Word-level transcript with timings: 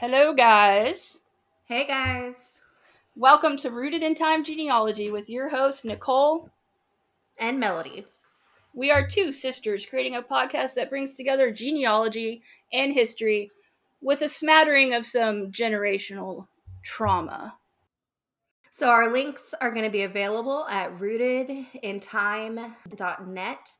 Hello, 0.00 0.32
guys. 0.32 1.20
Hey, 1.66 1.86
guys. 1.86 2.60
Welcome 3.16 3.58
to 3.58 3.70
Rooted 3.70 4.02
in 4.02 4.14
Time 4.14 4.44
Genealogy 4.44 5.10
with 5.10 5.28
your 5.28 5.50
host, 5.50 5.84
Nicole. 5.84 6.48
And 7.38 7.60
Melody. 7.60 8.06
We 8.72 8.90
are 8.90 9.06
two 9.06 9.30
sisters 9.30 9.84
creating 9.84 10.16
a 10.16 10.22
podcast 10.22 10.72
that 10.76 10.88
brings 10.88 11.16
together 11.16 11.52
genealogy 11.52 12.40
and 12.72 12.94
history 12.94 13.50
with 14.00 14.22
a 14.22 14.28
smattering 14.30 14.94
of 14.94 15.04
some 15.04 15.52
generational 15.52 16.46
trauma. 16.82 17.58
So, 18.70 18.88
our 18.88 19.12
links 19.12 19.52
are 19.60 19.70
going 19.70 19.84
to 19.84 19.90
be 19.90 20.04
available 20.04 20.66
at 20.70 20.98
rootedintime.net. 20.98 23.76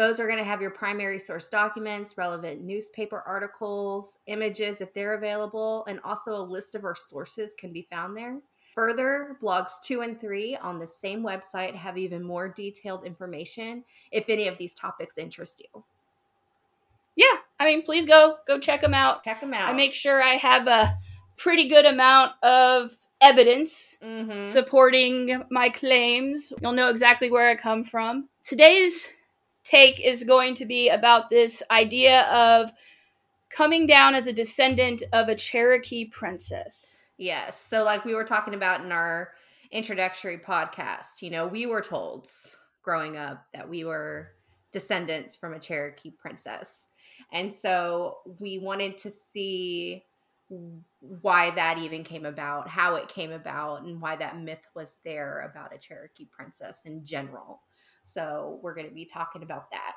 Those 0.00 0.18
are 0.18 0.26
going 0.26 0.38
to 0.38 0.44
have 0.44 0.62
your 0.62 0.70
primary 0.70 1.18
source 1.18 1.50
documents, 1.50 2.16
relevant 2.16 2.62
newspaper 2.62 3.22
articles, 3.26 4.18
images 4.28 4.80
if 4.80 4.94
they're 4.94 5.12
available, 5.12 5.84
and 5.88 6.00
also 6.02 6.32
a 6.32 6.40
list 6.40 6.74
of 6.74 6.84
our 6.84 6.94
sources 6.94 7.52
can 7.52 7.70
be 7.70 7.82
found 7.82 8.16
there. 8.16 8.38
Further, 8.74 9.36
blogs 9.42 9.72
two 9.84 10.00
and 10.00 10.18
three 10.18 10.56
on 10.56 10.78
the 10.78 10.86
same 10.86 11.22
website 11.22 11.74
have 11.74 11.98
even 11.98 12.24
more 12.24 12.48
detailed 12.48 13.04
information 13.04 13.84
if 14.10 14.30
any 14.30 14.48
of 14.48 14.56
these 14.56 14.72
topics 14.72 15.18
interest 15.18 15.60
you. 15.74 15.84
Yeah, 17.14 17.36
I 17.58 17.66
mean, 17.66 17.82
please 17.82 18.06
go 18.06 18.36
go 18.48 18.58
check 18.58 18.80
them 18.80 18.94
out. 18.94 19.22
Check 19.22 19.42
them 19.42 19.52
out. 19.52 19.68
I 19.68 19.74
make 19.74 19.92
sure 19.92 20.22
I 20.22 20.36
have 20.36 20.66
a 20.66 20.96
pretty 21.36 21.68
good 21.68 21.84
amount 21.84 22.42
of 22.42 22.92
evidence 23.20 23.98
mm-hmm. 24.02 24.46
supporting 24.46 25.42
my 25.50 25.68
claims. 25.68 26.54
You'll 26.62 26.72
know 26.72 26.88
exactly 26.88 27.30
where 27.30 27.50
I 27.50 27.54
come 27.54 27.84
from. 27.84 28.30
Today's 28.44 29.10
take 29.64 30.00
is 30.00 30.24
going 30.24 30.54
to 30.56 30.66
be 30.66 30.88
about 30.88 31.30
this 31.30 31.62
idea 31.70 32.22
of 32.32 32.72
coming 33.50 33.86
down 33.86 34.14
as 34.14 34.26
a 34.26 34.32
descendant 34.32 35.02
of 35.12 35.28
a 35.28 35.34
Cherokee 35.34 36.06
princess. 36.06 37.00
Yes. 37.18 37.60
So, 37.60 37.84
like 37.84 38.04
we 38.04 38.14
were 38.14 38.24
talking 38.24 38.54
about 38.54 38.82
in 38.82 38.92
our 38.92 39.32
introductory 39.70 40.38
podcast, 40.38 41.20
you 41.20 41.30
know, 41.30 41.46
we 41.46 41.66
were 41.66 41.82
told 41.82 42.28
growing 42.82 43.16
up 43.16 43.46
that 43.52 43.68
we 43.68 43.84
were 43.84 44.32
descendants 44.72 45.36
from 45.36 45.54
a 45.54 45.58
Cherokee 45.58 46.10
princess. 46.10 46.88
And 47.32 47.52
so 47.52 48.18
we 48.38 48.58
wanted 48.58 48.98
to 48.98 49.10
see 49.10 50.04
why 51.00 51.50
that 51.52 51.78
even 51.78 52.04
came 52.04 52.26
about, 52.26 52.68
how 52.68 52.94
it 52.94 53.08
came 53.08 53.32
about, 53.32 53.82
and 53.82 54.00
why 54.00 54.16
that 54.16 54.38
myth 54.38 54.66
was 54.74 54.98
there 55.04 55.50
about 55.50 55.74
a 55.74 55.78
Cherokee 55.78 56.28
princess 56.30 56.82
in 56.84 57.04
general. 57.04 57.62
So 58.04 58.60
we're 58.62 58.74
going 58.74 58.88
to 58.88 58.94
be 58.94 59.06
talking 59.06 59.42
about 59.42 59.70
that. 59.70 59.94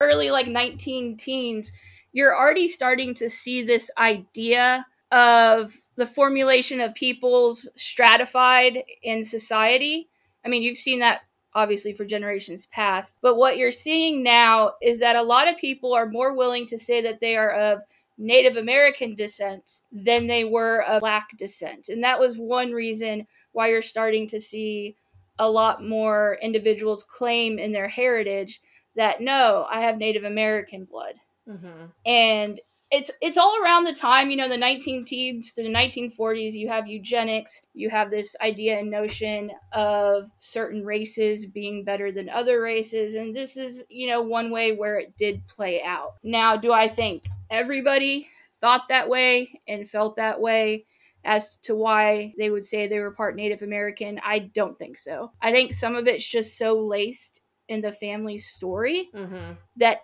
Early, 0.00 0.30
like 0.30 0.48
19 0.48 1.16
teens, 1.16 1.72
you're 2.12 2.36
already 2.36 2.66
starting 2.68 3.14
to 3.14 3.28
see 3.28 3.62
this 3.62 3.90
idea 3.98 4.84
of 5.12 5.76
the 5.96 6.06
formulation 6.06 6.80
of 6.80 6.94
peoples 6.94 7.70
stratified 7.76 8.82
in 9.02 9.24
society. 9.24 10.08
I 10.44 10.48
mean, 10.48 10.62
you've 10.62 10.78
seen 10.78 11.00
that 11.00 11.20
obviously 11.54 11.92
for 11.92 12.04
generations 12.04 12.66
past, 12.66 13.18
but 13.20 13.36
what 13.36 13.58
you're 13.58 13.70
seeing 13.70 14.22
now 14.22 14.72
is 14.80 14.98
that 15.00 15.16
a 15.16 15.22
lot 15.22 15.48
of 15.48 15.58
people 15.58 15.92
are 15.92 16.08
more 16.08 16.34
willing 16.34 16.66
to 16.66 16.78
say 16.78 17.02
that 17.02 17.20
they 17.20 17.36
are 17.36 17.50
of 17.50 17.80
Native 18.18 18.56
American 18.56 19.14
descent 19.14 19.80
than 19.90 20.26
they 20.26 20.44
were 20.44 20.82
of 20.82 21.00
Black 21.00 21.36
descent. 21.38 21.88
And 21.88 22.02
that 22.04 22.20
was 22.20 22.36
one 22.38 22.72
reason 22.72 23.26
why 23.52 23.68
you're 23.68 23.82
starting 23.82 24.28
to 24.28 24.40
see 24.40 24.96
a 25.38 25.50
lot 25.50 25.84
more 25.84 26.38
individuals 26.42 27.04
claim 27.04 27.58
in 27.58 27.72
their 27.72 27.88
heritage 27.88 28.60
that 28.96 29.20
no, 29.20 29.66
I 29.70 29.80
have 29.80 29.96
Native 29.98 30.24
American 30.24 30.84
blood. 30.84 31.14
Mm-hmm. 31.48 31.86
And 32.06 32.60
it's 32.92 33.10
it's 33.22 33.38
all 33.38 33.58
around 33.62 33.84
the 33.84 33.94
time 33.94 34.30
you 34.30 34.36
know 34.36 34.48
the 34.48 34.56
19 34.56 35.02
teens 35.02 35.52
to 35.52 35.62
the 35.62 35.68
1940s 35.68 36.52
you 36.52 36.68
have 36.68 36.86
eugenics 36.86 37.64
you 37.72 37.88
have 37.88 38.10
this 38.10 38.36
idea 38.42 38.78
and 38.78 38.90
notion 38.90 39.50
of 39.72 40.30
certain 40.36 40.84
races 40.84 41.46
being 41.46 41.84
better 41.84 42.12
than 42.12 42.28
other 42.28 42.60
races 42.60 43.14
and 43.14 43.34
this 43.34 43.56
is 43.56 43.82
you 43.88 44.06
know 44.06 44.20
one 44.20 44.50
way 44.50 44.76
where 44.76 44.98
it 44.98 45.16
did 45.16 45.40
play 45.48 45.82
out 45.82 46.16
now 46.22 46.54
do 46.54 46.70
i 46.70 46.86
think 46.86 47.24
everybody 47.52 48.28
thought 48.60 48.82
that 48.88 49.08
way 49.08 49.60
and 49.68 49.88
felt 49.88 50.16
that 50.16 50.40
way 50.40 50.84
as 51.24 51.56
to 51.58 51.76
why 51.76 52.34
they 52.36 52.50
would 52.50 52.64
say 52.64 52.88
they 52.88 52.98
were 52.98 53.12
part 53.12 53.36
native 53.36 53.62
american 53.62 54.20
i 54.24 54.38
don't 54.40 54.78
think 54.78 54.98
so 54.98 55.30
i 55.40 55.52
think 55.52 55.72
some 55.72 55.94
of 55.94 56.08
it's 56.08 56.28
just 56.28 56.58
so 56.58 56.80
laced 56.80 57.40
in 57.68 57.80
the 57.80 57.92
family 57.92 58.38
story 58.38 59.08
mm-hmm. 59.14 59.52
that 59.76 59.98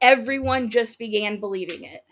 everyone 0.00 0.68
just 0.68 0.98
began 0.98 1.38
believing 1.38 1.84
it 1.84 2.02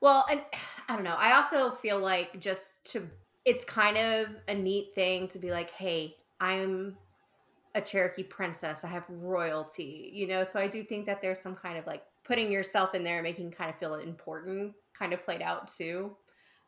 well, 0.00 0.24
and 0.30 0.40
I 0.88 0.94
don't 0.94 1.04
know. 1.04 1.16
I 1.16 1.36
also 1.36 1.70
feel 1.70 1.98
like 1.98 2.40
just 2.40 2.84
to 2.92 3.08
it's 3.44 3.64
kind 3.64 3.96
of 3.96 4.28
a 4.48 4.54
neat 4.54 4.94
thing 4.94 5.28
to 5.28 5.38
be 5.38 5.50
like, 5.50 5.70
"Hey, 5.70 6.16
I'm 6.40 6.96
a 7.74 7.80
Cherokee 7.80 8.22
princess. 8.22 8.82
I 8.82 8.88
have 8.88 9.04
royalty." 9.08 10.10
You 10.12 10.26
know, 10.26 10.44
so 10.44 10.58
I 10.58 10.68
do 10.68 10.82
think 10.82 11.06
that 11.06 11.20
there's 11.20 11.40
some 11.40 11.54
kind 11.54 11.78
of 11.78 11.86
like 11.86 12.02
putting 12.24 12.50
yourself 12.50 12.94
in 12.94 13.04
there 13.04 13.16
and 13.16 13.24
making 13.24 13.50
kind 13.50 13.70
of 13.70 13.76
feel 13.76 13.94
important 13.94 14.74
kind 14.98 15.12
of 15.12 15.24
played 15.24 15.42
out 15.42 15.68
too. 15.68 16.16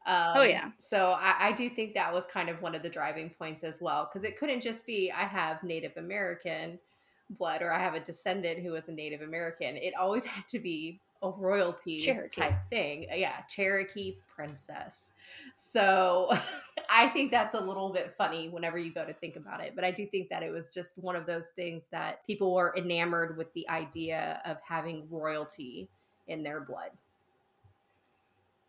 Um, 0.07 0.33
oh 0.37 0.43
yeah. 0.43 0.71
So 0.79 1.13
I, 1.19 1.49
I 1.49 1.53
do 1.53 1.71
think 1.71 1.95
that 1.95 2.13
was 2.13 2.27
kind 2.27 2.49
of 2.49 2.61
one 2.61 2.75
of 2.75 2.83
the 2.83 2.89
driving 2.89 3.31
points 3.31 3.63
as 3.63 3.81
well, 3.81 4.09
because 4.11 4.25
it 4.25 4.39
couldn't 4.39 4.61
just 4.61 4.85
be 4.85 5.13
I 5.13 5.25
have 5.25 5.63
Native 5.63 5.97
American 5.97 6.79
blood 7.31 7.63
or 7.63 7.73
I 7.73 7.79
have 7.79 7.95
a 7.95 8.01
descendant 8.01 8.61
who 8.61 8.75
is 8.75 8.89
a 8.89 8.93
Native 8.93 9.23
American. 9.23 9.77
It 9.77 9.95
always 9.99 10.25
had 10.33 10.49
to 10.49 10.59
be 10.59 11.01
a 11.23 11.31
royalty 11.31 12.01
Cherokee. 12.01 12.41
type 12.41 12.65
thing. 12.69 13.07
Yeah, 13.15 13.41
Cherokee 13.49 14.17
princess. 14.35 15.13
So 15.55 16.33
I 16.91 17.09
think 17.09 17.31
that's 17.31 17.55
a 17.55 17.61
little 17.61 17.91
bit 17.91 18.13
funny 18.19 18.49
whenever 18.49 18.79
you 18.79 18.93
go 18.93 19.05
to 19.05 19.13
think 19.13 19.37
about 19.37 19.63
it. 19.63 19.75
But 19.75 19.85
I 19.85 19.91
do 19.91 20.07
think 20.07 20.29
that 20.31 20.43
it 20.43 20.51
was 20.51 20.75
just 20.75 20.99
one 20.99 21.17
of 21.17 21.27
those 21.27 21.49
things 21.49 21.85
that 21.91 22.27
people 22.27 22.55
were 22.55 22.75
enamored 22.77 23.37
with 23.37 23.53
the 23.55 23.69
idea 23.69 24.41
of 24.45 24.59
having 24.67 25.07
royalty 25.11 25.89
in 26.27 26.43
their 26.43 26.61
blood. 26.61 26.91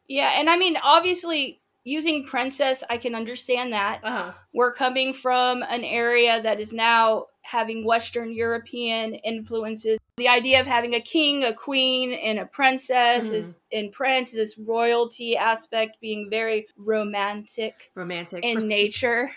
Yeah, 0.08 0.32
and 0.36 0.50
I 0.50 0.58
mean, 0.58 0.78
obviously, 0.84 1.60
using 1.84 2.26
princess, 2.26 2.84
I 2.90 2.98
can 2.98 3.16
understand 3.16 3.74
that. 3.74 4.02
Uh-huh. 4.04 4.32
We're 4.54 4.74
coming 4.74 5.14
from 5.14 5.64
an 5.64 5.84
area 5.84 6.42
that 6.42 6.60
is 6.60 6.74
now 6.74 7.28
having 7.42 7.86
Western 7.86 8.34
European 8.34 9.16
influences. 9.16 10.00
The 10.18 10.28
idea 10.28 10.62
of 10.62 10.68
having 10.68 10.94
a 10.94 11.02
king, 11.02 11.44
a 11.44 11.54
queen, 11.54 12.14
and 12.14 12.38
a 12.38 12.46
princess 12.46 13.28
mm-hmm. 13.28 13.36
is 13.36 13.62
in 13.72 13.92
prince, 13.92 14.32
this 14.32 14.58
royalty 14.60 15.36
aspect 15.36 15.98
being 16.02 16.30
very 16.30 16.68
romantic. 16.78 17.92
Romantic. 17.96 18.44
In 18.44 18.68
nature. 18.68 19.32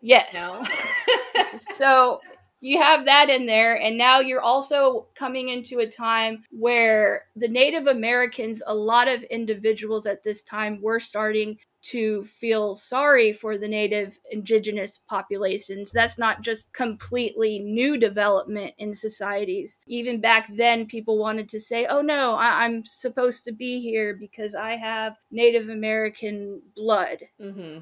Yes. 0.00 0.32
No. 0.32 0.64
so 1.74 2.20
you 2.62 2.80
have 2.80 3.04
that 3.06 3.28
in 3.28 3.44
there 3.44 3.74
and 3.74 3.98
now 3.98 4.20
you're 4.20 4.40
also 4.40 5.06
coming 5.14 5.48
into 5.48 5.80
a 5.80 5.86
time 5.86 6.44
where 6.50 7.24
the 7.34 7.48
native 7.48 7.88
americans 7.88 8.62
a 8.66 8.74
lot 8.74 9.08
of 9.08 9.22
individuals 9.24 10.06
at 10.06 10.22
this 10.22 10.44
time 10.44 10.80
were 10.80 11.00
starting 11.00 11.58
to 11.82 12.24
feel 12.24 12.74
sorry 12.76 13.32
for 13.32 13.58
the 13.58 13.68
native 13.68 14.18
indigenous 14.30 14.98
populations 15.08 15.92
that's 15.92 16.18
not 16.18 16.40
just 16.42 16.72
completely 16.72 17.58
new 17.58 17.98
development 17.98 18.72
in 18.78 18.94
societies 18.94 19.80
even 19.86 20.20
back 20.20 20.48
then 20.56 20.86
people 20.86 21.18
wanted 21.18 21.48
to 21.48 21.60
say 21.60 21.86
oh 21.86 22.02
no 22.02 22.34
I- 22.34 22.64
am 22.64 22.84
supposed 22.84 23.44
to 23.44 23.52
be 23.52 23.80
here 23.80 24.14
because 24.14 24.54
i 24.54 24.76
have 24.76 25.16
native 25.30 25.68
american 25.68 26.62
blood 26.74 27.18
mm-hmm. 27.40 27.80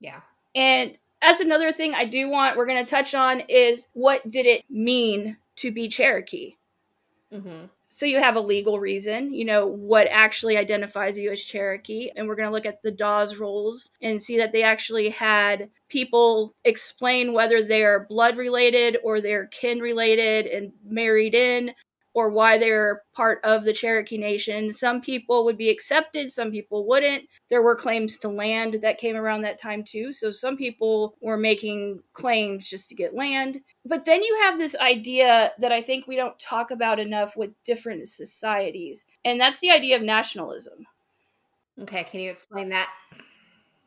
yeah 0.00 0.20
and 0.54 0.96
that's 1.20 1.40
another 1.40 1.72
thing 1.72 1.94
I 1.94 2.04
do 2.04 2.28
want 2.28 2.56
we're 2.56 2.66
going 2.66 2.84
to 2.84 2.90
touch 2.90 3.14
on 3.14 3.40
is 3.48 3.88
what 3.92 4.28
did 4.30 4.46
it 4.46 4.64
mean 4.70 5.36
to 5.56 5.70
be 5.70 5.88
Cherokee? 5.88 6.54
Mm-hmm. 7.32 7.66
So 7.90 8.04
you 8.04 8.18
have 8.18 8.36
a 8.36 8.40
legal 8.40 8.78
reason, 8.78 9.32
you 9.32 9.44
know, 9.44 9.66
what 9.66 10.06
actually 10.10 10.58
identifies 10.58 11.18
you 11.18 11.32
as 11.32 11.42
Cherokee. 11.42 12.10
And 12.14 12.28
we're 12.28 12.36
going 12.36 12.48
to 12.48 12.52
look 12.52 12.66
at 12.66 12.82
the 12.82 12.90
Dawes 12.90 13.38
rolls 13.38 13.90
and 14.02 14.22
see 14.22 14.36
that 14.38 14.52
they 14.52 14.62
actually 14.62 15.08
had 15.08 15.70
people 15.88 16.54
explain 16.64 17.32
whether 17.32 17.62
they're 17.62 18.06
blood 18.08 18.36
related 18.36 18.98
or 19.02 19.20
they're 19.20 19.46
kin 19.46 19.80
related 19.80 20.46
and 20.46 20.72
married 20.84 21.34
in 21.34 21.72
or 22.14 22.30
why 22.30 22.58
they're 22.58 23.02
part 23.14 23.40
of 23.44 23.64
the 23.64 23.72
Cherokee 23.72 24.18
Nation. 24.18 24.72
Some 24.72 25.00
people 25.00 25.44
would 25.44 25.56
be 25.56 25.70
accepted, 25.70 26.30
some 26.30 26.50
people 26.50 26.86
wouldn't. 26.86 27.24
There 27.48 27.62
were 27.62 27.76
claims 27.76 28.18
to 28.18 28.28
land 28.28 28.78
that 28.82 28.98
came 28.98 29.16
around 29.16 29.42
that 29.42 29.60
time 29.60 29.84
too. 29.84 30.12
So 30.12 30.30
some 30.30 30.56
people 30.56 31.14
were 31.20 31.36
making 31.36 32.02
claims 32.12 32.68
just 32.68 32.88
to 32.88 32.94
get 32.94 33.14
land. 33.14 33.60
But 33.84 34.04
then 34.04 34.22
you 34.22 34.38
have 34.42 34.58
this 34.58 34.76
idea 34.76 35.52
that 35.58 35.72
I 35.72 35.80
think 35.80 36.06
we 36.06 36.16
don't 36.16 36.38
talk 36.38 36.70
about 36.70 36.98
enough 36.98 37.36
with 37.36 37.50
different 37.64 38.08
societies, 38.08 39.06
and 39.24 39.40
that's 39.40 39.60
the 39.60 39.70
idea 39.70 39.96
of 39.96 40.02
nationalism. 40.02 40.86
Okay, 41.80 42.04
can 42.04 42.20
you 42.20 42.30
explain 42.30 42.68
that? 42.70 42.88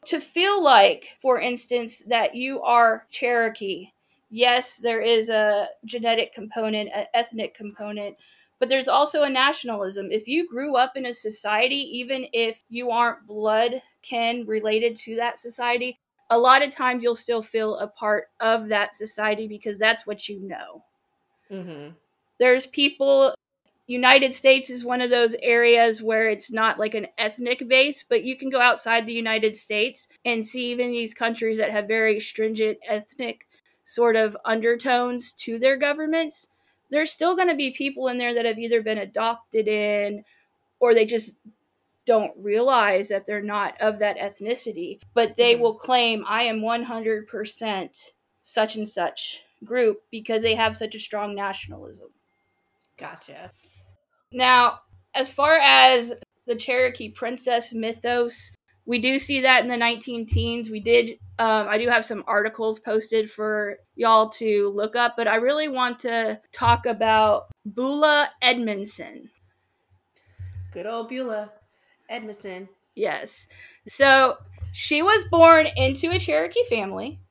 To 0.05 0.19
feel 0.19 0.63
like, 0.63 1.17
for 1.21 1.39
instance, 1.39 1.99
that 2.07 2.33
you 2.33 2.61
are 2.61 3.05
Cherokee 3.11 3.91
yes, 4.31 4.77
there 4.77 5.01
is 5.01 5.29
a 5.29 5.67
genetic 5.85 6.33
component, 6.33 6.89
an 6.95 7.05
ethnic 7.13 7.53
component, 7.53 8.17
but 8.59 8.69
there's 8.69 8.87
also 8.87 9.23
a 9.23 9.29
nationalism. 9.29 10.11
If 10.11 10.27
you 10.27 10.47
grew 10.47 10.75
up 10.75 10.95
in 10.95 11.05
a 11.05 11.13
society, 11.13 11.75
even 11.99 12.25
if 12.33 12.63
you 12.69 12.89
aren't 12.89 13.27
blood 13.27 13.81
kin 14.01 14.45
related 14.47 14.95
to 14.97 15.15
that 15.17 15.37
society, 15.37 15.99
a 16.29 16.37
lot 16.37 16.63
of 16.63 16.71
times 16.71 17.03
you'll 17.03 17.13
still 17.13 17.41
feel 17.41 17.77
a 17.77 17.87
part 17.87 18.29
of 18.39 18.69
that 18.69 18.95
society 18.95 19.47
because 19.47 19.77
that's 19.77 20.07
what 20.07 20.29
you 20.29 20.39
know. 20.39 20.83
Mm-hmm. 21.51 21.89
There's 22.39 22.65
people 22.65 23.35
United 23.87 24.33
States 24.33 24.69
is 24.69 24.85
one 24.85 25.01
of 25.01 25.09
those 25.09 25.35
areas 25.41 26.01
where 26.01 26.29
it's 26.29 26.51
not 26.51 26.79
like 26.79 26.95
an 26.95 27.07
ethnic 27.17 27.67
base, 27.67 28.03
but 28.07 28.23
you 28.23 28.37
can 28.37 28.49
go 28.49 28.61
outside 28.61 29.05
the 29.05 29.13
United 29.13 29.55
States 29.55 30.07
and 30.23 30.45
see 30.45 30.71
even 30.71 30.91
these 30.91 31.13
countries 31.13 31.57
that 31.57 31.71
have 31.71 31.87
very 31.87 32.19
stringent 32.19 32.77
ethnic 32.87 33.45
sort 33.91 34.15
of 34.15 34.37
undertones 34.45 35.33
to 35.33 35.59
their 35.59 35.75
governments. 35.75 36.47
There's 36.91 37.11
still 37.11 37.35
going 37.35 37.49
to 37.49 37.55
be 37.55 37.71
people 37.71 38.07
in 38.07 38.17
there 38.17 38.33
that 38.33 38.45
have 38.45 38.57
either 38.57 38.81
been 38.81 38.99
adopted 38.99 39.67
in 39.67 40.23
or 40.79 40.93
they 40.93 41.05
just 41.05 41.35
don't 42.05 42.31
realize 42.37 43.09
that 43.09 43.25
they're 43.25 43.41
not 43.41 43.79
of 43.81 43.99
that 43.99 44.17
ethnicity, 44.17 44.99
but 45.13 45.35
they 45.35 45.53
mm-hmm. 45.53 45.63
will 45.63 45.73
claim, 45.75 46.23
I 46.25 46.43
am 46.43 46.61
100% 46.61 48.11
such 48.43 48.75
and 48.77 48.87
such 48.87 49.43
group 49.65 50.01
because 50.09 50.41
they 50.41 50.55
have 50.55 50.77
such 50.77 50.95
a 50.95 50.99
strong 50.99 51.35
nationalism. 51.35 52.07
Gotcha. 52.97 53.51
Now, 54.31 54.79
as 55.13 55.29
far 55.29 55.59
as 55.61 56.13
the 56.47 56.55
Cherokee 56.55 57.09
princess 57.09 57.73
mythos, 57.73 58.53
we 58.91 58.99
do 58.99 59.17
see 59.17 59.39
that 59.39 59.63
in 59.63 59.69
the 59.69 59.77
19 59.77 60.25
teens. 60.25 60.69
We 60.69 60.81
did, 60.81 61.11
um, 61.39 61.69
I 61.69 61.77
do 61.77 61.87
have 61.87 62.03
some 62.03 62.25
articles 62.27 62.77
posted 62.77 63.31
for 63.31 63.77
y'all 63.95 64.27
to 64.31 64.69
look 64.75 64.97
up, 64.97 65.13
but 65.15 65.29
I 65.29 65.35
really 65.35 65.69
want 65.69 65.99
to 65.99 66.41
talk 66.51 66.85
about 66.85 67.45
Beulah 67.63 68.29
Edmondson. 68.41 69.29
Good 70.73 70.87
old 70.87 71.07
Beulah 71.07 71.53
Edmondson. 72.09 72.67
Yes. 72.93 73.47
So 73.87 74.35
she 74.73 75.01
was 75.01 75.23
born 75.31 75.69
into 75.77 76.11
a 76.11 76.19
Cherokee 76.19 76.65
family. 76.69 77.21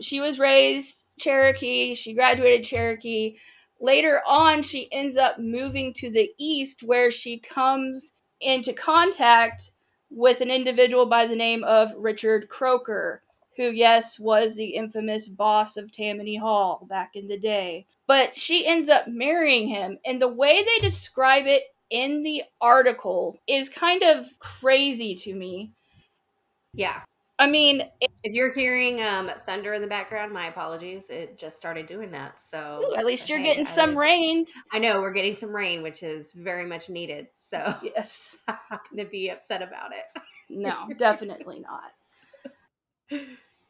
She 0.00 0.20
was 0.20 0.38
raised 0.38 1.02
Cherokee. 1.18 1.92
She 1.94 2.14
graduated 2.14 2.64
Cherokee. 2.64 3.36
Later 3.80 4.22
on, 4.24 4.62
she 4.62 4.88
ends 4.92 5.16
up 5.16 5.40
moving 5.40 5.92
to 5.94 6.08
the 6.08 6.30
east 6.38 6.84
where 6.84 7.10
she 7.10 7.40
comes 7.40 8.12
into 8.40 8.72
contact 8.72 9.72
with 10.16 10.40
an 10.40 10.50
individual 10.50 11.04
by 11.04 11.26
the 11.26 11.36
name 11.36 11.62
of 11.62 11.92
Richard 11.94 12.48
Croker, 12.48 13.20
who, 13.56 13.64
yes, 13.64 14.18
was 14.18 14.56
the 14.56 14.70
infamous 14.70 15.28
boss 15.28 15.76
of 15.76 15.92
Tammany 15.92 16.36
Hall 16.36 16.86
back 16.88 17.14
in 17.14 17.28
the 17.28 17.38
day. 17.38 17.84
But 18.06 18.38
she 18.38 18.66
ends 18.66 18.88
up 18.88 19.08
marrying 19.08 19.68
him, 19.68 19.98
and 20.06 20.20
the 20.20 20.28
way 20.28 20.64
they 20.64 20.80
describe 20.80 21.46
it 21.46 21.64
in 21.90 22.22
the 22.22 22.44
article 22.62 23.38
is 23.46 23.68
kind 23.68 24.02
of 24.02 24.26
crazy 24.38 25.14
to 25.16 25.34
me. 25.34 25.70
Yeah. 26.72 27.02
I 27.38 27.46
mean, 27.46 27.82
it, 28.00 28.10
if 28.22 28.32
you're 28.32 28.52
hearing 28.52 29.02
um, 29.02 29.30
thunder 29.44 29.74
in 29.74 29.82
the 29.82 29.86
background, 29.86 30.32
my 30.32 30.46
apologies. 30.46 31.10
It 31.10 31.36
just 31.36 31.58
started 31.58 31.86
doing 31.86 32.10
that. 32.12 32.40
So 32.40 32.94
at 32.96 33.04
least 33.04 33.28
you're 33.28 33.42
getting 33.42 33.66
some 33.66 33.96
rain. 33.96 34.46
I 34.72 34.78
know 34.78 35.00
we're 35.00 35.12
getting 35.12 35.36
some 35.36 35.54
rain, 35.54 35.82
which 35.82 36.02
is 36.02 36.32
very 36.32 36.64
much 36.64 36.88
needed. 36.88 37.28
So 37.34 37.74
yes, 37.82 38.38
I'm 38.48 38.56
not 38.70 38.88
going 38.90 39.04
to 39.04 39.10
be 39.10 39.28
upset 39.28 39.60
about 39.60 39.92
it. 39.92 40.22
no, 40.48 40.88
definitely 40.96 41.60
not. 41.60 43.20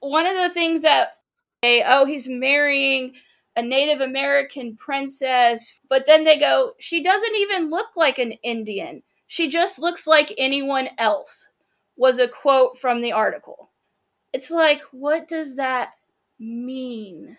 One 0.00 0.26
of 0.26 0.36
the 0.36 0.50
things 0.50 0.82
that 0.82 1.14
they 1.62 1.82
oh 1.84 2.04
he's 2.04 2.28
marrying 2.28 3.14
a 3.56 3.62
Native 3.62 4.00
American 4.00 4.76
princess, 4.76 5.80
but 5.88 6.04
then 6.06 6.24
they 6.24 6.38
go 6.38 6.72
she 6.78 7.02
doesn't 7.02 7.34
even 7.34 7.70
look 7.70 7.96
like 7.96 8.18
an 8.18 8.32
Indian. 8.44 9.02
She 9.26 9.50
just 9.50 9.80
looks 9.80 10.06
like 10.06 10.32
anyone 10.38 10.88
else 10.98 11.50
was 11.96 12.18
a 12.18 12.28
quote 12.28 12.78
from 12.78 13.00
the 13.00 13.12
article. 13.12 13.70
It's 14.32 14.50
like, 14.50 14.82
what 14.92 15.28
does 15.28 15.56
that 15.56 15.94
mean? 16.38 17.36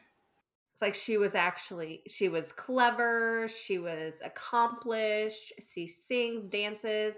It's 0.74 0.82
like 0.82 0.94
she 0.94 1.18
was 1.18 1.34
actually 1.34 2.04
she 2.08 2.30
was 2.30 2.52
clever, 2.52 3.48
she 3.48 3.80
was 3.80 4.22
accomplished, 4.24 5.54
she 5.60 5.88
sings, 5.88 6.48
dances. 6.48 7.16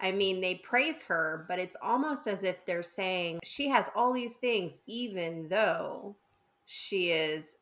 I 0.00 0.12
mean, 0.12 0.40
they 0.40 0.56
praise 0.56 1.02
her, 1.04 1.46
but 1.48 1.58
it's 1.58 1.76
almost 1.80 2.26
as 2.26 2.44
if 2.44 2.66
they're 2.66 2.82
saying 2.82 3.40
she 3.44 3.68
has 3.68 3.88
all 3.94 4.12
these 4.12 4.34
things 4.34 4.78
even 4.86 5.48
though 5.48 6.16
she 6.66 7.10
is 7.10 7.56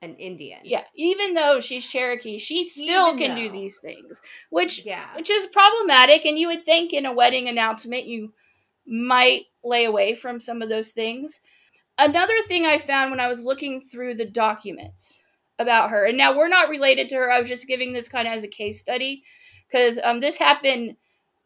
an 0.00 0.14
Indian. 0.16 0.60
Yeah, 0.62 0.84
even 0.94 1.34
though 1.34 1.60
she's 1.60 1.88
Cherokee, 1.88 2.38
she 2.38 2.64
still 2.64 3.08
even 3.08 3.18
can 3.18 3.30
though. 3.30 3.48
do 3.48 3.52
these 3.52 3.78
things, 3.78 4.20
which 4.50 4.84
yeah, 4.86 5.06
which 5.16 5.30
is 5.30 5.46
problematic. 5.46 6.24
And 6.24 6.38
you 6.38 6.48
would 6.48 6.64
think 6.64 6.92
in 6.92 7.06
a 7.06 7.12
wedding 7.12 7.48
announcement 7.48 8.06
you 8.06 8.32
might 8.86 9.46
lay 9.64 9.84
away 9.84 10.14
from 10.14 10.40
some 10.40 10.62
of 10.62 10.68
those 10.68 10.90
things. 10.90 11.40
Another 11.98 12.40
thing 12.46 12.64
I 12.64 12.78
found 12.78 13.10
when 13.10 13.20
I 13.20 13.28
was 13.28 13.44
looking 13.44 13.80
through 13.80 14.14
the 14.14 14.24
documents 14.24 15.22
about 15.58 15.90
her, 15.90 16.04
and 16.04 16.16
now 16.16 16.36
we're 16.36 16.48
not 16.48 16.68
related 16.68 17.08
to 17.08 17.16
her. 17.16 17.32
I 17.32 17.40
was 17.40 17.48
just 17.48 17.66
giving 17.66 17.92
this 17.92 18.08
kind 18.08 18.28
of 18.28 18.34
as 18.34 18.44
a 18.44 18.48
case 18.48 18.80
study 18.80 19.24
because 19.70 19.98
um, 20.04 20.20
this 20.20 20.38
happened. 20.38 20.96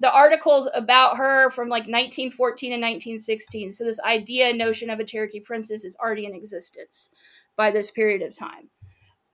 The 0.01 0.13
articles 0.13 0.69
about 0.75 1.17
her 1.19 1.49
from 1.51 1.69
like 1.69 1.83
1914 1.83 2.73
and 2.73 2.83
1916. 2.83 3.71
So 3.71 3.85
this 3.85 4.01
idea 4.01 4.53
notion 4.53 4.91
of 4.91 4.99
a 4.99 5.05
Cherokee 5.05 5.39
princess 5.39 5.85
is 5.85 5.95
already 5.95 6.27
in 6.27 6.35
existence 6.35 7.13
by 7.57 7.71
this 7.71 7.91
period 7.91 8.23
of 8.23 8.37
time. 8.37 8.69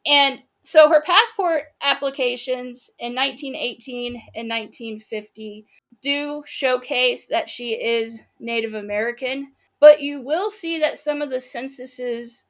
And 0.06 0.40
so 0.62 0.88
her 0.90 1.02
passport 1.02 1.64
applications 1.82 2.90
in 2.98 3.14
1918 3.14 4.14
and 4.34 4.48
1950 4.48 5.66
do 6.02 6.42
showcase 6.46 7.26
that 7.28 7.48
she 7.48 7.72
is 7.72 8.20
Native 8.38 8.74
American, 8.74 9.52
but 9.80 10.00
you 10.00 10.20
will 10.20 10.50
see 10.50 10.78
that 10.80 10.98
some 10.98 11.22
of 11.22 11.30
the 11.30 11.40
censuses 11.40 12.46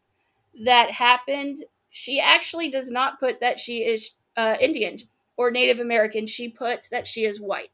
that 0.64 0.90
happened, 0.90 1.64
she 1.90 2.20
actually 2.20 2.70
does 2.70 2.90
not 2.90 3.20
put 3.20 3.40
that 3.40 3.60
she 3.60 3.84
is 3.84 4.10
uh, 4.36 4.56
Indian 4.60 4.98
or 5.36 5.50
Native 5.50 5.78
American. 5.78 6.26
She 6.26 6.48
puts 6.48 6.88
that 6.88 7.06
she 7.06 7.24
is 7.24 7.40
white. 7.40 7.70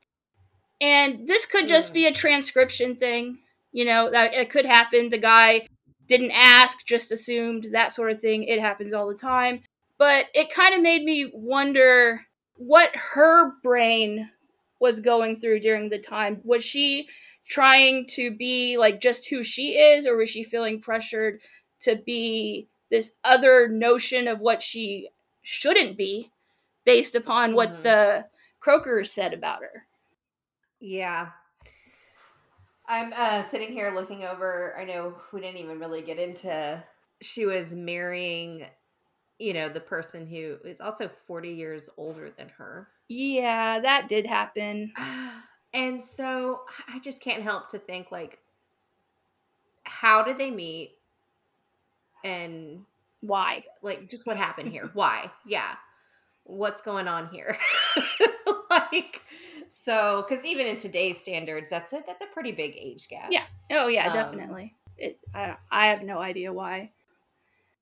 And 0.81 1.27
this 1.27 1.47
could 1.47 1.69
just 1.69 1.89
hmm. 1.89 1.95
be 1.95 2.07
a 2.07 2.13
transcription 2.13 2.97
thing, 2.97 3.39
you 3.73 3.85
know, 3.85 4.11
that 4.11 4.35
it 4.35 4.51
could 4.51 4.67
happen. 4.67 5.09
The 5.09 5.19
guy 5.19 5.69
didn't 6.09 6.33
ask, 6.33 6.85
just 6.87 7.13
assumed 7.13 7.69
that 7.73 7.93
sort 7.93 8.11
of 8.11 8.21
thing. 8.21 8.45
It 8.45 8.61
happens 8.61 8.93
all 8.93 9.09
the 9.09 9.15
time. 9.15 9.63
But 9.99 10.27
it 10.35 10.53
kind 10.53 10.75
of 10.75 10.83
made 10.83 11.05
me 11.05 11.31
wonder 11.33 12.21
what 12.57 12.91
her 12.95 13.53
brain 13.63 14.31
was 14.81 15.01
going 15.01 15.41
through 15.41 15.61
during 15.61 15.89
the 15.89 15.99
time. 15.99 16.41
Was 16.45 16.65
she 16.65 17.09
trying 17.47 18.07
to 18.07 18.35
be 18.37 18.77
like 18.77 19.01
just 19.01 19.29
who 19.29 19.43
she 19.43 19.73
is, 19.73 20.07
or 20.07 20.17
was 20.17 20.31
she 20.31 20.45
feeling 20.45 20.81
pressured 20.81 21.41
to 21.81 21.97
be 21.97 22.69
this 22.91 23.15
other 23.25 23.69
notion 23.69 24.29
of 24.29 24.41
what 24.41 24.63
she 24.63 25.09
shouldn't 25.43 25.97
be 25.97 26.31
based 26.85 27.15
upon 27.15 27.55
what 27.55 27.71
mm-hmm. 27.71 27.83
the 27.83 28.25
Croker 28.61 29.05
said 29.05 29.33
about 29.33 29.61
her? 29.63 29.85
Yeah, 30.81 31.31
I'm 32.87 33.13
uh, 33.17 33.43
sitting 33.43 33.73
here 33.73 33.91
looking 33.91 34.25
over. 34.25 34.75
I 34.79 34.85
know 34.85 35.15
we 35.33 35.41
didn't 35.41 35.59
even 35.59 35.79
really 35.79 36.03
get 36.03 36.19
into. 36.19 36.83
She 37.21 37.47
was 37.47 37.73
marrying, 37.73 38.67
you 39.39 39.55
know, 39.55 39.69
the 39.69 39.81
person 39.81 40.27
who 40.27 40.57
is 40.65 40.81
also 40.81 41.09
40 41.09 41.51
years 41.51 41.89
older 41.97 42.31
than 42.31 42.51
her. 42.51 42.89
Yeah, 43.09 43.81
that 43.81 44.09
did 44.09 44.27
happen. 44.27 44.93
And 45.75 46.05
so 46.05 46.61
I 46.87 47.01
just 47.01 47.21
can't 47.21 47.43
help 47.43 47.69
to 47.71 47.81
think, 47.81 48.13
like, 48.13 48.39
how 49.83 50.23
did 50.23 50.39
they 50.39 50.53
meet? 50.53 50.93
And 52.23 52.85
why? 53.23 53.65
Like, 53.83 54.09
just 54.09 54.25
what 54.25 54.37
happened 54.37 54.71
here? 54.71 54.89
why? 54.95 55.33
Yeah. 55.45 55.75
What's 56.45 56.81
going 56.81 57.09
on 57.09 57.29
here? 57.29 57.59
like, 58.71 59.21
so, 59.85 60.25
because 60.27 60.45
even 60.47 60.67
in 60.67 60.79
today's 60.79 61.19
standards, 61.19 61.69
that's 61.69 61.93
a, 61.93 62.03
that's 62.07 62.23
a 62.23 62.27
pretty 62.27 62.53
big 62.53 62.75
age 62.77 63.07
gap. 63.09 63.29
Yeah. 63.31 63.45
Oh 63.71 63.89
yeah, 63.89 64.07
um, 64.09 64.15
definitely. 64.15 64.75
It. 64.97 65.19
I, 65.35 65.57
I 65.71 65.87
have 65.87 66.03
no 66.03 66.19
idea 66.19 66.53
why. 66.53 66.93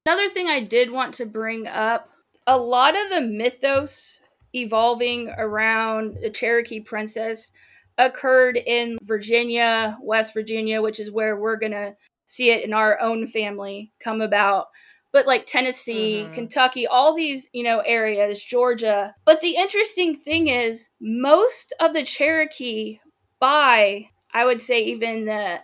Another 0.04 0.28
thing 0.30 0.48
I 0.48 0.60
did 0.60 0.90
want 0.90 1.14
to 1.14 1.26
bring 1.26 1.68
up: 1.68 2.10
a 2.48 2.58
lot 2.58 2.96
of 2.96 3.10
the 3.10 3.20
mythos 3.20 4.20
evolving 4.52 5.28
around 5.38 6.16
the 6.20 6.30
Cherokee 6.30 6.80
princess 6.80 7.52
occurred 7.98 8.56
in 8.56 8.98
Virginia, 9.04 9.96
West 10.02 10.34
Virginia, 10.34 10.82
which 10.82 10.98
is 10.98 11.12
where 11.12 11.36
we're 11.36 11.56
gonna 11.56 11.94
see 12.26 12.50
it 12.50 12.64
in 12.64 12.72
our 12.72 12.98
own 13.00 13.28
family 13.28 13.92
come 14.00 14.20
about 14.22 14.68
but 15.12 15.26
like 15.26 15.44
Tennessee, 15.46 16.22
mm-hmm. 16.24 16.34
Kentucky, 16.34 16.86
all 16.86 17.14
these, 17.14 17.48
you 17.52 17.62
know, 17.62 17.80
areas, 17.80 18.42
Georgia. 18.42 19.14
But 19.24 19.40
the 19.42 19.56
interesting 19.56 20.16
thing 20.16 20.48
is 20.48 20.88
most 21.00 21.74
of 21.80 21.92
the 21.94 22.02
Cherokee 22.04 22.98
by 23.38 24.08
I 24.34 24.44
would 24.46 24.62
say 24.62 24.82
even 24.84 25.26
the 25.26 25.60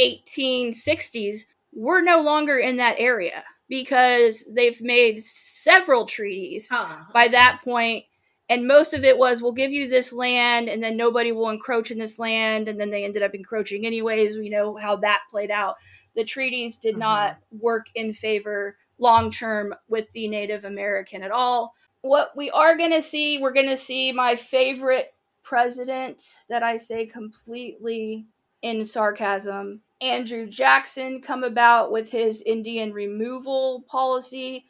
1860s 0.00 1.40
were 1.72 2.00
no 2.02 2.20
longer 2.20 2.58
in 2.58 2.76
that 2.78 2.96
area. 2.98 3.44
because 3.68 4.44
they've 4.56 4.80
made 4.80 5.22
several 5.22 6.04
treaties 6.04 6.68
Oh. 6.72 7.06
by 7.14 7.28
that 7.28 7.60
point 7.62 8.04
and 8.48 8.66
most 8.66 8.92
of 8.94 9.04
it 9.04 9.16
was 9.16 9.40
we'll 9.40 9.52
give 9.52 9.70
you 9.70 9.88
this 9.88 10.12
land 10.12 10.68
and 10.68 10.82
then 10.82 10.96
nobody 10.96 11.30
will 11.30 11.48
encroach 11.50 11.92
in 11.92 11.98
this 12.00 12.18
land 12.18 12.66
and 12.66 12.80
then 12.80 12.90
they 12.90 13.04
ended 13.04 13.22
up 13.22 13.32
encroaching 13.32 13.86
anyways 13.86 14.36
we 14.36 14.48
know 14.48 14.74
how 14.76 14.96
that 14.96 15.20
played 15.30 15.52
out 15.52 15.76
the 16.14 16.24
treaties 16.24 16.78
did 16.78 16.94
Mhm. 16.96 17.00
not 17.00 17.38
work 17.60 17.86
in 17.94 18.12
favor 18.12 18.76
long 18.98 19.30
term 19.30 19.74
with 19.88 20.06
the 20.12 20.28
native 20.28 20.64
american 20.64 21.22
at 21.22 21.30
all 21.30 21.74
what 22.02 22.36
we 22.36 22.50
are 22.50 22.76
going 22.76 22.90
to 22.90 23.02
see 23.02 23.38
we're 23.38 23.52
going 23.52 23.68
to 23.68 23.76
see 23.76 24.12
my 24.12 24.34
favorite 24.36 25.14
president 25.42 26.22
that 26.48 26.62
i 26.62 26.76
say 26.76 27.06
completely 27.06 28.26
in 28.62 28.84
sarcasm 28.84 29.80
andrew 30.00 30.46
jackson 30.46 31.20
come 31.20 31.44
about 31.44 31.90
with 31.92 32.10
his 32.10 32.42
indian 32.42 32.92
removal 32.92 33.82
policy 33.88 34.64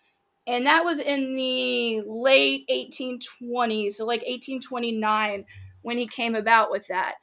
and 0.46 0.66
that 0.66 0.84
was 0.84 0.98
in 1.00 1.36
the 1.36 2.02
late 2.06 2.64
1820s, 2.68 3.96
so 3.96 4.04
like 4.06 4.22
1829 4.22 5.44
when 5.82 5.98
he 5.98 6.06
came 6.08 6.34
about 6.34 6.70
with 6.70 6.86
that. 6.88 7.16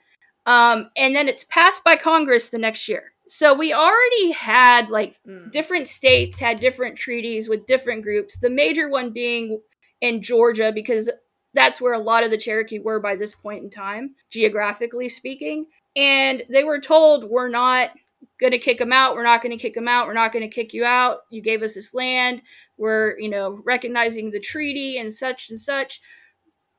Um, 0.45 0.91
and 0.95 1.15
then 1.15 1.27
it's 1.27 1.43
passed 1.45 1.83
by 1.83 1.95
Congress 1.97 2.50
the 2.50 2.57
next 2.57 2.88
year. 2.88 3.12
So 3.29 3.53
we 3.53 3.74
already 3.74 4.31
had 4.31 4.89
like 4.89 5.15
Mm. 5.27 5.51
different 5.51 5.88
states 5.88 6.39
had 6.39 6.60
different 6.60 6.98
treaties 6.98 7.50
with 7.50 7.65
different 7.67 8.03
groups. 8.03 8.39
The 8.39 8.50
major 8.50 8.89
one 8.89 9.12
being 9.12 9.62
in 10.01 10.22
Georgia 10.22 10.72
because 10.72 11.10
that's 11.53 11.81
where 11.81 11.93
a 11.93 12.00
lot 12.00 12.24
of 12.24 12.29
the 12.31 12.38
Cherokee 12.38 12.79
were 12.79 13.00
by 13.00 13.15
this 13.15 13.34
point 13.34 13.63
in 13.63 13.69
time, 13.69 14.15
geographically 14.29 15.10
speaking. 15.10 15.65
And 15.96 16.43
they 16.50 16.63
were 16.63 16.79
told, 16.79 17.24
"We're 17.24 17.50
not 17.50 17.91
going 18.39 18.51
to 18.51 18.60
kick 18.60 18.77
them 18.77 18.93
out. 18.93 19.15
We're 19.15 19.24
not 19.24 19.41
going 19.41 19.57
to 19.57 19.62
kick 19.62 19.74
them 19.74 19.88
out. 19.88 20.05
We're 20.05 20.13
not 20.13 20.31
going 20.31 20.48
to 20.48 20.53
kick 20.55 20.74
you 20.74 20.86
out. 20.86 21.22
You 21.31 21.41
gave 21.41 21.63
us 21.63 21.74
this 21.74 21.93
land. 21.96 22.43
We're, 22.77 23.17
you 23.19 23.29
know, 23.29 23.62
recognizing 23.65 24.29
the 24.29 24.39
treaty 24.39 25.00
and 25.00 25.12
such 25.13 25.50
and 25.50 25.60
such." 25.60 26.01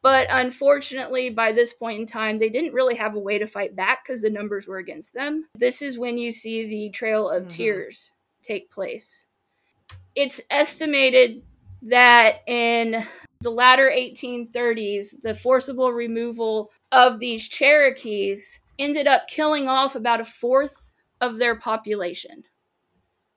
But 0.09 0.29
unfortunately, 0.31 1.29
by 1.29 1.53
this 1.53 1.75
point 1.75 2.01
in 2.01 2.07
time, 2.07 2.39
they 2.39 2.49
didn't 2.49 2.73
really 2.73 2.95
have 2.95 3.15
a 3.15 3.19
way 3.19 3.37
to 3.37 3.47
fight 3.47 3.77
back 3.77 4.07
because 4.07 4.23
the 4.23 4.31
numbers 4.31 4.67
were 4.67 4.79
against 4.79 5.13
them. 5.13 5.49
This 5.55 5.83
is 5.83 5.99
when 5.99 6.17
you 6.17 6.31
see 6.31 6.67
the 6.67 6.89
Trail 6.89 7.29
of 7.29 7.43
Mhm. 7.43 7.51
Tears 7.51 8.13
take 8.43 8.71
place. 8.71 9.27
It's 10.15 10.41
estimated 10.49 11.43
that 11.83 12.41
in 12.47 13.07
the 13.43 13.51
latter 13.51 13.91
1830s, 13.91 15.11
the 15.23 15.35
forcible 15.35 15.93
removal 15.93 16.73
of 16.91 17.19
these 17.19 17.47
Cherokees 17.47 18.63
ended 18.79 19.07
up 19.07 19.29
killing 19.29 19.69
off 19.69 19.95
about 19.95 20.23
a 20.23 20.25
fourth 20.25 20.91
of 21.21 21.37
their 21.37 21.57
population 21.57 22.45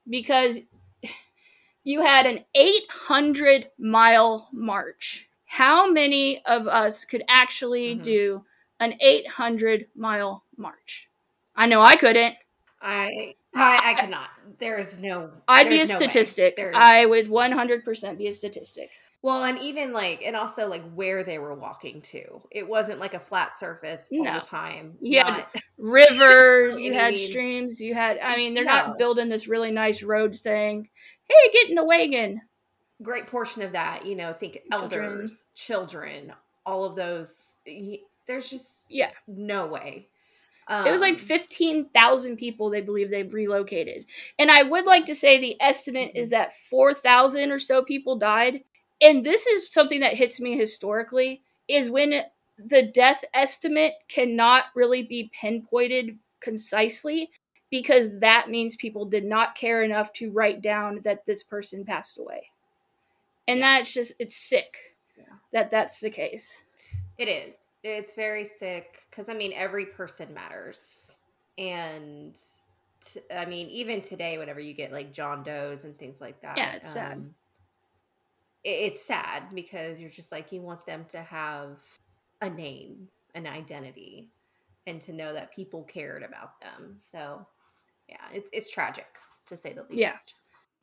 because 0.07 0.61
you 1.83 1.99
had 1.99 2.25
an 2.25 2.45
800 2.55 3.71
mile 3.77 4.47
march. 4.53 5.27
How 5.51 5.91
many 5.91 6.41
of 6.45 6.65
us 6.69 7.03
could 7.03 7.23
actually 7.27 7.97
Mhm. 7.97 8.03
do 8.03 8.45
an 8.79 8.95
800 9.01 9.87
mile 9.95 10.45
march? 10.55 11.09
I 11.57 11.65
know 11.65 11.81
I 11.81 11.97
couldn't. 11.97 12.35
I, 12.81 13.35
I 13.53 13.91
I 13.91 13.93
cannot. 13.99 14.29
There's 14.59 14.97
no. 14.99 15.29
I'd 15.49 15.67
be 15.67 15.81
a 15.81 15.85
no 15.87 15.95
statistic. 15.97 16.55
There's- 16.55 16.73
I 16.77 17.05
would 17.05 17.27
100% 17.27 18.17
be 18.17 18.27
a 18.27 18.33
statistic. 18.33 18.91
Well, 19.23 19.43
and 19.43 19.59
even 19.59 19.91
like, 19.91 20.25
and 20.25 20.37
also 20.37 20.67
like 20.67 20.83
where 20.93 21.21
they 21.25 21.37
were 21.37 21.53
walking 21.53 22.01
to. 22.13 22.41
It 22.49 22.65
wasn't 22.65 22.99
like 22.99 23.13
a 23.13 23.19
flat 23.19 23.59
surface 23.59 24.07
all 24.13 24.23
No. 24.23 24.35
the 24.39 24.45
time. 24.45 24.97
Yeah. 25.01 25.23
Not- 25.29 25.55
Rivers, 25.77 26.77
I 26.77 26.79
you 26.79 26.93
had 26.93 27.13
mean- 27.15 27.29
streams, 27.29 27.81
you 27.81 27.93
had, 27.93 28.19
I 28.19 28.37
mean, 28.37 28.53
they're 28.53 28.63
No. 28.63 28.71
not 28.87 28.97
building 28.97 29.27
this 29.27 29.49
really 29.49 29.69
nice 29.71 30.01
road 30.01 30.33
saying, 30.33 30.87
hey, 31.27 31.51
get 31.51 31.69
in 31.69 31.77
a 31.77 31.83
wagon. 31.83 32.41
Great 33.01 33.27
portion 33.27 33.61
of 33.61 33.71
that, 33.71 34.05
you 34.05 34.15
know, 34.15 34.33
think 34.33 34.59
elders, 34.71 35.45
children, 35.55 36.33
all 36.65 36.83
of 36.85 36.95
those. 36.95 37.57
There's 38.27 38.49
just 38.49 38.91
Yeah. 38.91 39.11
no 39.27 39.67
way. 39.67 40.07
It 40.85 40.91
was 40.91 41.01
like 41.01 41.15
Um, 41.15 41.19
15,000 41.19 42.37
people 42.37 42.69
they 42.69 42.81
believe 42.81 43.09
they 43.09 43.23
relocated. 43.23 44.05
And 44.39 44.49
I 44.49 44.63
would 44.63 44.85
like 44.85 45.05
to 45.07 45.15
say 45.15 45.37
the 45.37 45.61
estimate 45.61 46.11
is 46.15 46.29
that 46.29 46.53
4,000 46.69 47.51
or 47.51 47.59
so 47.59 47.83
people 47.83 48.17
died. 48.17 48.63
And 49.01 49.25
this 49.25 49.47
is 49.47 49.71
something 49.71 49.99
that 50.01 50.13
hits 50.13 50.39
me 50.39 50.57
historically 50.57 51.41
is 51.67 51.89
when 51.89 52.23
the 52.57 52.83
death 52.93 53.23
estimate 53.33 53.93
cannot 54.07 54.65
really 54.75 55.03
be 55.03 55.31
pinpointed 55.33 56.17
concisely 56.39 57.31
because 57.71 58.19
that 58.19 58.49
means 58.49 58.75
people 58.75 59.05
did 59.05 59.25
not 59.25 59.55
care 59.55 59.83
enough 59.83 60.13
to 60.13 60.31
write 60.31 60.61
down 60.61 61.01
that 61.03 61.25
this 61.25 61.43
person 61.43 61.83
passed 61.85 62.19
away. 62.19 62.50
And 63.51 63.61
that's 63.61 63.93
just 63.93 64.13
it's 64.19 64.35
sick 64.35 64.77
Yeah. 65.17 65.23
that 65.53 65.71
that's 65.71 65.99
the 65.99 66.09
case. 66.09 66.63
It 67.17 67.27
is. 67.27 67.61
It's 67.83 68.13
very 68.13 68.45
sick 68.45 68.99
because 69.09 69.29
I 69.29 69.33
mean 69.33 69.53
every 69.53 69.85
person 69.87 70.33
matters, 70.33 71.13
and 71.57 72.37
t- 73.01 73.21
I 73.33 73.45
mean 73.45 73.67
even 73.69 74.01
today, 74.01 74.37
whenever 74.37 74.59
you 74.59 74.73
get 74.73 74.91
like 74.91 75.11
John 75.13 75.43
Doe's 75.43 75.83
and 75.85 75.97
things 75.97 76.21
like 76.21 76.41
that, 76.41 76.57
Yeah, 76.57 76.73
it's 76.73 76.91
sad. 76.93 77.13
um, 77.13 77.35
it- 78.63 78.69
it's 78.91 79.01
sad 79.01 79.53
because 79.53 79.99
you're 79.99 80.09
just 80.09 80.31
like 80.31 80.51
you 80.51 80.61
want 80.61 80.85
them 80.85 81.05
to 81.05 81.21
have 81.21 81.79
a 82.41 82.49
name, 82.49 83.07
an 83.35 83.47
identity, 83.47 84.29
and 84.87 85.01
to 85.01 85.13
know 85.13 85.33
that 85.33 85.51
people 85.53 85.83
cared 85.83 86.23
about 86.23 86.59
them. 86.61 86.95
So 86.99 87.45
yeah, 88.07 88.27
it's 88.33 88.49
it's 88.53 88.69
tragic 88.69 89.07
to 89.47 89.57
say 89.57 89.73
the 89.73 89.83
least. 89.83 89.93
Yeah. 89.95 90.17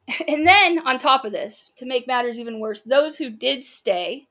And 0.26 0.46
then 0.46 0.86
on 0.86 0.98
top 0.98 1.24
of 1.24 1.32
this, 1.32 1.72
to 1.76 1.86
make 1.86 2.06
matters 2.06 2.38
even 2.38 2.60
worse, 2.60 2.82
those 2.82 3.18
who 3.18 3.30
did 3.30 3.64
stay 3.64 4.26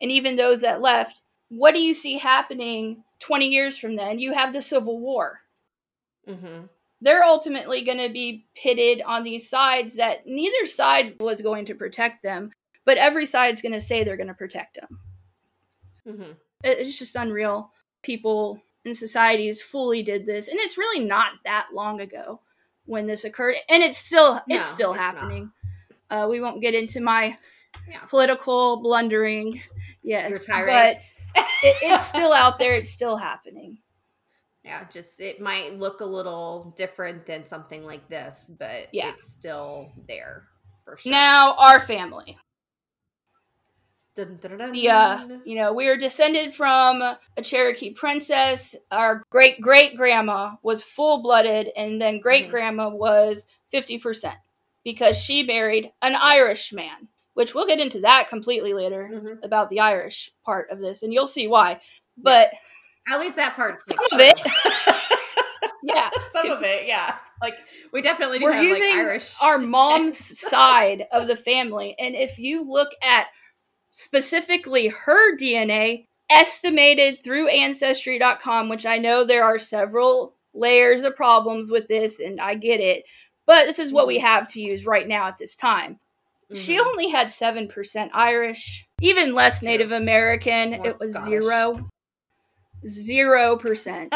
and 0.00 0.10
even 0.10 0.36
those 0.36 0.60
that 0.60 0.80
left, 0.80 1.22
what 1.48 1.74
do 1.74 1.80
you 1.80 1.94
see 1.94 2.18
happening 2.18 3.02
20 3.20 3.48
years 3.48 3.76
from 3.76 3.96
then? 3.96 4.18
You 4.18 4.32
have 4.32 4.52
the 4.52 4.62
Civil 4.62 5.00
War. 5.00 5.40
Mm-hmm. 6.28 6.66
They're 7.00 7.24
ultimately 7.24 7.82
going 7.82 7.98
to 7.98 8.08
be 8.08 8.46
pitted 8.54 9.02
on 9.02 9.24
these 9.24 9.48
sides 9.48 9.96
that 9.96 10.26
neither 10.26 10.66
side 10.66 11.16
was 11.18 11.42
going 11.42 11.64
to 11.66 11.74
protect 11.74 12.22
them, 12.22 12.52
but 12.84 12.98
every 12.98 13.26
side's 13.26 13.62
going 13.62 13.72
to 13.72 13.80
say 13.80 14.04
they're 14.04 14.16
going 14.16 14.26
to 14.28 14.34
protect 14.34 14.76
them. 14.76 14.98
Mm-hmm. 16.06 16.32
It's 16.62 16.98
just 16.98 17.16
unreal. 17.16 17.72
People 18.02 18.60
in 18.84 18.94
societies 18.94 19.62
fully 19.62 20.02
did 20.02 20.26
this, 20.26 20.48
and 20.48 20.58
it's 20.60 20.78
really 20.78 21.04
not 21.04 21.32
that 21.44 21.68
long 21.74 22.00
ago 22.00 22.40
when 22.90 23.06
this 23.06 23.24
occurred, 23.24 23.54
and 23.68 23.82
it's 23.84 23.98
still 23.98 24.42
No, 24.48 24.56
it's 24.56 24.66
still 24.66 24.90
it's 24.92 25.00
happening. 25.00 25.52
Uh, 26.10 26.26
we 26.28 26.40
won't 26.40 26.60
get 26.60 26.74
into 26.74 27.00
my 27.00 27.36
Yeah. 27.88 28.00
political 28.08 28.82
blundering, 28.82 29.62
yes, 30.02 30.46
but 30.48 30.96
it, 31.36 31.76
it's 31.82 32.06
still 32.06 32.32
out 32.32 32.58
there. 32.58 32.74
It's 32.74 32.90
still 32.90 33.16
happening. 33.16 33.78
Yeah, 34.64 34.84
just 34.90 35.20
it 35.20 35.40
might 35.40 35.78
look 35.78 36.00
a 36.00 36.04
little 36.04 36.74
different 36.76 37.26
than 37.26 37.46
something 37.46 37.84
like 37.84 38.08
this, 38.08 38.50
but 38.58 38.88
Yeah. 38.92 39.10
it's 39.10 39.32
still 39.32 39.92
there 40.08 40.48
for 40.84 40.96
sure. 40.98 41.12
Now, 41.12 41.54
our 41.58 41.78
family. 41.78 42.36
Dun, 44.16 44.38
dun, 44.42 44.58
dun, 44.58 44.72
The 44.72 44.88
uh, 44.90 45.26
you 45.44 45.54
know, 45.56 45.72
we 45.72 45.86
are 45.86 45.96
descended 45.96 46.54
from 46.54 47.00
a 47.00 47.42
Cherokee 47.42 47.90
princess. 47.92 48.74
Our 48.90 49.22
great 49.30 49.60
great 49.60 49.96
grandma 49.96 50.56
was 50.62 50.82
full 50.82 51.22
blooded, 51.22 51.70
and 51.76 52.00
then 52.02 52.18
great 52.18 52.50
grandma 52.50 52.88
was 52.88 53.46
fifty 53.70 53.98
percent 53.98 54.36
because 54.84 55.16
she 55.16 55.44
married 55.44 55.92
an 56.02 56.16
Irish 56.16 56.72
man. 56.72 57.06
Which 57.34 57.54
we'll 57.54 57.66
get 57.66 57.78
into 57.78 58.00
that 58.00 58.28
completely 58.28 58.74
later 58.74 59.08
Mhm. 59.12 59.44
about 59.44 59.70
the 59.70 59.78
Irish 59.80 60.32
part 60.44 60.68
of 60.70 60.80
this, 60.80 61.04
and 61.04 61.12
you'll 61.12 61.28
see 61.28 61.46
why. 61.46 61.80
But 62.18 62.50
At 63.08 63.20
least 63.20 63.36
that 63.36 63.54
part's 63.54 63.84
Some 63.86 63.98
of 64.12 64.20
it. 64.20 64.38
yeah, 65.82 66.10
Some 66.32 66.50
of 66.50 66.62
it, 66.64 66.86
yeah. 66.86 67.14
Like 67.40 67.58
we 67.92 68.02
definitely 68.02 68.40
do 68.40 68.44
we're 68.46 68.52
have 68.54 68.64
using 68.64 68.90
like 68.90 69.06
Irish 69.06 69.34
our 69.40 69.58
mom's 69.60 70.18
side 70.18 71.06
of 71.12 71.26
the 71.26 71.36
family 71.36 71.96
and 71.98 72.14
if 72.14 72.38
you 72.38 72.62
look 72.70 72.90
at 73.02 73.28
specifically 73.90 74.88
her 74.88 75.36
dna 75.36 76.06
estimated 76.30 77.22
through 77.24 77.48
ancestry.com 77.48 78.68
which 78.68 78.86
i 78.86 78.96
know 78.98 79.24
there 79.24 79.44
are 79.44 79.58
several 79.58 80.34
layers 80.54 81.02
of 81.02 81.16
problems 81.16 81.70
with 81.70 81.86
this 81.88 82.20
and 82.20 82.40
i 82.40 82.54
get 82.54 82.80
it 82.80 83.04
but 83.46 83.64
this 83.66 83.78
is 83.78 83.92
what 83.92 84.06
we 84.06 84.18
have 84.18 84.46
to 84.46 84.60
use 84.60 84.86
right 84.86 85.08
now 85.08 85.26
at 85.26 85.38
this 85.38 85.56
time 85.56 85.98
she 86.54 86.76
Mhm. 86.78 86.86
only 86.86 87.08
had 87.08 87.28
7% 87.28 88.10
irish 88.12 88.86
even 89.00 89.34
less 89.34 89.62
native 89.62 89.92
american 89.92 90.70
More 90.72 90.86
it 90.88 90.96
was 91.00 91.12
Scottish. 91.12 91.28
zero 91.42 91.88
zero 92.86 93.56
percent 93.56 94.14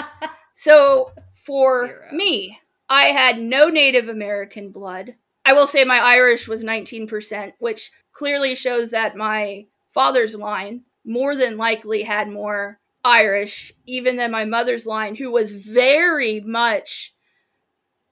so 0.54 1.10
for 1.44 1.88
Zero. 1.88 2.08
me, 2.12 2.58
I 2.88 3.04
had 3.06 3.38
no 3.38 3.68
Native 3.68 4.08
American 4.08 4.70
blood. 4.70 5.14
I 5.44 5.52
will 5.52 5.66
say 5.66 5.84
my 5.84 5.98
Irish 5.98 6.48
was 6.48 6.64
19%, 6.64 7.52
which 7.58 7.90
clearly 8.14 8.54
shows 8.54 8.90
that 8.90 9.16
my 9.16 9.66
father's 9.92 10.34
line 10.34 10.82
more 11.04 11.36
than 11.36 11.58
likely 11.58 12.02
had 12.02 12.28
more 12.28 12.78
Irish, 13.04 13.72
even 13.84 14.16
than 14.16 14.30
my 14.30 14.46
mother's 14.46 14.86
line, 14.86 15.14
who 15.14 15.30
was 15.30 15.50
very 15.50 16.40
much 16.40 17.14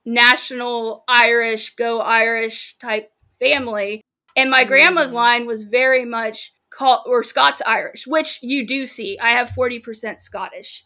national 0.05 1.05
Irish, 1.09 1.75
go 1.77 2.01
Irish 2.01 2.77
type 2.79 3.11
family. 3.41 4.03
And 4.37 4.51
my 4.51 4.65
grandma's 4.65 5.13
Mhm. 5.13 5.15
line 5.15 5.47
was 5.47 5.65
very 5.65 6.05
much 6.05 6.53
called 6.71 7.03
or 7.07 7.23
Scots 7.23 7.63
Irish, 7.65 8.07
which 8.07 8.43
you 8.43 8.67
do 8.67 8.85
see. 8.85 9.19
I 9.19 9.31
have 9.31 9.51
40% 9.51 10.21
Scottish. 10.21 10.85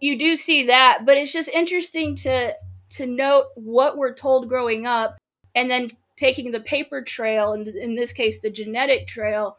You 0.00 0.18
do 0.18 0.36
see 0.36 0.64
that, 0.64 1.04
but 1.04 1.16
it's 1.16 1.32
just 1.32 1.48
interesting 1.48 2.14
to 2.16 2.54
to 2.90 3.04
note 3.04 3.48
what 3.54 3.98
we're 3.98 4.14
told 4.14 4.48
growing 4.48 4.86
up 4.86 5.18
and 5.54 5.70
then 5.70 5.90
taking 6.18 6.50
the 6.50 6.60
paper 6.60 7.00
trail 7.02 7.52
and 7.52 7.66
in 7.66 7.94
this 7.94 8.12
case 8.12 8.40
the 8.40 8.50
genetic 8.50 9.06
trail 9.06 9.56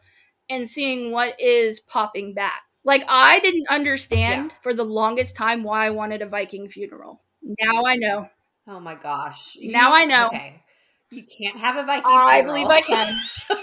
and 0.48 0.68
seeing 0.68 1.10
what 1.10 1.40
is 1.40 1.80
popping 1.80 2.34
back. 2.34 2.62
Like 2.84 3.04
I 3.08 3.40
didn't 3.40 3.66
understand 3.70 4.52
for 4.62 4.74
the 4.74 4.84
longest 4.84 5.36
time 5.36 5.64
why 5.64 5.86
I 5.86 5.90
wanted 5.90 6.22
a 6.22 6.26
Viking 6.26 6.68
funeral. 6.68 7.22
Now 7.60 7.84
I 7.84 7.96
know. 7.96 8.28
Oh 8.68 8.78
my 8.80 8.94
gosh. 8.94 9.56
Now 9.60 9.92
I 9.92 10.04
know. 10.04 10.28
Okay. 10.28 10.62
You 11.10 11.24
can't 11.24 11.58
have 11.58 11.76
a 11.76 11.84
Viking. 11.84 12.04
I 12.06 12.42
funeral. 12.42 12.54
believe 12.54 12.68
I 12.68 12.80
can. 12.82 13.20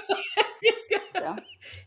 So, 1.16 1.36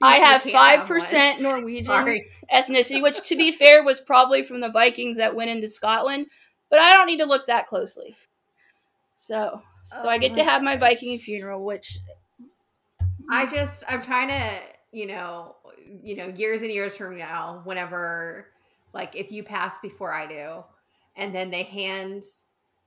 I 0.02 0.17
have 0.17 0.43
five 0.43 0.81
one. 0.81 0.88
percent 0.88 1.40
Norwegian 1.40 1.87
Sorry. 1.87 2.26
ethnicity, 2.52 3.00
which 3.00 3.23
to 3.29 3.37
be 3.37 3.52
fair 3.52 3.85
was 3.85 4.00
probably 4.00 4.43
from 4.43 4.61
the 4.61 4.69
Vikings 4.71 5.19
that 5.19 5.35
went 5.37 5.50
into 5.50 5.69
Scotland, 5.69 6.26
but 6.69 6.81
I 6.81 6.93
don't 6.95 7.07
need 7.07 7.19
to 7.19 7.26
look 7.26 7.47
that 7.47 7.67
closely. 7.67 8.17
So, 9.17 9.62
so 10.02 10.09
I 10.09 10.18
get 10.18 10.35
to 10.35 10.42
Oh, 10.42 10.44
have 10.44 10.62
my 10.62 10.76
Viking 10.76 11.18
funeral, 11.18 11.64
which 11.64 11.99
I 13.30 13.47
just 13.47 13.85
I'm 13.88 14.02
trying 14.02 14.28
to, 14.28 14.59
you 14.92 15.06
know, 15.06 15.56
you 16.02 16.16
know, 16.16 16.28
years 16.28 16.62
and 16.62 16.70
years 16.70 16.97
from 16.97 17.18
now, 17.18 17.61
whenever 17.64 18.47
like 18.92 19.14
if 19.14 19.30
you 19.30 19.42
pass 19.42 19.80
before 19.80 20.12
I 20.12 20.26
do, 20.26 20.64
and 21.16 21.35
then 21.35 21.50
they 21.50 21.62
hand 21.62 22.25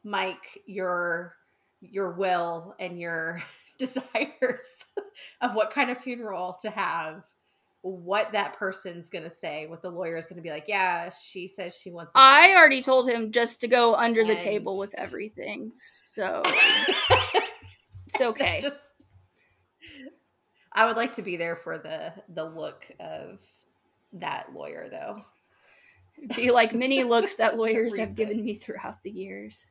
Mike 0.04 0.62
your 0.66 1.36
your 1.82 2.14
will 2.14 2.76
and 2.80 3.00
your 3.00 3.42
desires 3.78 4.64
of 5.42 5.56
what 5.56 5.72
kind 5.72 5.92
of 5.92 5.98
funeral 5.98 6.58
to 6.62 6.70
have, 6.70 7.24
what 7.84 8.32
that 8.32 8.58
person's 8.58 9.10
gonna 9.10 9.30
say, 9.30 9.68
what 9.68 9.82
the 9.82 9.90
lawyer 9.90 10.16
is 10.18 10.26
gonna 10.26 10.42
be 10.42 10.50
like, 10.50 10.66
yeah, 10.68 11.10
she 11.10 11.48
says 11.50 11.76
she 11.76 11.92
wants 11.92 12.14
I 12.16 12.56
already 12.56 12.82
told 12.82 13.10
him 13.10 13.32
just 13.32 13.60
to 13.62 13.68
go 13.68 13.94
under 13.96 14.24
the 14.26 14.38
table 14.38 14.78
with 14.80 14.96
everything. 14.98 15.72
So 15.76 16.42
it's 18.08 18.22
okay. 18.22 18.60
just 18.62 18.90
I 20.72 20.86
would 20.86 20.96
like 20.96 21.14
to 21.16 21.22
be 21.22 21.36
there 21.36 21.58
for 21.58 21.78
the 21.78 22.14
the 22.34 22.46
look 22.46 22.90
of 23.02 23.40
that 24.14 24.54
lawyer 24.54 24.88
though. 24.90 25.22
Be 26.38 26.52
like 26.52 26.74
many 26.74 27.04
looks 27.04 27.36
that 27.36 27.58
lawyers 27.58 27.98
have 27.98 28.16
given 28.16 28.46
me 28.46 28.56
throughout 28.56 29.04
the 29.04 29.12
years. 29.12 29.70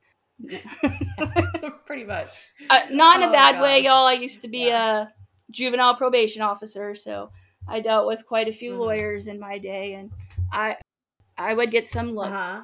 Pretty 1.86 2.04
much. 2.04 2.48
Uh, 2.68 2.80
not 2.90 3.16
in 3.16 3.22
a 3.22 3.28
Oh, 3.28 3.32
bad 3.32 3.62
way, 3.62 3.80
y'all. 3.80 4.06
I 4.06 4.14
used 4.14 4.42
to 4.42 4.48
be 4.48 4.66
Yeah. 4.66 5.02
a 5.02 5.06
juvenile 5.50 5.94
probation 5.94 6.42
officer, 6.42 6.94
so 6.94 7.30
I 7.68 7.80
dealt 7.80 8.06
with 8.06 8.26
quite 8.26 8.48
a 8.48 8.52
few 8.52 8.72
Mhm. 8.72 8.78
lawyers 8.78 9.26
in 9.28 9.38
my 9.38 9.58
day, 9.58 9.94
and 9.94 10.10
I 10.52 10.76
I 11.38 11.54
would 11.54 11.70
get 11.70 11.86
some 11.86 12.12
look. 12.14 12.26
Uh-huh. 12.26 12.62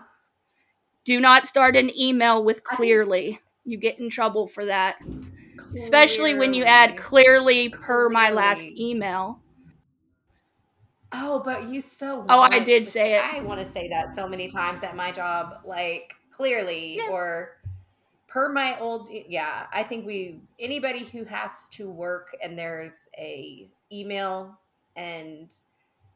Do 1.04 1.20
not 1.20 1.46
start 1.46 1.74
an 1.76 1.90
email 1.98 2.44
with 2.44 2.62
clearly. 2.64 3.40
You 3.64 3.78
get 3.78 3.98
in 3.98 4.10
trouble 4.10 4.46
for 4.46 4.66
that, 4.66 4.98
especially 5.74 6.34
when 6.34 6.52
you 6.54 6.64
add 6.64 6.96
Clearly. 6.96 7.68
clearly 7.68 7.68
per 7.70 8.08
my 8.10 8.30
last 8.30 8.66
email. 8.72 9.40
Oh, 11.12 11.40
but 11.42 11.68
you 11.68 11.80
so 11.80 12.26
Oh, 12.28 12.40
I 12.40 12.58
did 12.58 12.84
to 12.84 12.90
say 12.90 13.14
it. 13.14 13.24
I 13.24 13.40
want 13.40 13.58
to 13.60 13.64
say 13.64 13.88
that 13.88 14.10
so 14.10 14.28
many 14.28 14.48
times 14.48 14.82
at 14.84 14.94
my 14.94 15.10
job, 15.10 15.60
like 15.64 16.14
clearly 16.30 16.96
Yeah. 16.96 17.08
or 17.10 17.56
per 18.26 18.50
my 18.52 18.78
old 18.78 19.08
yeah, 19.10 19.66
I 19.72 19.82
think 19.82 20.04
we 20.06 20.42
anybody 20.58 21.04
who 21.04 21.24
has 21.24 21.68
to 21.70 21.90
work 21.90 22.36
and 22.42 22.58
there's 22.58 23.08
a 23.16 23.70
email 23.90 24.58
and 24.98 25.50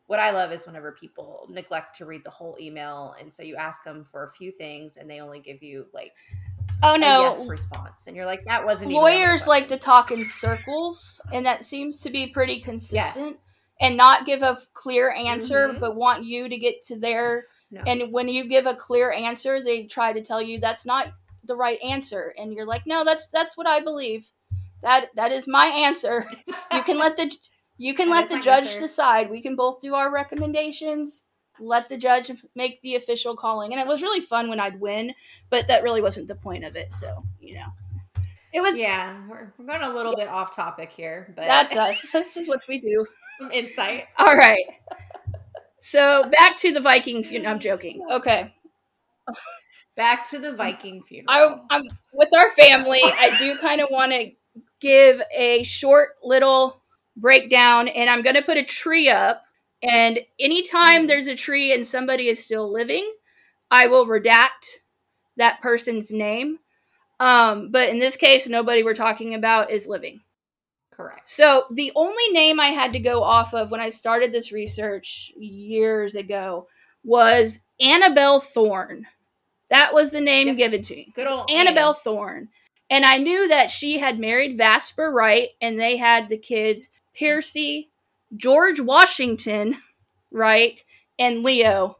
what 0.08 0.18
I 0.18 0.30
love 0.30 0.52
is 0.52 0.66
whenever 0.66 0.92
people 0.92 1.46
neglect 1.48 1.96
to 1.98 2.04
read 2.04 2.22
the 2.24 2.30
whole 2.30 2.56
email 2.60 3.14
and 3.18 3.32
so 3.32 3.42
you 3.42 3.56
ask 3.56 3.82
them 3.84 4.04
for 4.04 4.24
a 4.24 4.30
few 4.32 4.50
things 4.52 4.96
and 4.98 5.08
they 5.08 5.20
only 5.20 5.40
give 5.40 5.62
you 5.62 5.86
like 5.94 6.12
Oh 6.82 6.94
a 6.94 6.98
no, 6.98 7.20
yes 7.22 7.46
response 7.46 8.06
and 8.08 8.16
you're 8.16 8.26
like 8.26 8.44
that 8.44 8.64
wasn't 8.64 8.90
even 8.90 9.00
one 9.00 9.12
of 9.12 9.18
the 9.18 9.24
lawyers 9.24 9.46
like 9.46 9.68
to 9.68 9.78
talk 9.78 10.10
in 10.10 10.24
circles, 10.24 11.20
and 11.32 11.46
that 11.46 11.64
seems 11.64 12.00
to 12.00 12.10
be 12.10 12.26
pretty 12.26 12.60
consistent. 12.60 13.36
yes 13.36 13.46
and 13.80 13.96
not 13.96 14.26
give 14.26 14.42
a 14.42 14.58
clear 14.74 15.10
answer, 15.12 15.70
Mhm. 15.70 15.80
but 15.80 15.96
want 15.96 16.24
you 16.24 16.48
to 16.48 16.56
get 16.56 16.84
to 16.84 16.96
their. 16.96 17.46
No. 17.72 17.80
And 17.84 18.12
when 18.12 18.28
you 18.28 18.44
give 18.44 18.66
a 18.66 18.76
clear 18.76 19.10
answer, 19.10 19.60
they 19.60 19.86
try 19.86 20.12
to 20.12 20.22
tell 20.22 20.40
you 20.40 20.60
that's 20.60 20.86
not 20.86 21.08
the 21.44 21.56
right 21.56 21.80
answer, 21.82 22.32
and 22.38 22.52
you're 22.52 22.66
like, 22.66 22.86
no, 22.86 23.04
that's 23.04 23.26
that's 23.28 23.56
what 23.56 23.66
I 23.66 23.80
believe. 23.80 24.30
That 24.82 25.06
that 25.16 25.32
is 25.32 25.48
my 25.48 25.66
answer. 25.66 26.28
You 26.72 26.82
can 26.84 26.98
let 26.98 27.16
the 27.16 27.30
you 27.78 27.94
can 27.94 28.08
That 28.08 28.14
let 28.14 28.28
the 28.28 28.40
judge 28.40 28.64
answer. 28.66 28.80
decide. 28.80 29.30
We 29.30 29.40
can 29.40 29.56
both 29.56 29.80
do 29.80 29.94
our 29.94 30.10
recommendations. 30.10 31.24
Let 31.60 31.88
the 31.88 31.96
judge 31.98 32.30
make 32.54 32.80
the 32.82 32.94
official 32.96 33.36
calling, 33.36 33.72
and 33.72 33.80
it 33.80 33.86
was 33.86 34.02
really 34.02 34.20
fun 34.20 34.48
when 34.48 34.58
I'd 34.60 34.80
win, 34.80 35.14
but 35.50 35.68
that 35.68 35.82
really 35.82 36.00
wasn't 36.00 36.28
the 36.28 36.34
point 36.34 36.64
of 36.64 36.76
it. 36.76 36.94
So 36.94 37.24
you 37.40 37.54
know, 37.56 37.66
it 38.52 38.60
was. 38.62 38.78
yeah 38.78 39.20
we're, 39.28 39.52
going 39.64 39.82
a 39.82 39.90
little 39.92 40.16
bit 40.16 40.28
off 40.28 40.54
topic 40.54 40.90
here 40.90 41.32
but 41.36 41.46
That's 41.46 41.76
us. 41.76 42.00
This 42.12 42.36
is 42.36 42.48
what 42.48 42.62
we 42.68 42.80
do. 42.80 43.06
some 43.40 43.50
insight 43.52 44.04
All 44.18 44.34
right. 44.36 44.64
So 45.80 46.28
back 46.30 46.56
to 46.58 46.72
the 46.72 46.80
Viking. 46.80 47.22
Fu- 47.24 47.44
I'm 47.44 47.58
joking. 47.58 48.02
Okay. 48.10 48.54
Back 49.96 50.28
to 50.30 50.38
the 50.38 50.54
Viking 50.54 51.02
I, 51.04 51.08
funeral. 51.08 51.66
I'm 51.70 51.82
with 52.12 52.28
our 52.34 52.50
family. 52.50 53.00
I 53.02 53.36
do 53.38 53.58
kind 53.58 53.80
of 53.80 53.88
want 53.90 54.12
to 54.12 54.30
give 54.80 55.20
a 55.36 55.62
short 55.64 56.10
little 56.22 56.81
breakdown, 57.16 57.88
and 57.88 58.08
I'm 58.08 58.22
going 58.22 58.36
to 58.36 58.42
put 58.42 58.56
a 58.56 58.62
tree 58.62 59.08
up. 59.08 59.44
And 59.82 60.20
anytime 60.38 61.04
Mhm. 61.04 61.08
there's 61.08 61.26
a 61.26 61.34
tree 61.34 61.72
and 61.72 61.86
somebody 61.86 62.28
is 62.28 62.44
still 62.44 62.70
living, 62.70 63.12
I 63.70 63.86
will 63.88 64.06
redact 64.06 64.78
that 65.36 65.60
person's 65.60 66.10
name. 66.10 66.58
Um, 67.18 67.70
but 67.70 67.88
in 67.88 67.98
this 67.98 68.16
case, 68.16 68.48
nobody 68.48 68.82
we're 68.82 68.94
talking 68.94 69.34
about 69.34 69.70
is 69.70 69.86
living. 69.86 70.20
Correct. 70.90 71.26
So 71.28 71.66
the 71.70 71.90
only 71.94 72.28
name 72.30 72.60
I 72.60 72.68
had 72.68 72.92
to 72.92 72.98
go 72.98 73.22
off 73.22 73.54
of 73.54 73.70
when 73.70 73.80
I 73.80 73.88
started 73.88 74.30
this 74.32 74.52
research 74.52 75.32
years 75.36 76.14
ago 76.16 76.68
was 77.02 77.60
Annabelle 77.80 78.40
Thorne. 78.40 79.06
That 79.70 79.94
was 79.94 80.10
the 80.10 80.20
name 80.20 80.48
Yep. 80.48 80.56
given 80.56 80.82
to 80.82 80.94
me. 80.96 81.12
Good 81.14 81.26
old 81.26 81.50
Annabelle 81.50 81.88
Anna. 81.90 81.94
Thorne. 81.94 82.48
And 82.90 83.04
I 83.06 83.16
knew 83.16 83.48
that 83.48 83.70
she 83.70 83.98
had 83.98 84.18
married 84.18 84.58
Vasper 84.58 85.10
Wright 85.10 85.48
and 85.62 85.80
they 85.80 85.96
had 85.96 86.28
the 86.28 86.36
kids 86.36 86.90
Piercy, 87.14 87.90
George 88.36 88.80
Washington 88.80 89.78
Wright, 90.30 90.80
and 91.18 91.42
Leo. 91.42 91.96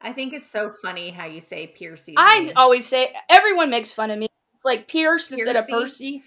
I 0.00 0.12
think 0.12 0.32
it's 0.32 0.50
so 0.50 0.72
funny 0.82 1.10
how 1.10 1.26
you 1.26 1.40
say 1.40 1.66
Piercy. 1.66 2.14
I 2.16 2.52
always 2.56 2.86
say 2.86 3.14
everyone 3.28 3.70
makes 3.70 3.92
fun 3.92 4.10
of 4.10 4.18
me. 4.18 4.28
It's 4.54 4.64
like 4.64 4.88
Pierce 4.88 5.30
instead 5.30 5.56
of 5.56 5.68
Percy. 5.68 6.22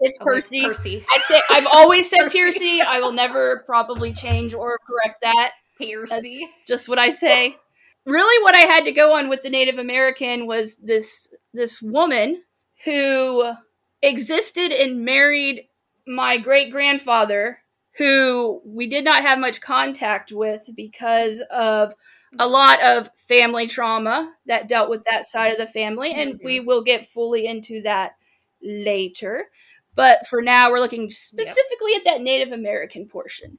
It's 0.00 0.18
oh, 0.20 0.24
Percy. 0.24 0.62
Percy. 0.62 1.04
I 1.10 1.18
say 1.20 1.40
I've 1.50 1.66
always 1.72 2.08
said 2.08 2.18
Percy. 2.24 2.30
Piercy. 2.30 2.80
I 2.80 3.00
will 3.00 3.12
never 3.12 3.64
probably 3.66 4.12
change 4.12 4.54
or 4.54 4.78
correct 4.86 5.22
that. 5.22 5.52
That's 5.78 5.90
Piercy. 5.90 6.48
just 6.66 6.88
what 6.88 6.98
I 6.98 7.10
say. 7.10 7.56
Really, 8.04 8.42
what 8.42 8.54
I 8.54 8.60
had 8.60 8.84
to 8.84 8.92
go 8.92 9.16
on 9.16 9.28
with 9.28 9.42
the 9.42 9.50
Native 9.50 9.78
American 9.78 10.46
was 10.46 10.76
this 10.76 11.32
this 11.52 11.82
woman 11.82 12.42
who 12.84 13.52
existed 14.02 14.72
and 14.72 15.04
married 15.04 15.68
my 16.08 16.38
great 16.38 16.72
grandfather, 16.72 17.60
who 17.92 18.62
we 18.64 18.86
did 18.88 19.04
not 19.04 19.22
have 19.22 19.38
much 19.38 19.60
contact 19.60 20.32
with 20.32 20.68
because 20.74 21.42
of 21.50 21.94
a 22.38 22.46
lot 22.48 22.82
of 22.82 23.10
family 23.28 23.66
trauma 23.66 24.34
that 24.46 24.68
dealt 24.68 24.90
with 24.90 25.04
that 25.04 25.26
side 25.26 25.52
of 25.52 25.58
the 25.58 25.66
family, 25.66 26.12
and 26.14 26.40
we 26.42 26.60
will 26.60 26.82
get 26.82 27.08
fully 27.08 27.46
into 27.46 27.82
that 27.82 28.16
later. 28.62 29.46
But 29.94 30.26
for 30.26 30.42
now, 30.42 30.70
we're 30.70 30.80
looking 30.80 31.10
specifically 31.10 31.94
at 31.94 32.04
that 32.04 32.20
Native 32.20 32.52
American 32.52 33.06
portion. 33.06 33.58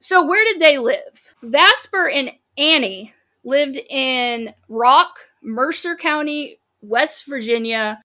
So, 0.00 0.24
where 0.24 0.44
did 0.44 0.60
they 0.60 0.78
live? 0.78 1.34
Vasper 1.42 2.08
and 2.08 2.30
Annie 2.56 3.14
lived 3.42 3.78
in 3.88 4.52
Rock, 4.68 5.18
Mercer 5.42 5.96
County, 5.96 6.60
West 6.82 7.26
Virginia 7.26 8.02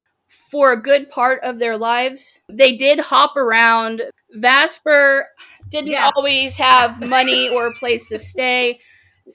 for 0.51 0.71
a 0.71 0.81
good 0.81 1.09
part 1.09 1.41
of 1.43 1.59
their 1.59 1.77
lives. 1.77 2.41
They 2.49 2.75
did 2.75 2.99
hop 2.99 3.35
around. 3.35 4.03
Vasper 4.31 5.27
didn't 5.69 5.91
Yeah. 5.91 6.11
always 6.15 6.55
have 6.57 7.07
money 7.07 7.49
or 7.49 7.67
a 7.67 7.73
place 7.73 8.07
to 8.09 8.19
stay. 8.19 8.79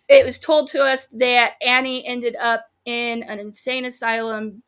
It 0.09 0.25
was 0.25 0.39
told 0.39 0.69
to 0.69 0.83
us 0.83 1.07
that 1.13 1.55
Annie 1.61 2.07
ended 2.07 2.37
up 2.37 2.67
in 2.85 3.23
an 3.25 3.39
insane 3.39 3.85
asylum 3.85 4.63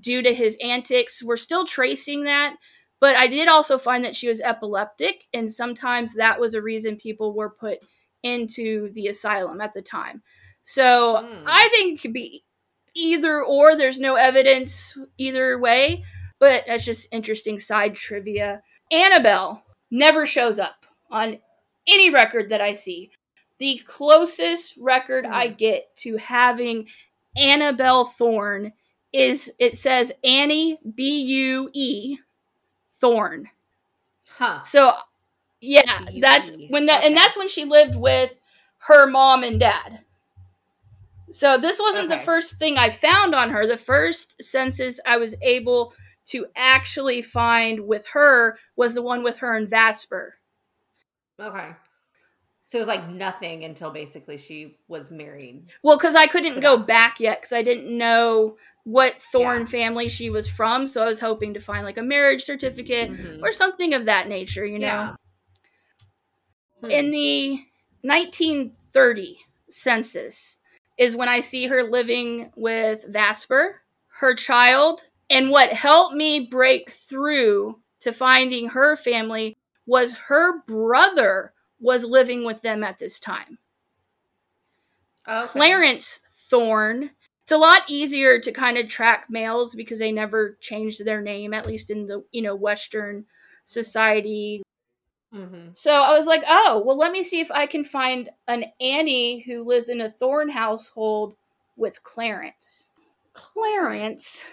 due 0.00 0.22
to 0.22 0.32
his 0.34 0.56
antics. 0.62 1.22
We're 1.22 1.36
still 1.36 1.66
tracing 1.66 2.24
that, 2.24 2.56
but 3.00 3.16
I 3.16 3.26
did 3.26 3.48
also 3.48 3.78
find 3.78 4.04
that 4.04 4.16
she 4.16 4.28
was 4.28 4.40
epileptic, 4.40 5.26
and 5.34 5.52
sometimes 5.52 6.14
that 6.14 6.38
was 6.40 6.54
a 6.54 6.62
reason 6.62 6.96
people 6.96 7.34
were 7.34 7.50
put 7.50 7.78
into 8.22 8.92
the 8.92 9.08
asylum 9.08 9.60
at 9.60 9.74
the 9.74 9.82
time. 9.82 10.22
So 10.62 11.24
Hmm. 11.26 11.44
I 11.46 11.68
think 11.68 11.94
it 11.98 12.02
could 12.02 12.12
be 12.12 12.44
either 12.94 13.42
or. 13.42 13.76
There's 13.76 13.98
no 13.98 14.16
evidence 14.16 14.96
either 15.18 15.58
way, 15.58 16.02
but 16.38 16.64
that's 16.66 16.84
just 16.84 17.08
interesting 17.12 17.58
side 17.60 17.94
trivia. 17.94 18.62
Annabelle 18.92 19.62
never 19.90 20.26
shows 20.26 20.58
up 20.58 20.84
on 21.10 21.38
any 21.86 22.10
record 22.10 22.50
that 22.50 22.60
I 22.60 22.74
see. 22.74 23.10
The 23.58 23.80
closest 23.86 24.76
record 24.78 25.26
I 25.26 25.48
Hmm. 25.48 25.54
get 25.54 25.96
to 25.98 26.16
having 26.16 26.86
Annabelle 27.36 28.06
Thorne 28.06 28.72
is 29.12 29.52
it 29.58 29.76
says 29.76 30.12
Annie 30.24 30.78
B 30.94 31.20
U 31.22 31.70
E 31.72 32.18
Thorne. 33.00 33.48
Huh. 34.28 34.62
So 34.62 34.94
yeah, 35.60 35.82
B-U-E. 36.06 36.20
that's 36.20 36.52
when 36.70 36.86
that 36.86 37.04
and 37.04 37.16
that's 37.16 37.36
when 37.36 37.48
she 37.48 37.64
lived 37.64 37.94
with 37.94 38.32
her 38.78 39.06
mom 39.06 39.42
and 39.42 39.60
dad. 39.60 40.00
So 41.32 41.58
this 41.58 41.78
wasn't 41.78 42.08
the 42.08 42.18
first 42.18 42.58
thing 42.58 42.78
I 42.78 42.90
found 42.90 43.34
on 43.34 43.50
her. 43.50 43.66
The 43.66 43.76
first 43.76 44.42
census 44.42 45.00
I 45.06 45.16
was 45.16 45.34
able 45.42 45.92
to 46.26 46.46
actually 46.56 47.22
find 47.22 47.80
with 47.80 48.06
her 48.08 48.58
was 48.76 48.94
the 48.94 49.02
one 49.02 49.22
with 49.22 49.38
her 49.38 49.56
in 49.56 49.66
Vasper. 49.66 50.34
Okay. 51.38 51.70
So 52.66 52.78
it 52.78 52.82
was 52.82 52.88
like 52.88 53.08
nothing 53.08 53.64
until 53.64 53.90
basically 53.90 54.38
she 54.38 54.78
was 54.86 55.10
married. 55.10 55.66
Well, 55.82 55.96
because 55.96 56.14
I 56.14 56.26
couldn't 56.26 56.60
go 56.60 56.78
back 56.78 57.18
yet 57.18 57.40
because 57.40 57.52
I 57.52 57.62
didn't 57.62 57.96
know 57.96 58.56
what 58.84 59.20
Thorn 59.32 59.62
Yeah. 59.62 59.66
family 59.66 60.08
she 60.08 60.30
was 60.30 60.48
from. 60.48 60.86
So 60.86 61.02
I 61.02 61.06
was 61.06 61.18
hoping 61.18 61.54
to 61.54 61.60
find 61.60 61.84
like 61.84 61.98
a 61.98 62.02
marriage 62.02 62.44
certificate 62.44 63.10
Mhm. 63.10 63.42
or 63.42 63.52
something 63.52 63.92
of 63.92 64.04
that 64.04 64.28
nature, 64.28 64.64
you 64.64 64.78
know. 64.78 64.86
Yeah. 64.86 65.14
Hmm. 66.80 66.90
in 66.90 67.10
the 67.10 67.58
1930 68.02 69.38
census 69.68 70.58
is 71.00 71.16
when 71.16 71.30
I 71.30 71.40
see 71.40 71.66
her 71.66 71.82
living 71.82 72.52
with 72.54 73.06
Vasper, 73.08 73.80
her 74.18 74.34
child, 74.34 75.02
and 75.30 75.48
what 75.48 75.72
helped 75.72 76.14
me 76.14 76.40
break 76.40 76.90
through 76.90 77.78
to 78.00 78.12
finding 78.12 78.68
her 78.68 78.96
family 78.96 79.56
was 79.86 80.14
her 80.14 80.60
brother 80.64 81.54
was 81.80 82.04
living 82.04 82.44
with 82.44 82.60
them 82.60 82.84
at 82.84 82.98
this 82.98 83.18
time. 83.18 83.56
Okay. 85.26 85.46
Clarence 85.48 86.20
Thorne. 86.50 87.10
It's 87.44 87.52
a 87.52 87.56
lot 87.56 87.82
easier 87.88 88.38
to 88.38 88.52
kind 88.52 88.76
of 88.76 88.88
track 88.88 89.26
males 89.30 89.74
because 89.74 89.98
they 89.98 90.12
never 90.12 90.58
changed 90.60 91.02
their 91.02 91.22
name, 91.22 91.54
at 91.54 91.66
least 91.66 91.90
in 91.90 92.06
the 92.08 92.22
you 92.30 92.42
know 92.42 92.54
Western 92.54 93.24
society, 93.64 94.62
Mhm. 95.32 95.76
so 95.76 95.92
I 95.92 96.12
was 96.16 96.26
like, 96.26 96.42
oh, 96.48 96.82
well, 96.84 96.96
let 96.96 97.12
me 97.12 97.22
see 97.22 97.40
if 97.40 97.50
I 97.50 97.66
can 97.66 97.84
find 97.84 98.28
an 98.48 98.64
Annie 98.80 99.40
who 99.40 99.62
lives 99.62 99.88
in 99.88 100.00
a 100.00 100.10
Thorn 100.10 100.48
household 100.48 101.36
with 101.76 102.02
Clarence. 102.02 102.90
Clarence. 103.32 104.44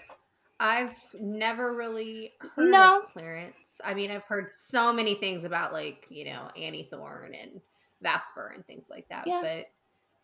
I've 0.60 0.96
never 1.20 1.74
really 1.76 2.34
heard 2.56 2.72
No. 2.72 3.02
of 3.02 3.06
Clarence. 3.14 3.80
I 3.84 3.94
mean, 3.94 4.10
I've 4.12 4.24
heard 4.24 4.50
so 4.50 4.92
many 4.92 5.16
things 5.16 5.44
about 5.44 5.72
like, 5.74 6.06
you 6.10 6.26
know, 6.26 6.50
Annie 6.58 6.88
Thorne 6.92 7.34
and 7.36 7.62
Vasper 8.02 8.54
and 8.56 8.66
things 8.66 8.90
like 8.90 9.08
that. 9.10 9.28
Yeah. 9.28 9.42
But 9.42 9.66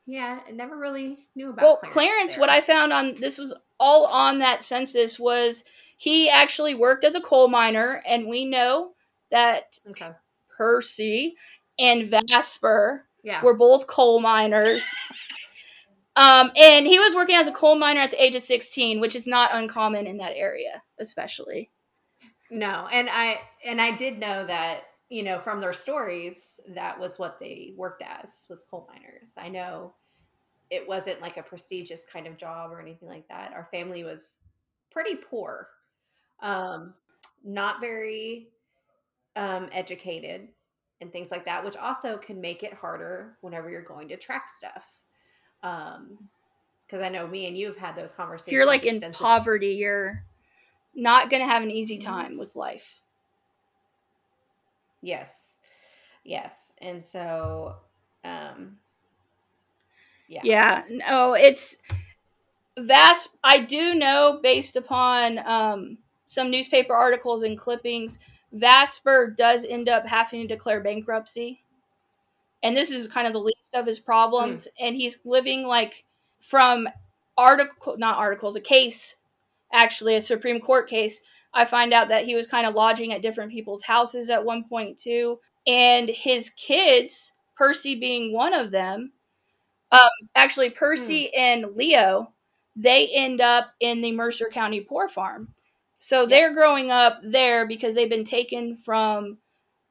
yeah, 0.06 0.40
I 0.48 0.52
never 0.52 0.78
really 0.78 1.28
knew 1.36 1.50
about 1.52 1.64
Well, 1.64 1.78
Clarence. 1.78 1.94
Clarence, 1.94 2.38
what 2.38 2.50
I 2.50 2.62
found 2.62 2.92
on 2.94 3.14
this 3.16 3.38
was 3.38 3.54
all 3.80 4.06
on 4.08 4.40
that 4.40 4.64
census 4.64 5.20
was 5.20 5.64
he 5.98 6.30
actually 6.30 6.76
worked 6.76 7.04
as 7.04 7.16
a 7.16 7.22
coal 7.22 7.48
miner, 7.48 8.02
and 8.06 8.28
we 8.28 8.44
know 8.46 8.92
that 9.32 9.80
Okay. 9.90 10.12
Percy 10.58 11.36
and 11.80 12.10
Vasper 12.10 13.08
Yeah. 13.24 13.44
were 13.44 13.56
both 13.56 13.88
coal 13.88 14.20
miners. 14.20 14.84
Um, 16.16 16.52
and 16.56 16.86
he 16.86 17.00
was 17.00 17.16
working 17.16 17.36
as 17.36 17.48
a 17.48 17.52
coal 17.52 17.76
miner 17.76 18.02
at 18.02 18.12
the 18.12 18.24
age 18.24 18.36
of 18.36 18.44
16, 18.44 19.00
which 19.00 19.16
is 19.16 19.26
not 19.26 19.54
uncommon 19.54 20.06
in 20.06 20.18
that 20.18 20.34
area, 20.36 20.84
especially. 21.00 21.72
No, 22.52 22.88
and 22.92 23.10
I 23.10 23.42
and 23.66 23.82
I 23.82 23.96
did 23.96 24.20
know 24.20 24.46
that 24.46 24.82
you 25.10 25.24
know 25.24 25.40
from 25.40 25.60
their 25.60 25.74
stories 25.74 26.60
that 26.76 27.00
was 27.00 27.18
what 27.18 27.40
they 27.40 27.74
worked 27.76 28.04
as 28.06 28.46
was 28.48 28.64
coal 28.70 28.88
miners. 28.94 29.34
I 29.38 29.50
know 29.50 29.96
it 30.70 30.88
wasn't 30.88 31.22
like 31.22 31.38
a 31.38 31.44
prestigious 31.44 32.06
kind 32.06 32.28
of 32.28 32.38
job 32.38 32.72
or 32.72 32.80
anything 32.80 33.10
like 33.10 33.28
that. 33.30 33.54
Our 33.54 33.68
family 33.72 34.04
was 34.04 34.42
pretty 34.92 35.16
poor, 35.16 35.70
um, 36.42 36.94
not 37.44 37.82
very 37.82 38.50
um, 39.36 39.70
educated, 39.72 40.50
and 41.02 41.12
things 41.12 41.32
like 41.32 41.46
that, 41.46 41.64
which 41.64 41.76
also 41.76 42.18
can 42.18 42.40
make 42.40 42.64
it 42.64 42.74
harder 42.74 43.38
whenever 43.42 43.70
you're 43.70 43.82
going 43.82 44.08
to 44.10 44.18
track 44.18 44.50
stuff. 44.50 44.86
Um, 45.62 46.30
because 46.86 47.02
I 47.02 47.10
know 47.10 47.26
me 47.26 47.48
and 47.48 47.58
you 47.58 47.68
have 47.68 47.78
had 47.78 47.96
those 47.96 48.12
conversations. 48.12 48.48
if 48.48 48.54
you're 48.54 48.68
like 48.68 48.84
in 48.84 49.02
poverty, 49.14 49.70
you're 49.70 50.24
not 50.94 51.30
going 51.30 51.42
to 51.42 51.48
have 51.48 51.64
an 51.64 51.72
easy 51.72 51.98
Mhm. 51.98 52.04
time 52.04 52.38
with 52.38 52.56
life. 52.56 53.02
Yes. 55.02 55.60
Yes. 56.24 56.74
And 56.80 57.04
so 57.04 57.78
um 58.24 58.78
yeah. 60.28 60.42
Yeah, 60.44 60.84
no, 60.90 61.34
it's 61.34 61.78
vast. 62.78 63.38
I 63.44 63.60
do 63.60 63.94
know 63.94 64.40
based 64.42 64.76
upon 64.76 65.40
um, 65.46 65.98
some 66.26 66.50
newspaper 66.50 66.96
articles 66.96 67.44
and 67.44 67.58
clippings, 67.58 68.20
Vasper 68.54 69.34
does 69.36 69.66
end 69.66 69.90
up 69.90 70.06
having 70.06 70.42
to 70.42 70.48
declare 70.48 70.80
bankruptcy. 70.80 71.62
And 72.62 72.78
this 72.78 72.92
is 72.92 73.08
kind 73.08 73.28
of 73.28 73.34
the 73.34 73.40
least 73.40 73.74
of 73.74 73.86
his 73.86 74.00
problems. 74.00 74.68
And 74.80 74.96
he's 74.96 75.20
living 75.26 75.68
like 75.68 76.06
from 76.40 76.88
article, 77.38 77.98
not 77.98 78.18
articles, 78.18 78.56
a 78.56 78.62
case, 78.62 79.18
actually, 79.74 80.16
a 80.16 80.22
Supreme 80.22 80.62
Court 80.62 80.88
case. 80.88 81.24
I 81.54 81.66
find 81.66 81.94
out 81.94 82.08
that 82.10 82.26
he 82.26 82.36
was 82.36 82.48
kind 82.48 82.66
of 82.66 82.76
lodging 82.76 83.12
at 83.12 83.22
different 83.22 83.52
people's 83.52 83.84
houses 83.84 84.30
at 84.30 84.46
one 84.46 84.64
point, 84.64 84.98
too. 84.98 85.40
And 85.68 86.10
his 86.10 86.52
kids, 86.52 87.34
Percy 87.56 87.96
being 87.96 88.34
one 88.34 88.54
of 88.54 88.72
them, 88.72 89.12
um, 89.92 90.10
actually, 90.36 90.72
Percy 90.72 91.34
and 91.36 91.76
Leo, 91.76 92.32
they 92.76 93.10
end 93.10 93.42
up 93.42 93.74
in 93.80 94.02
the 94.02 94.12
Mercer 94.12 94.50
County 94.52 94.82
Poor 94.82 95.08
Farm. 95.08 95.54
So 96.04 96.26
they're 96.26 96.54
growing 96.54 96.92
up 96.92 97.20
there 97.24 97.66
because 97.66 97.96
they've 97.96 98.10
been 98.10 98.26
taken 98.26 98.76
from 98.84 99.38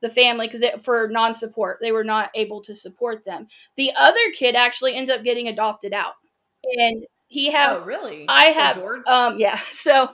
the 0.03 0.11
family 0.11 0.47
because 0.47 0.63
for 0.83 1.09
non-support 1.09 1.79
they 1.81 1.91
were 1.91 2.05
not 2.05 2.31
able 2.35 2.61
to 2.65 2.75
support 2.75 3.25
them. 3.25 3.49
The 3.79 3.93
other 3.97 4.21
kid 4.37 4.55
actually 4.55 4.95
ends 4.95 5.11
up 5.11 5.25
getting 5.25 5.49
adopted 5.49 5.95
out, 5.95 6.13
and 6.77 7.03
he 7.29 7.51
have 7.53 7.79
oh, 7.79 7.85
really? 7.87 8.27
I 8.29 8.49
have- 8.49 8.77
um 9.07 9.39
yeah. 9.39 9.59
So 9.73 10.11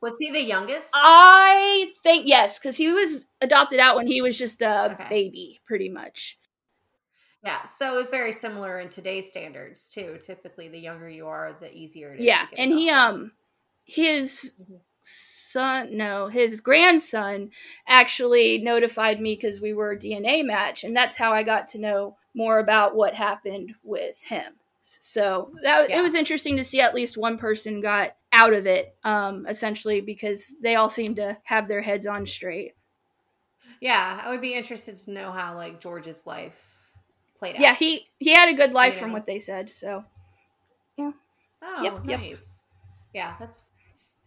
was 0.00 0.14
he 0.18 0.30
the 0.32 0.42
youngest? 0.42 0.88
I 0.94 1.92
think 2.02 2.26
yes, 2.26 2.58
because 2.58 2.78
he 2.78 2.90
was 2.90 3.26
adopted 3.42 3.78
out 3.78 3.94
when 3.96 4.06
he 4.06 4.22
was 4.22 4.38
just 4.38 4.62
a 4.62 4.92
Okay. 4.92 5.06
baby, 5.10 5.60
pretty 5.66 5.90
much. 5.90 6.38
yeah. 7.44 7.64
So 7.64 7.98
it's 8.00 8.08
very 8.08 8.32
similar 8.32 8.80
in 8.80 8.88
today's 8.88 9.28
standards 9.28 9.90
too. 9.90 10.16
Typically, 10.24 10.68
the 10.68 10.80
younger 10.80 11.10
you 11.10 11.26
are, 11.26 11.54
the 11.60 11.70
easier 11.76 12.14
it 12.14 12.20
is. 12.20 12.24
Yeah, 12.24 12.46
and 12.56 12.72
he 12.72 12.88
um 12.88 13.32
his 13.94 14.52
son 15.02 15.96
no 15.96 16.28
his 16.28 16.60
grandson 16.60 17.50
actually 17.86 18.58
notified 18.58 19.20
me 19.20 19.34
because 19.34 19.60
we 19.60 19.74
were 19.74 19.92
a 19.92 19.98
dna 19.98 20.44
match 20.44 20.84
and 20.84 20.96
that's 20.96 21.16
how 21.16 21.32
i 21.32 21.42
got 21.42 21.68
to 21.68 21.78
know 21.78 22.16
more 22.34 22.58
about 22.60 22.94
what 22.94 23.14
happened 23.14 23.72
with 23.82 24.18
him 24.20 24.54
so 24.84 25.50
that 25.62 25.90
Yeah. 25.90 25.98
it 25.98 26.02
was 26.02 26.14
interesting 26.14 26.56
to 26.56 26.64
see 26.64 26.80
at 26.80 26.94
least 26.94 27.16
one 27.18 27.36
person 27.36 27.80
got 27.82 28.16
out 28.32 28.54
of 28.54 28.66
it 28.66 28.96
um 29.04 29.46
essentially 29.48 30.00
because 30.00 30.54
they 30.62 30.76
all 30.76 30.88
seemed 30.88 31.16
to 31.16 31.36
have 31.44 31.68
their 31.68 31.82
heads 31.82 32.06
on 32.06 32.24
straight 32.24 32.74
Yeah, 33.80 34.20
I 34.24 34.30
would 34.30 34.40
be 34.40 34.54
interested 34.54 34.96
to 35.00 35.10
know 35.10 35.32
how 35.32 35.56
like 35.56 35.80
George's 35.80 36.24
life 36.26 36.88
played 37.38 37.56
out. 37.56 37.62
yeah 37.62 37.74
he 37.74 38.06
he 38.20 38.32
had 38.32 38.48
a 38.48 38.54
good 38.54 38.72
life 38.72 38.94
You 38.94 39.00
from 39.00 39.12
what 39.12 39.26
they 39.26 39.40
said 39.40 39.70
so 39.70 40.04
yeah. 40.96 41.10
Oh, 41.62 41.82
Yep, 41.82 42.00
yep. 42.06 42.20
nice. 42.20 42.66
Yeah, 43.14 43.34
that's 43.38 43.71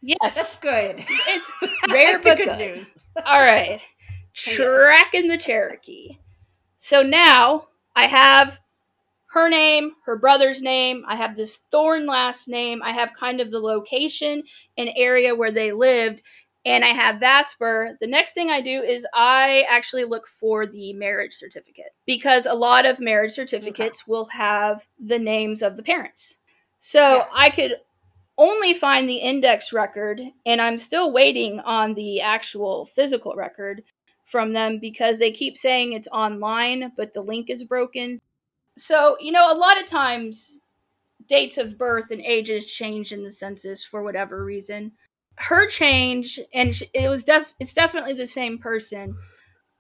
yes 0.06 0.36
that's 0.36 0.60
good. 0.60 1.04
it's 1.08 1.50
rare 1.92 2.20
but 2.20 2.38
good 2.38 2.46
good. 2.50 2.58
news. 2.58 3.06
All 3.26 3.42
right. 3.42 3.82
Tracking 4.34 5.28
the 5.28 5.38
Cherokee. 5.38 6.18
So 6.78 7.02
now 7.02 7.68
I 7.96 8.06
have 8.08 8.60
her 9.28 9.50
name, 9.50 9.92
her 10.06 10.18
brother's 10.18 10.62
name. 10.62 11.04
I 11.08 11.16
have 11.16 11.36
this 11.36 11.64
Thorn 11.72 12.06
last 12.06 12.48
name. 12.48 12.82
I 12.84 12.92
have 12.92 13.10
kind 13.20 13.42
of 13.42 13.52
the 13.52 13.60
location 13.60 14.44
and 14.78 14.90
area 14.96 15.34
where 15.36 15.52
they 15.52 15.72
lived. 15.72 16.24
And 16.66 16.84
I 16.84 16.90
have 16.90 17.20
Vasper. 17.20 17.96
The 18.02 18.08
next 18.08 18.34
thing 18.34 18.50
I 18.50 18.60
do 18.60 18.82
is 18.82 19.06
I 19.14 19.66
actually 19.70 20.04
look 20.06 20.28
for 20.40 20.66
the 20.66 20.94
marriage 20.94 21.34
certificate 21.34 21.94
because 22.08 22.46
a 22.46 22.54
lot 22.54 22.86
of 22.86 23.00
marriage 23.00 23.34
certificates 23.34 24.08
will 24.08 24.26
have 24.26 24.88
the 25.00 25.20
names 25.20 25.62
of 25.62 25.78
the 25.78 25.84
parents. 25.84 26.38
So 26.80 27.18
Yeah. 27.18 27.26
I 27.34 27.50
could 27.52 27.76
only 28.38 28.74
find 28.74 29.08
the 29.10 29.16
index 29.18 29.72
record, 29.72 30.22
and 30.46 30.62
I'm 30.62 30.78
still 30.78 31.12
waiting 31.14 31.60
on 31.62 31.94
the 31.94 32.22
actual 32.22 32.86
physical 32.88 33.34
record 33.36 33.84
from 34.26 34.54
them 34.54 34.80
because 34.80 35.20
they 35.20 35.32
keep 35.32 35.58
saying 35.58 35.94
it's 35.94 36.08
online, 36.10 36.92
but 36.98 37.14
the 37.14 37.22
link 37.22 37.50
is 37.50 37.64
broken. 37.64 38.20
So, 38.78 39.16
you 39.20 39.32
know, 39.32 39.52
a 39.52 39.58
lot 39.58 39.80
of 39.80 39.88
times 39.88 40.60
dates 41.28 41.58
of 41.58 41.78
birth 41.78 42.12
and 42.12 42.22
ages 42.22 42.66
change 42.66 43.12
in 43.14 43.24
the 43.24 43.32
census 43.32 43.84
for 43.84 44.04
whatever 44.04 44.44
reason. 44.46 44.92
her 45.38 45.68
change, 45.68 46.40
and 46.54 46.74
it 46.94 47.10
was 47.10 47.24
def 47.26 47.54
it's 47.60 47.74
definitely 47.74 48.14
the 48.14 48.28
same 48.28 48.58
person. 48.58 49.16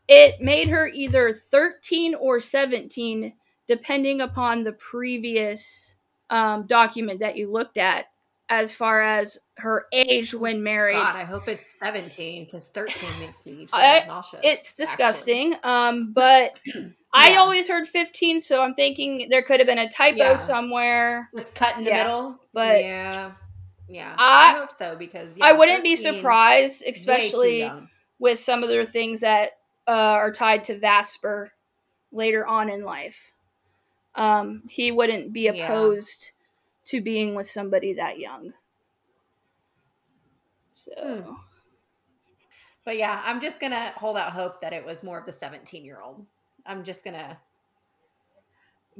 It 0.07 0.41
made 0.41 0.67
her 0.69 0.87
either 0.87 1.33
13 1.33 2.15
or 2.15 2.39
17, 2.39 3.33
depending 3.67 4.21
upon 4.21 4.63
the 4.63 4.73
previous 4.73 5.95
um, 6.29 6.67
document 6.67 7.19
that 7.21 7.37
you 7.37 7.51
looked 7.51 7.77
at, 7.77 8.07
as 8.49 8.71
far 8.73 9.01
as 9.01 9.39
her 9.57 9.85
age 9.91 10.33
when 10.33 10.61
married. 10.61 10.95
God, 10.95 11.15
I 11.15 11.23
hope 11.23 11.47
it's 11.47 11.79
17 11.79 12.45
because 12.45 12.67
13 12.69 13.09
makes 13.19 13.45
me 13.45 13.67
I- 13.73 14.03
nauseous. 14.07 14.41
It's 14.43 14.75
disgusting. 14.75 15.55
Um, 15.63 16.13
but 16.13 16.59
I 17.13 17.37
always 17.37 17.67
heard 17.67 17.87
15, 17.87 18.39
so 18.41 18.61
I'm 18.61 18.75
thinking 18.75 19.27
there 19.29 19.41
could 19.41 19.59
have 19.59 19.67
been 19.67 19.79
a 19.79 19.89
typo 19.89 20.17
Yeah. 20.17 20.35
somewhere. 20.35 21.29
Just 21.35 21.55
cut 21.55 21.77
in 21.77 21.85
the 21.85 21.89
Yeah, 21.89 22.03
middle. 22.03 22.39
but 22.53 22.83
yeah, 22.83 23.31
yeah. 23.87 24.15
I- 24.17 24.53
I, 24.55 24.59
hope 24.59 24.71
so 24.71 24.95
because 24.95 25.37
I 25.41 25.53
wouldn't 25.53 25.83
be 25.83 25.95
surprised, 25.95 26.83
especially 26.87 27.69
with 28.19 28.37
some 28.39 28.63
of 28.63 28.69
the 28.69 28.85
things 28.85 29.21
that 29.21 29.51
uh, 29.87 29.91
are 29.91 30.31
tied 30.31 30.63
to 30.65 30.77
Vasper 30.77 31.51
later 32.11 32.45
on 32.45 32.69
in 32.69 32.83
life. 32.83 33.31
Um, 34.15 34.63
he 34.69 34.91
wouldn't 34.91 35.33
be 35.33 35.43
Yeah. 35.43 35.51
opposed 35.65 36.31
to 36.85 37.01
being 37.01 37.35
with 37.35 37.47
somebody 37.47 37.93
that 37.93 38.19
young. 38.19 38.53
So, 40.73 40.91
Hmm. 41.23 41.33
But 42.83 42.97
yeah, 42.97 43.21
I'm 43.25 43.41
just 43.41 43.59
gonna 43.59 43.91
hold 43.95 44.15
out 44.17 44.31
hope 44.31 44.61
that 44.61 44.71
it 44.73 44.85
was 44.85 45.01
more 45.01 45.17
of 45.19 45.25
the 45.25 45.31
17 45.31 45.83
year 45.83 46.01
old. 46.01 46.25
I'm 46.67 46.83
just 46.83 47.03
gonna 47.03 47.37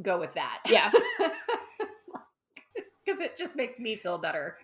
go 0.01 0.19
with 0.19 0.33
that. 0.33 0.61
Yeah. 0.67 0.91
Because 3.05 3.19
it 3.19 3.37
just 3.37 3.55
makes 3.55 3.77
me 3.77 3.95
feel 3.95 4.17
better. 4.17 4.57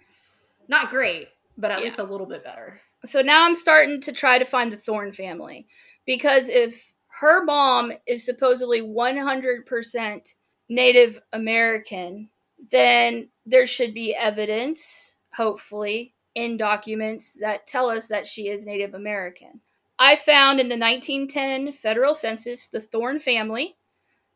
Not 0.67 0.89
great, 0.89 1.27
but 1.59 1.69
at 1.69 1.77
Yeah. 1.77 1.83
least 1.85 1.99
a 1.99 2.03
little 2.03 2.25
bit 2.25 2.43
better. 2.43 2.81
so 3.05 3.21
now 3.21 3.45
I'm 3.45 3.55
starting 3.55 4.01
to 4.01 4.11
try 4.11 4.39
to 4.39 4.45
find 4.45 4.71
the 4.73 4.77
Thorn 4.77 5.13
family 5.13 5.67
because 6.07 6.49
if 6.49 6.91
her 7.19 7.43
mom 7.43 7.93
is 8.07 8.25
supposedly 8.25 8.81
100% 8.81 10.35
Native 10.69 11.21
American, 11.33 12.29
then 12.69 13.29
there 13.45 13.65
should 13.65 13.93
be 13.93 14.15
evidence, 14.15 15.15
hopefully, 15.33 16.13
in 16.35 16.57
documents 16.57 17.33
that 17.39 17.67
tell 17.67 17.89
us 17.89 18.07
that 18.07 18.27
she 18.27 18.49
is 18.49 18.65
Native 18.65 18.93
American. 18.93 19.59
I 19.99 20.15
found 20.15 20.59
in 20.59 20.69
the 20.69 20.77
1910 20.77 21.73
federal 21.73 22.15
census 22.15 22.67
the 22.67 22.79
Thorn 22.81 23.19
family 23.19 23.75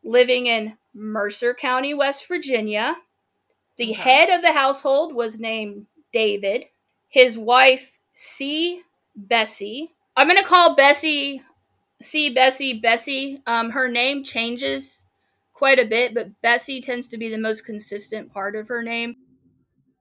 living 0.04 0.46
in 0.46 0.76
Mercer 0.94 1.54
County, 1.54 1.94
West 1.94 2.28
Virginia. 2.28 2.96
The 3.76 3.90
Okay. 3.90 4.02
head 4.02 4.30
of 4.30 4.42
the 4.42 4.52
household 4.52 5.14
was 5.14 5.40
named 5.40 5.86
David. 6.12 6.66
His 7.08 7.36
wife, 7.38 7.98
C. 8.14 8.82
Bessie. 9.16 9.92
I'm 10.16 10.28
going 10.28 10.40
to 10.42 10.48
call 10.48 10.74
Bessie 10.76 11.42
C. 12.02 12.30
Bessie 12.34 12.80
Bessie. 12.80 13.42
Um, 13.46 13.70
her 13.70 13.88
name 13.88 14.24
changes 14.24 15.05
quite 15.56 15.78
a 15.78 15.86
bit, 15.86 16.12
but 16.12 16.40
Bessie 16.42 16.82
tends 16.82 17.08
to 17.08 17.16
be 17.16 17.30
the 17.30 17.38
most 17.38 17.64
consistent 17.64 18.30
part 18.30 18.54
of 18.54 18.68
her 18.68 18.82
name. 18.82 19.16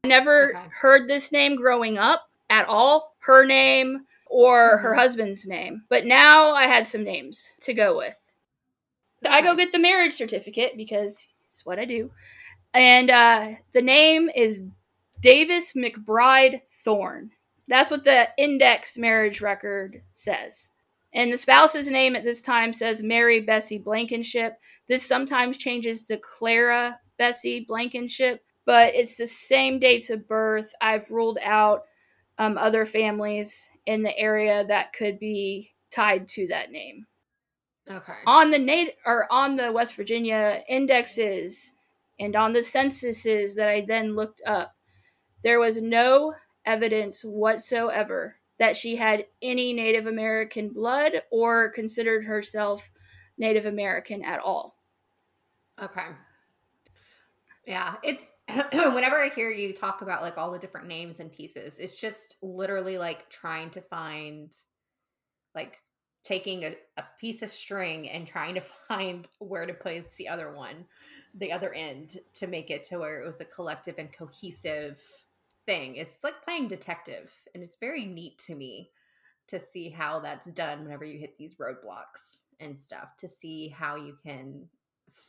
I 0.04 0.10
never 0.10 0.56
Okay. 0.56 0.68
heard 0.82 1.08
this 1.10 1.32
name 1.32 1.56
growing 1.56 1.98
up 1.98 2.30
at 2.50 2.68
all, 2.68 3.16
her 3.20 3.46
name 3.46 4.06
or 4.26 4.78
her 4.80 4.92
Mhm. 4.94 4.98
husband's 4.98 5.48
name. 5.48 5.86
But 5.88 6.06
now 6.06 6.50
I 6.52 6.68
had 6.68 6.88
some 6.88 7.06
names 7.06 7.54
to 7.62 7.74
go 7.74 7.96
with. 7.96 8.16
I 9.28 9.42
go 9.42 9.56
get 9.56 9.72
the 9.72 9.80
marriage 9.80 10.12
certificate 10.12 10.76
because 10.76 11.26
it's 11.48 11.66
what 11.66 11.80
I 11.80 11.86
do. 11.86 12.12
And 12.74 13.10
uh, 13.10 13.52
the 13.72 13.82
name 13.82 14.30
is 14.36 14.66
Davis 15.22 15.72
McBride 15.74 16.62
Thorne. 16.84 17.32
That's 17.70 17.90
what 17.90 18.04
the 18.04 18.28
indexed 18.38 18.98
marriage 19.00 19.40
record 19.40 20.04
says. 20.12 20.72
And 21.14 21.32
the 21.32 21.38
spouse's 21.38 21.88
name 21.88 22.14
at 22.18 22.26
this 22.26 22.42
time 22.42 22.74
says 22.74 23.02
Mary 23.02 23.40
Bessie 23.40 23.78
Blankenship. 23.78 24.60
This 24.88 25.06
sometimes 25.06 25.58
changes 25.58 26.06
to 26.06 26.18
Clara 26.18 27.00
Bessie 27.18 27.66
Blankenship, 27.68 28.44
but 28.66 28.94
it's 28.96 29.18
the 29.18 29.28
same 29.28 29.80
dates 29.80 30.10
of 30.10 30.28
birth. 30.28 30.74
I've 30.82 31.10
ruled 31.10 31.40
out 31.44 31.86
um, 32.38 32.58
other 32.58 32.86
families 32.86 33.70
in 33.86 34.04
the 34.04 34.18
area 34.18 34.66
that 34.68 34.94
could 34.94 35.20
be 35.20 35.74
tied 35.92 36.28
to 36.30 36.48
that 36.48 36.72
name 36.72 37.08
Okay. 37.90 38.14
on 38.26 38.52
the 38.52 38.60
nat- 38.60 38.96
or 39.06 39.32
on 39.32 39.56
the 39.56 39.72
West 39.72 39.96
Virginia 39.96 40.64
indexes 40.68 41.72
and 42.20 42.36
on 42.36 42.52
the 42.54 42.64
censuses 42.64 43.56
that 43.56 43.70
I 43.70 43.82
then 43.82 44.16
looked 44.16 44.42
up, 44.46 44.76
there 45.44 45.60
was 45.60 45.82
no 45.82 46.34
evidence 46.66 47.24
whatsoever 47.24 48.38
that 48.58 48.76
she 48.78 48.96
had 48.96 49.28
any 49.42 49.74
Native 49.74 50.08
American 50.08 50.70
blood 50.70 51.24
or 51.32 51.70
considered 51.70 52.26
herself 52.26 52.92
Native 53.38 53.66
American 53.66 54.24
at 54.24 54.40
all. 54.40 54.75
Okay. 55.82 56.16
Yeah, 57.66 57.96
it's 58.04 58.30
whenever 58.74 59.16
I 59.18 59.30
hear 59.36 59.50
you 59.50 59.74
talk 59.74 60.02
about 60.02 60.22
like 60.22 60.38
all 60.38 60.52
the 60.52 60.60
different 60.60 60.88
names 60.88 61.20
and 61.20 61.32
pieces, 61.32 61.80
it's 61.80 62.00
just 62.00 62.36
literally 62.42 62.98
like 62.98 63.30
trying 63.30 63.72
to 63.72 63.82
find 63.82 64.54
like 65.56 65.80
taking 66.24 66.64
a, 66.64 66.76
a 66.98 67.04
piece 67.20 67.42
of 67.42 67.50
string 67.50 68.10
and 68.10 68.28
trying 68.28 68.56
to 68.56 68.62
find 68.88 69.28
where 69.40 69.66
to 69.66 69.74
place 69.74 70.16
the 70.16 70.28
other 70.28 70.54
one, 70.54 70.86
the 71.36 71.52
other 71.52 71.74
end 71.74 72.18
to 72.34 72.48
make 72.48 72.70
it 72.70 72.84
to 72.86 73.00
where 73.00 73.22
it 73.22 73.26
was 73.26 73.42
a 73.42 73.46
collective 73.46 73.96
and 73.98 74.12
cohesive 74.12 75.00
thing. 75.66 75.96
It's 75.96 76.24
like 76.24 76.44
playing 76.44 76.68
detective 76.68 77.32
and 77.54 77.64
it's 77.64 77.78
very 77.80 78.06
neat 78.06 78.38
to 78.40 78.56
me 78.56 78.92
to 79.48 79.60
see 79.60 79.90
how 79.90 80.20
that's 80.20 80.46
done 80.48 80.84
whenever 80.84 81.06
you 81.06 81.20
hit 81.20 81.38
these 81.38 81.56
roadblocks 81.56 82.42
and 82.60 82.78
stuff 82.78 83.16
to 83.18 83.30
see 83.30 83.70
how 83.70 83.96
you 83.96 84.18
can 84.24 84.68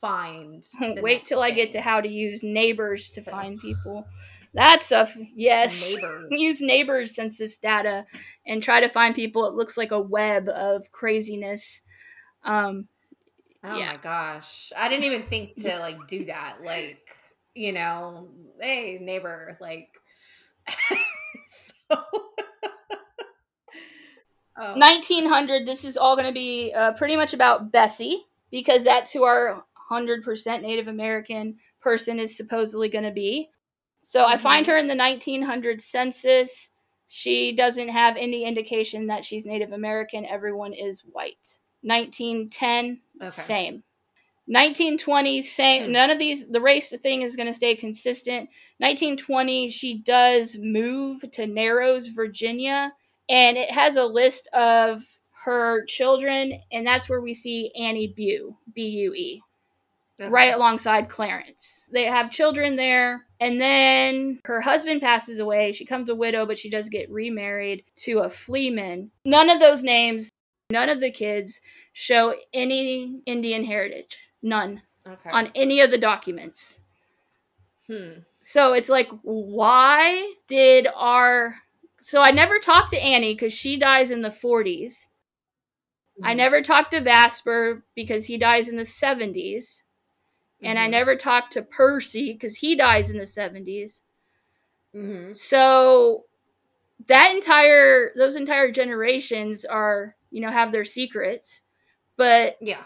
find 0.01 0.65
Wait 1.03 1.25
till 1.25 1.43
I 1.43 1.51
get 1.51 1.73
to 1.73 1.81
how 1.81 2.01
to 2.01 2.09
use 2.09 2.43
neighbors 2.43 3.11
to 3.11 3.23
find 3.23 3.59
people. 3.61 4.07
That's 4.55 4.91
a 4.91 5.01
f- 5.01 5.17
yes. 5.35 5.95
neighbor 5.95 6.29
use 6.31 6.61
neighbors 6.61 7.15
census 7.15 7.59
data 7.59 8.07
and 8.47 8.63
try 8.63 8.81
to 8.81 8.89
find 8.89 9.15
people. 9.15 9.47
It 9.47 9.55
looks 9.55 9.77
like 9.77 9.91
a 9.91 10.01
web 10.01 10.49
of 10.49 10.91
craziness. 10.93 11.83
Um, 12.45 12.89
oh 13.67 13.77
yeah. 13.77 13.93
my 13.93 13.97
gosh 13.99 14.73
i 14.77 14.89
didn't 14.89 15.05
even 15.05 15.23
think 15.23 15.57
to 15.57 15.79
like 15.81 16.07
do 16.07 16.27
that 16.27 16.57
like 16.65 17.17
you 17.55 17.73
know 17.73 18.29
hey 18.61 18.99
neighbor 19.01 19.57
like 19.61 19.89
so 21.47 21.97
Oh, 24.59 24.73
1900. 24.79 25.67
This 25.67 25.85
is 25.85 25.99
all 25.99 26.17
going 26.17 26.29
to 26.29 26.33
be 26.33 26.73
uh, 26.75 26.93
pretty 26.93 27.15
much 27.15 27.35
about 27.35 27.71
Bessie 27.71 28.25
because 28.51 28.85
that's 28.85 29.13
who 29.13 29.23
our 29.25 29.63
100% 29.91 30.63
Native 30.63 30.89
American 30.89 31.57
person 31.81 32.19
is 32.19 32.37
supposedly 32.37 32.89
going 32.89 33.05
to 33.05 33.11
be. 33.11 33.51
So 34.03 34.25
I 34.25 34.37
find 34.37 34.67
her 34.67 34.77
in 34.77 34.87
the 34.87 34.95
1900 34.97 35.81
census. 35.81 36.71
She 37.09 37.55
doesn't 37.55 37.89
have 37.89 38.17
any 38.17 38.45
indication 38.45 39.07
that 39.09 39.25
she's 39.25 39.47
Native 39.47 39.73
American. 39.73 40.25
Everyone 40.27 40.73
is 40.73 41.03
white. 41.13 41.59
1910, 41.83 43.01
Okay. 43.21 43.31
same. 43.31 43.83
1920, 44.47 45.43
same. 45.43 45.87
Hmm. 45.87 45.93
None 45.93 46.11
of 46.11 46.19
these, 46.19 46.49
the 46.49 46.61
race 46.61 46.97
thing 47.01 47.23
is 47.23 47.35
going 47.37 47.49
to 47.49 47.55
stay 47.55 47.75
consistent. 47.75 48.49
1920, 48.79 49.71
she 49.71 49.99
does 49.99 50.57
move 50.61 51.25
to 51.33 51.47
Narrows, 51.47 52.09
Virginia, 52.09 52.93
and 53.29 53.57
it 53.57 53.71
has 53.73 53.97
a 53.97 54.05
list 54.05 54.49
of 54.53 55.05
her 55.45 55.85
children, 55.87 56.53
and 56.73 56.87
that's 56.87 57.09
where 57.09 57.21
we 57.21 57.35
see 57.35 57.73
Annie 57.75 58.13
Bue, 58.17 58.57
B 58.75 58.83
U 58.89 59.15
E 59.15 59.43
Okay. 60.19 60.31
right 60.31 60.55
alongside 60.55 61.11
Clarence. 61.11 61.85
They 61.93 62.05
have 62.05 62.31
children 62.31 62.77
there, 62.77 63.27
and 63.39 63.61
then 63.61 64.41
her 64.47 64.63
husband 64.63 65.03
passes 65.03 65.41
away. 65.41 65.73
She 65.73 65.85
becomes 65.85 66.09
a 66.09 66.15
widow, 66.15 66.47
but 66.47 66.59
she 66.59 66.71
does 66.71 66.89
get 66.89 67.11
remarried 67.11 67.85
to 67.97 68.21
a 68.21 68.31
Fleeman. 68.31 69.11
None 69.27 69.51
of 69.51 69.61
those 69.61 69.83
names, 69.83 70.31
none 70.71 70.89
of 70.89 71.01
the 71.01 71.11
kids 71.11 71.61
show 71.93 72.35
any 72.55 73.21
Indian 73.27 73.65
heritage. 73.65 74.17
None 74.43 74.83
okay 75.07 75.31
on 75.31 75.51
any 75.55 75.81
of 75.81 75.91
the 75.91 75.99
documents. 75.99 76.81
hmm 77.87 78.21
So 78.41 78.73
it's 78.73 78.89
like, 78.89 79.09
why 79.23 80.33
did 80.47 80.87
our. 80.95 81.57
So 82.01 82.23
I 82.23 82.31
never 82.31 82.59
talked 82.59 82.91
to 82.93 83.03
Annie 83.03 83.35
because 83.35 83.53
she 83.53 83.77
dies 83.77 84.11
in 84.11 84.23
the 84.23 84.31
40s. 84.31 85.09
I 86.23 86.33
Mhm. 86.33 86.37
never 86.37 86.63
talked 86.63 86.93
to 86.93 87.01
Vasper 87.01 87.85
because 87.95 88.27
he 88.27 88.39
dies 88.39 88.69
in 88.69 88.77
the 88.77 88.85
70s. 88.85 89.83
And 90.63 90.79
I 90.79 90.87
Mhm. 90.89 90.91
never 90.93 91.17
talked 91.17 91.53
to 91.53 91.63
Percy 91.63 92.33
because 92.33 92.57
he 92.57 92.75
dies 92.77 93.11
in 93.11 93.19
the 93.19 93.27
70s. 93.27 94.03
Mhm. 94.95 95.37
So 95.37 96.25
that 97.07 97.33
entire 97.35 98.13
those 98.17 98.37
entire 98.37 98.71
generations 98.71 99.65
are, 99.65 100.17
you 100.31 100.41
know, 100.41 100.51
have 100.51 100.73
their 100.73 100.85
secrets. 100.85 101.61
But 102.17 102.57
yeah 102.61 102.85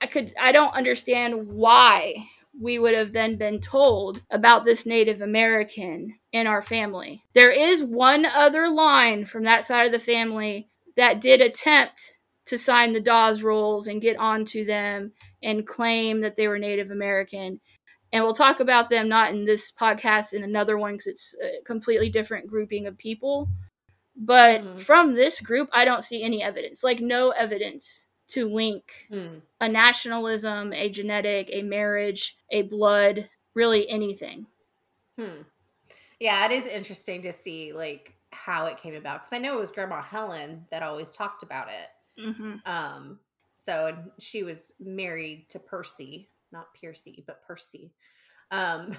I 0.00 0.06
could 0.06 0.34
I 0.38 0.52
don't 0.52 0.74
understand 0.74 1.48
why. 1.48 2.28
we 2.58 2.78
would 2.78 2.94
have 2.94 3.12
then 3.12 3.36
been 3.36 3.60
told 3.60 4.22
about 4.30 4.64
this 4.64 4.86
Native 4.86 5.20
American 5.20 6.18
in 6.32 6.46
our 6.46 6.62
family. 6.62 7.22
There 7.34 7.50
is 7.50 7.84
one 7.84 8.24
other 8.24 8.70
line 8.70 9.26
from 9.26 9.44
that 9.44 9.66
side 9.66 9.84
of 9.84 9.92
the 9.92 9.98
family 9.98 10.70
that 10.96 11.20
did 11.20 11.42
attempt 11.42 12.16
to 12.46 12.56
sign 12.56 12.94
the 12.94 13.00
Dawes 13.00 13.42
rolls 13.42 13.86
and 13.86 14.00
get 14.00 14.16
onto 14.16 14.64
them 14.64 15.12
and 15.46 15.66
claim 15.66 16.20
that 16.20 16.36
they 16.36 16.48
were 16.48 16.58
Native 16.58 16.90
American. 16.90 17.60
And 18.12 18.24
we'll 18.24 18.34
talk 18.34 18.60
about 18.60 18.90
them 18.90 19.08
not 19.08 19.30
in 19.30 19.44
this 19.44 19.70
podcast, 19.70 20.32
in 20.32 20.42
another 20.42 20.76
one, 20.76 20.94
because 20.94 21.06
it's 21.06 21.36
a 21.42 21.62
completely 21.64 22.10
different 22.10 22.48
grouping 22.48 22.86
of 22.86 22.98
people. 22.98 23.48
But 24.16 24.62
Mhm. 24.62 24.80
from 24.80 25.14
this 25.14 25.40
group, 25.40 25.68
I 25.72 25.84
don't 25.84 26.02
see 26.02 26.22
any 26.22 26.42
evidence, 26.42 26.82
like 26.82 27.00
no 27.00 27.30
evidence 27.30 28.06
to 28.28 28.48
link 28.48 29.06
Mm. 29.10 29.42
a 29.60 29.68
nationalism, 29.68 30.72
a 30.72 30.88
genetic, 30.88 31.48
a 31.52 31.62
marriage, 31.62 32.36
a 32.50 32.62
blood, 32.62 33.30
really 33.54 33.88
anything. 33.88 34.46
Hmm. 35.16 35.42
Yeah, 36.18 36.44
it 36.46 36.52
is 36.52 36.66
interesting 36.66 37.22
to 37.22 37.32
see 37.32 37.72
like 37.72 38.14
how 38.32 38.66
it 38.66 38.78
came 38.78 38.94
about 38.94 39.20
because 39.20 39.32
I 39.32 39.38
know 39.38 39.56
it 39.56 39.60
was 39.60 39.70
Grandma 39.70 40.02
Helen 40.02 40.66
that 40.70 40.82
always 40.82 41.12
talked 41.12 41.42
about 41.42 41.68
it. 41.68 42.20
Mm-hmm. 42.20 42.56
Um, 42.64 43.20
so 43.66 43.86
and 43.86 44.10
she 44.18 44.44
was 44.44 44.72
married 44.80 45.46
to 45.50 45.58
Percy, 45.58 46.30
not 46.52 46.72
Piercy, 46.74 47.24
but 47.26 47.42
Percy. 47.46 47.92
Um, 48.50 48.96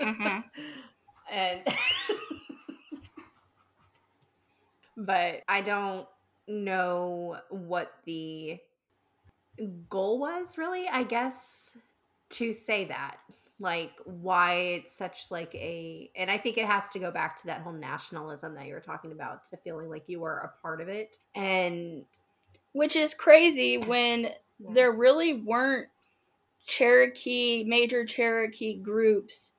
Mm-hmm. 0.00 0.40
and 1.32 1.60
but 4.96 5.42
I 5.48 5.60
don't 5.60 6.06
know 6.46 7.38
what 7.50 7.92
the 8.04 8.58
goal 9.88 10.18
was 10.18 10.58
really, 10.58 10.88
I 10.88 11.04
guess, 11.04 11.76
to 12.30 12.52
say 12.52 12.86
that. 12.86 13.18
Like 13.60 13.92
why 14.04 14.54
it's 14.54 14.92
such 14.92 15.30
like 15.30 15.54
a 15.54 16.10
and 16.16 16.28
I 16.28 16.38
think 16.38 16.58
it 16.58 16.66
has 16.66 16.90
to 16.90 16.98
go 16.98 17.12
back 17.12 17.36
to 17.36 17.46
that 17.46 17.60
whole 17.60 17.72
nationalism 17.72 18.54
that 18.56 18.66
you 18.66 18.74
were 18.74 18.80
talking 18.80 19.12
about, 19.12 19.44
to 19.50 19.56
feeling 19.56 19.88
like 19.88 20.08
you 20.08 20.20
were 20.20 20.38
a 20.38 20.60
part 20.60 20.80
of 20.80 20.88
it. 20.88 21.18
And 21.36 22.04
Which 22.74 22.94
is 22.96 23.14
crazy 23.14 23.78
when 23.78 24.28
there 24.58 24.92
really 24.92 25.40
weren't 25.40 25.88
Cherokee, 26.66 27.64
major 27.64 28.04
Cherokee 28.04 28.74
groups 28.78 29.52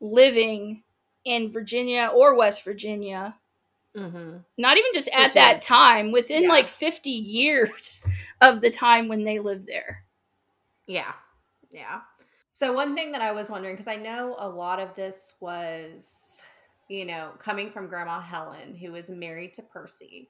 living 0.00 0.82
in 1.24 1.52
Virginia 1.52 2.10
or 2.14 2.34
West 2.34 2.64
Virginia. 2.64 3.34
hmm 3.94 4.36
Not 4.58 4.78
even 4.78 4.90
just 4.94 5.08
at 5.12 5.26
Which 5.26 5.34
that 5.34 5.58
is- 5.60 5.66
time, 5.66 6.12
within 6.12 6.44
yeah. 6.44 6.48
like 6.48 6.68
50 6.68 7.10
years 7.10 8.02
of 8.40 8.60
the 8.60 8.70
time 8.70 9.06
when 9.08 9.24
they 9.24 9.38
lived 9.38 9.66
there. 9.66 10.04
Yeah. 10.86 11.12
Yeah. 11.70 12.00
So 12.52 12.72
one 12.72 12.94
thing 12.94 13.12
that 13.12 13.22
I 13.22 13.32
was 13.32 13.50
wondering 13.50 13.74
because 13.74 13.88
I 13.88 13.96
know 13.96 14.36
a 14.38 14.48
lot 14.48 14.78
of 14.78 14.94
this 14.94 15.32
was, 15.40 16.42
you 16.88 17.04
know, 17.06 17.32
coming 17.38 17.70
from 17.72 17.88
Grandma 17.88 18.20
Helen, 18.20 18.76
who 18.76 18.92
was 18.92 19.08
married 19.10 19.54
to 19.54 19.62
Percy. 19.62 20.28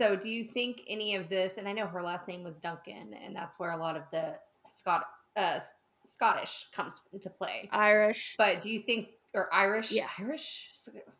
So 0.00 0.16
do 0.16 0.30
you 0.30 0.44
think 0.44 0.80
any 0.88 1.14
of 1.14 1.28
this? 1.28 1.58
And 1.58 1.68
I 1.68 1.72
know 1.72 1.86
her 1.86 2.02
last 2.02 2.26
name 2.26 2.42
was 2.42 2.56
Duncan, 2.58 3.14
and 3.22 3.36
that's 3.36 3.58
where 3.58 3.72
a 3.72 3.76
lot 3.76 3.98
of 3.98 4.04
the 4.10 4.34
Scot 4.64 5.04
uh, 5.36 5.60
Scottish 6.06 6.68
comes 6.74 7.02
into 7.12 7.28
play. 7.28 7.68
Irish. 7.70 8.34
But 8.38 8.62
do 8.62 8.70
you 8.70 8.80
think 8.80 9.08
or 9.34 9.52
Irish? 9.52 9.92
Yeah. 9.92 10.06
Irish. 10.18 10.70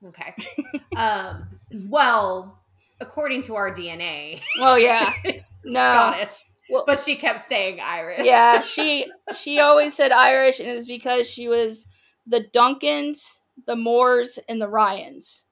Okay. 0.07 0.35
um. 0.97 1.47
Well, 1.91 2.59
according 3.03 3.43
to 3.43 3.55
our 3.55 3.71
DNA, 3.75 4.41
Well, 4.59 4.79
yeah. 4.79 5.13
No. 5.65 5.91
Scottish. 5.91 6.45
Well- 6.71 6.85
but 6.87 6.99
she 6.99 7.17
kept 7.17 7.47
saying 7.47 7.81
Irish. 7.83 8.25
yeah, 8.25 8.63
she 8.63 9.05
she 9.35 9.61
always 9.61 9.95
said 9.95 10.11
Irish, 10.11 10.59
and 10.59 10.67
it 10.71 10.75
was 10.75 10.87
because 10.87 11.29
she 11.29 11.49
was 11.49 11.87
the 12.27 12.47
Duncans, 12.55 13.41
the 13.67 13.77
Moores, 13.77 14.39
and 14.49 14.59
the 14.59 14.69
Ryans, 14.69 15.45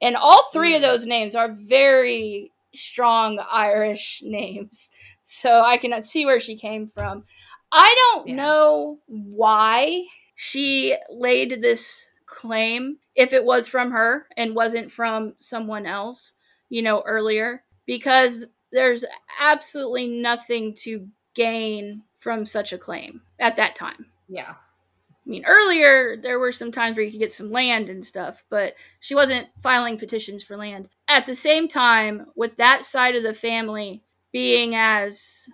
and 0.00 0.14
all 0.14 0.48
three 0.52 0.76
of 0.76 0.80
Mm. 0.82 0.86
those 0.86 1.06
names 1.06 1.34
are 1.34 1.56
very 1.66 2.52
strong 2.74 3.38
Irish 3.50 4.22
names. 4.24 4.90
So 5.24 5.62
I 5.62 5.76
cannot 5.76 6.06
see 6.06 6.24
where 6.26 6.40
she 6.40 6.56
came 6.56 6.88
from. 6.88 7.24
I 7.70 7.94
don't 8.12 8.28
Yeah. 8.28 8.36
know 8.36 9.00
why 9.06 10.04
she 10.36 10.96
laid 11.10 11.60
this 11.60 12.10
claim 12.26 12.98
if 13.14 13.32
it 13.32 13.44
was 13.44 13.66
from 13.66 13.90
her 13.90 14.26
and 14.36 14.54
wasn't 14.54 14.92
from 14.92 15.34
someone 15.38 15.86
else, 15.86 16.34
you 16.68 16.82
know, 16.82 17.02
earlier, 17.02 17.64
because 17.86 18.46
there's 18.70 19.04
absolutely 19.40 20.06
nothing 20.06 20.74
to 20.74 21.08
gain 21.34 22.02
from 22.18 22.44
such 22.46 22.72
a 22.72 22.78
claim 22.78 23.22
at 23.38 23.56
that 23.56 23.76
time. 23.76 24.06
Yeah. 24.28 24.54
I 25.28 25.30
mean, 25.30 25.44
earlier 25.44 26.16
there 26.16 26.38
were 26.38 26.52
some 26.52 26.72
times 26.72 26.96
where 26.96 27.04
you 27.04 27.10
could 27.12 27.20
get 27.20 27.34
some 27.34 27.52
land 27.52 27.90
and 27.90 28.02
stuff, 28.02 28.42
but 28.48 28.74
she 29.00 29.14
wasn't 29.14 29.46
filing 29.62 29.98
petitions 29.98 30.42
for 30.42 30.56
land. 30.56 30.88
At 31.06 31.26
the 31.26 31.34
same 31.34 31.68
time, 31.68 32.28
with 32.34 32.56
that 32.56 32.86
side 32.86 33.14
of 33.14 33.22
the 33.22 33.34
family 33.34 34.02
being 34.32 34.74
as. 34.74 35.50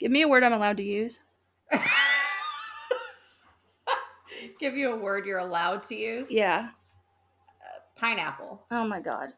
Give 0.00 0.10
me 0.10 0.22
a 0.22 0.28
word 0.28 0.42
I'm 0.42 0.52
allowed 0.52 0.78
to 0.78 0.82
use. 0.82 1.20
Give 4.58 4.76
you 4.76 4.92
a 4.92 4.96
word 4.98 5.24
you're 5.24 5.38
allowed 5.38 5.84
to 5.84 5.94
use. 5.94 6.26
Yeah. 6.28 6.70
Uh, 7.60 7.78
pineapple. 7.94 8.64
Oh 8.72 8.84
my 8.84 9.00
god. 9.00 9.34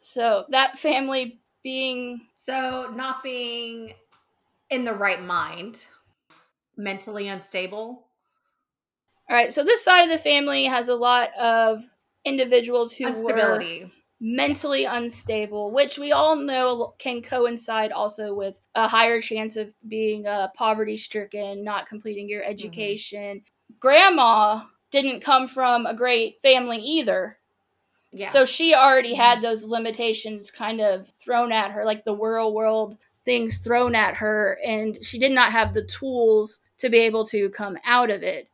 So 0.00 0.46
that 0.48 0.78
family 0.78 1.38
being. 1.62 2.28
So 2.34 2.90
not 2.94 3.22
being 3.22 3.92
in 4.70 4.84
the 4.86 4.94
right 4.94 5.22
mind, 5.22 5.84
mentally 6.78 7.28
unstable. 7.28 8.06
All 9.28 9.36
right, 9.36 9.52
so 9.52 9.64
this 9.64 9.82
side 9.82 10.02
of 10.02 10.10
the 10.10 10.18
family 10.18 10.64
has 10.64 10.88
a 10.88 10.94
lot 10.94 11.34
of 11.38 11.82
individuals 12.24 12.92
who 12.92 13.04
were 13.04 13.10
Instability. 13.10 13.90
mentally 14.20 14.84
unstable, 14.84 15.70
which 15.70 15.98
we 15.98 16.12
all 16.12 16.36
know 16.36 16.94
can 16.98 17.22
coincide 17.22 17.90
also 17.90 18.34
with 18.34 18.60
a 18.74 18.86
higher 18.86 19.20
chance 19.20 19.56
of 19.56 19.72
being 19.88 20.26
uh, 20.26 20.48
poverty 20.54 20.96
stricken, 20.96 21.64
not 21.64 21.88
completing 21.88 22.28
your 22.28 22.44
education. 22.44 23.42
Grandma 23.80 24.62
didn't 24.90 25.20
come 25.20 25.48
from 25.48 25.86
a 25.86 25.94
great 25.94 26.36
family 26.42 26.78
either. 26.78 27.38
Yeah. 28.12 28.30
So 28.30 28.44
she 28.44 28.74
already 28.74 29.14
had 29.14 29.42
those 29.42 29.64
limitations 29.64 30.50
kind 30.50 30.80
of 30.80 31.08
thrown 31.18 31.50
at 31.50 31.72
her, 31.72 31.84
like 31.84 32.04
the 32.04 32.14
world 32.14 32.54
world 32.54 32.96
things 33.24 33.58
thrown 33.58 33.94
at 33.94 34.14
her, 34.14 34.58
and 34.64 34.98
she 35.04 35.18
did 35.18 35.32
not 35.32 35.50
have 35.50 35.72
the 35.72 35.84
tools 35.86 36.60
to 36.78 36.90
be 36.90 36.98
able 36.98 37.26
to 37.26 37.48
come 37.50 37.78
out 37.84 38.10
of 38.10 38.22
it. 38.22 38.48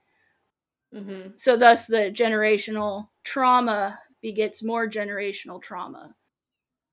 Hmm 0.92 1.29
So 1.37 1.57
thus 1.57 1.87
the 1.87 2.11
generational 2.12 3.09
trauma 3.24 3.98
begets 4.22 4.62
more 4.62 4.88
generational 4.88 5.62
trauma. 5.62 6.14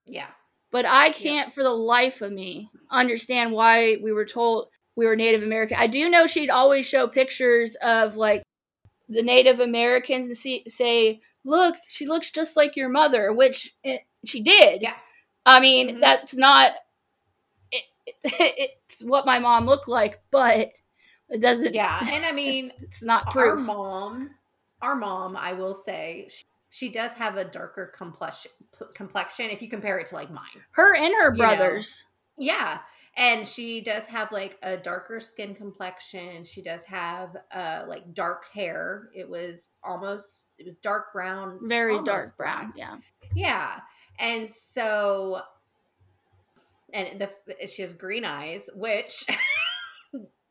Yeah. 0.05 0.29
But 0.71 0.86
I 0.86 1.12
can't 1.12 1.53
for 1.53 1.63
the 1.63 1.71
life 1.71 2.21
of 2.21 2.31
me 2.31 2.69
understand 2.91 3.51
why 3.53 3.97
we 4.03 4.12
were 4.12 4.25
told 4.25 4.69
we 4.95 5.05
were 5.05 5.15
Native 5.15 5.43
American. 5.43 5.77
I 5.79 5.88
do 5.88 6.10
know 6.10 6.27
she'd 6.27 6.49
always 6.49 6.88
show 6.88 7.07
pictures 7.07 7.75
of 7.77 8.15
like 8.17 8.43
the 9.10 9.23
Native 9.23 9.60
Americans 9.62 10.27
and 10.27 10.38
see, 10.38 10.63
say, 10.69 11.21
"Look, 11.45 11.75
she 11.88 12.07
looks 12.07 12.31
just 12.31 12.57
like 12.57 12.75
your 12.77 12.89
mother," 12.89 13.33
which 13.33 13.75
it, 13.83 14.01
she 14.25 14.41
did. 14.43 14.81
Yeah. 14.81 14.95
I 15.45 15.60
mean, 15.62 15.97
Mhm. 15.97 16.01
that's 16.01 16.36
not 16.36 16.73
it, 17.71 17.83
it, 18.05 18.15
it's 18.88 19.03
what 19.03 19.25
my 19.25 19.39
mom 19.39 19.65
looked 19.65 19.88
like, 19.88 20.21
but 20.31 20.71
it 21.30 21.42
doesn't 21.42 21.74
Yeah. 21.74 22.00
And 22.12 22.26
I 22.26 22.32
mean, 22.32 22.72
it's 22.82 23.02
not 23.02 23.36
our 23.36 23.56
mom, 23.56 24.32
our 24.82 24.96
mom, 24.96 25.36
I 25.36 25.54
will 25.54 25.74
say, 25.74 26.28
she, 26.30 26.44
she 26.70 26.90
does 26.90 27.13
have 27.13 27.38
a 27.38 27.46
darker 27.46 27.92
complexion. 27.96 28.52
Complexion, 28.94 29.50
if 29.50 29.62
you 29.62 29.70
compare 29.70 29.98
it 30.00 30.08
to 30.08 30.16
like 30.16 30.30
mine. 30.32 30.44
Her 30.72 30.96
and 30.96 31.13
her 31.13 31.32
know. 31.32 31.38
brothers. 31.38 32.06
Yeah. 32.38 32.80
And 33.16 33.48
she 33.48 33.82
does 33.82 34.06
have 34.06 34.32
like 34.32 34.58
a 34.62 34.78
darker 34.78 35.20
skin 35.20 35.56
complexion. 35.56 36.44
She 36.44 36.62
does 36.62 36.86
have 36.86 37.36
uh 37.52 37.86
like 37.88 38.13
dark 38.13 38.44
hair. 38.54 39.10
It 39.16 39.28
was 39.28 39.72
almost 39.84 40.58
it 40.60 40.65
was 40.65 40.78
dark 40.78 41.12
brown. 41.13 41.60
Very 41.63 42.04
dark 42.04 42.38
brown. 42.38 42.73
black. 42.75 42.78
Yeah. 42.78 42.98
Yeah. 43.34 43.80
And 44.19 44.50
so 44.52 45.42
and 46.94 47.19
the 47.19 47.67
she 47.67 47.82
has 47.82 47.94
green 47.94 48.23
eyes, 48.23 48.69
which 48.75 49.25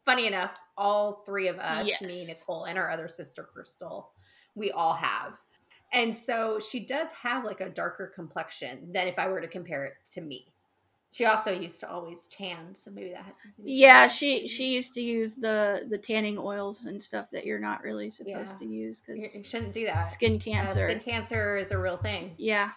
funny 0.06 0.26
enough, 0.26 0.56
all 0.78 1.22
three 1.26 1.48
of 1.48 1.58
us, 1.58 1.86
me, 2.00 2.24
Nicole, 2.26 2.64
and 2.64 2.78
our 2.78 2.90
other 2.90 3.08
sister 3.08 3.42
Crystal, 3.42 4.12
we 4.54 4.70
all 4.70 4.94
have. 4.94 5.34
And 5.92 6.16
so 6.16 6.58
she 6.58 6.80
does 6.86 7.10
have 7.12 7.44
like 7.44 7.60
a 7.60 7.68
darker 7.68 8.10
complexion 8.14 8.90
than 8.92 9.06
if 9.08 9.18
I 9.18 9.28
were 9.28 9.40
to 9.42 9.48
compare 9.48 9.84
it 9.84 9.94
to 10.14 10.22
me. 10.22 10.46
She 11.12 11.24
also 11.24 11.50
used 11.50 11.80
to 11.80 11.90
always 11.90 12.26
tan, 12.26 12.74
so 12.74 12.90
maybe 12.90 13.10
that 13.10 13.24
has 13.24 13.40
something 13.40 13.64
to 13.64 13.70
do 13.70 13.72
Yeah, 13.72 14.04
with 14.04 14.12
it. 14.12 14.14
she 14.16 14.48
she 14.48 14.74
used 14.74 14.92
to 14.94 15.00
use 15.02 15.36
the 15.36 15.86
the 15.88 15.96
tanning 15.98 16.36
oils 16.38 16.84
and 16.84 17.02
stuff 17.02 17.30
that 17.30 17.46
you're 17.46 17.58
not 17.58 17.82
really 17.82 18.10
supposed 18.10 18.60
Yeah. 18.60 18.66
to 18.66 18.66
use 18.66 19.00
because 19.00 19.34
you 19.34 19.42
shouldn't 19.44 19.72
do 19.72 19.86
that. 19.86 20.00
skin 20.00 20.36
Uh, 20.36 20.38
cancer. 20.38 20.86
skin 20.86 21.00
cancer 21.00 21.56
is 21.56 21.70
a 21.70 21.78
real 21.78 21.96
thing. 21.96 22.34
yeah, 22.36 22.72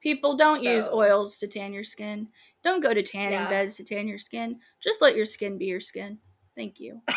people 0.00 0.36
don't 0.36 0.62
use 0.62 0.88
oils 0.88 1.36
to 1.38 1.48
tan 1.48 1.72
your 1.74 1.84
skin. 1.84 2.28
Don't 2.64 2.80
go 2.80 2.94
to 2.94 3.02
tanning 3.02 3.32
Yeah. 3.32 3.48
beds 3.50 3.76
to 3.76 3.84
tan 3.84 4.08
your 4.08 4.18
skin. 4.18 4.58
Just 4.80 5.02
let 5.02 5.14
your 5.14 5.26
skin 5.26 5.58
be 5.58 5.66
your 5.66 5.80
skin. 5.80 6.18
Thank 6.56 6.80
you. 6.80 7.02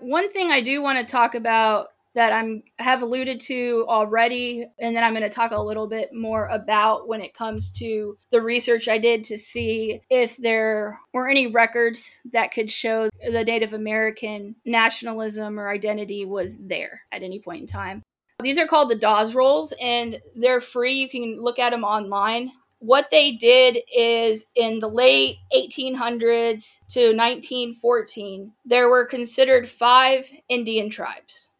One 0.00 0.30
thing 0.30 0.50
I 0.50 0.60
do 0.60 0.82
want 0.82 0.98
to 0.98 1.10
talk 1.10 1.34
about 1.34 1.88
that 2.14 2.32
I'm 2.32 2.62
have 2.78 3.02
alluded 3.02 3.40
to 3.42 3.84
already 3.88 4.66
and 4.80 4.96
then 4.96 5.04
I'm 5.04 5.12
going 5.12 5.22
to 5.22 5.28
talk 5.28 5.52
a 5.52 5.60
little 5.60 5.86
bit 5.86 6.12
more 6.12 6.48
about 6.48 7.06
when 7.06 7.20
it 7.20 7.34
comes 7.34 7.70
to 7.74 8.18
the 8.32 8.42
research 8.42 8.88
I 8.88 8.98
did 8.98 9.22
to 9.24 9.38
see 9.38 10.00
if 10.10 10.36
there 10.36 10.98
were 11.12 11.28
any 11.28 11.46
records 11.46 12.18
that 12.32 12.52
could 12.52 12.70
show 12.70 13.08
the 13.22 13.44
Native 13.44 13.74
American 13.74 14.56
nationalism 14.64 15.58
or 15.58 15.70
identity 15.70 16.24
was 16.24 16.58
there 16.58 17.02
at 17.12 17.22
any 17.22 17.38
point 17.38 17.60
in 17.60 17.66
time. 17.68 18.02
These 18.42 18.58
are 18.58 18.66
called 18.66 18.88
the 18.88 18.96
Dawes 18.96 19.34
Rolls 19.34 19.72
and 19.80 20.18
they're 20.34 20.60
free. 20.60 20.94
You 20.94 21.08
can 21.08 21.40
look 21.40 21.60
at 21.60 21.70
them 21.70 21.84
online 21.84 22.50
what 22.80 23.08
they 23.10 23.32
did 23.32 23.78
is 23.94 24.46
in 24.56 24.80
the 24.80 24.88
late 24.88 25.36
1800s 25.54 26.80
to 26.88 27.14
1914, 27.14 28.52
there 28.64 28.88
were 28.88 29.04
considered 29.04 29.68
five 29.68 30.30
Indian 30.48 30.90
tribes 30.90 31.50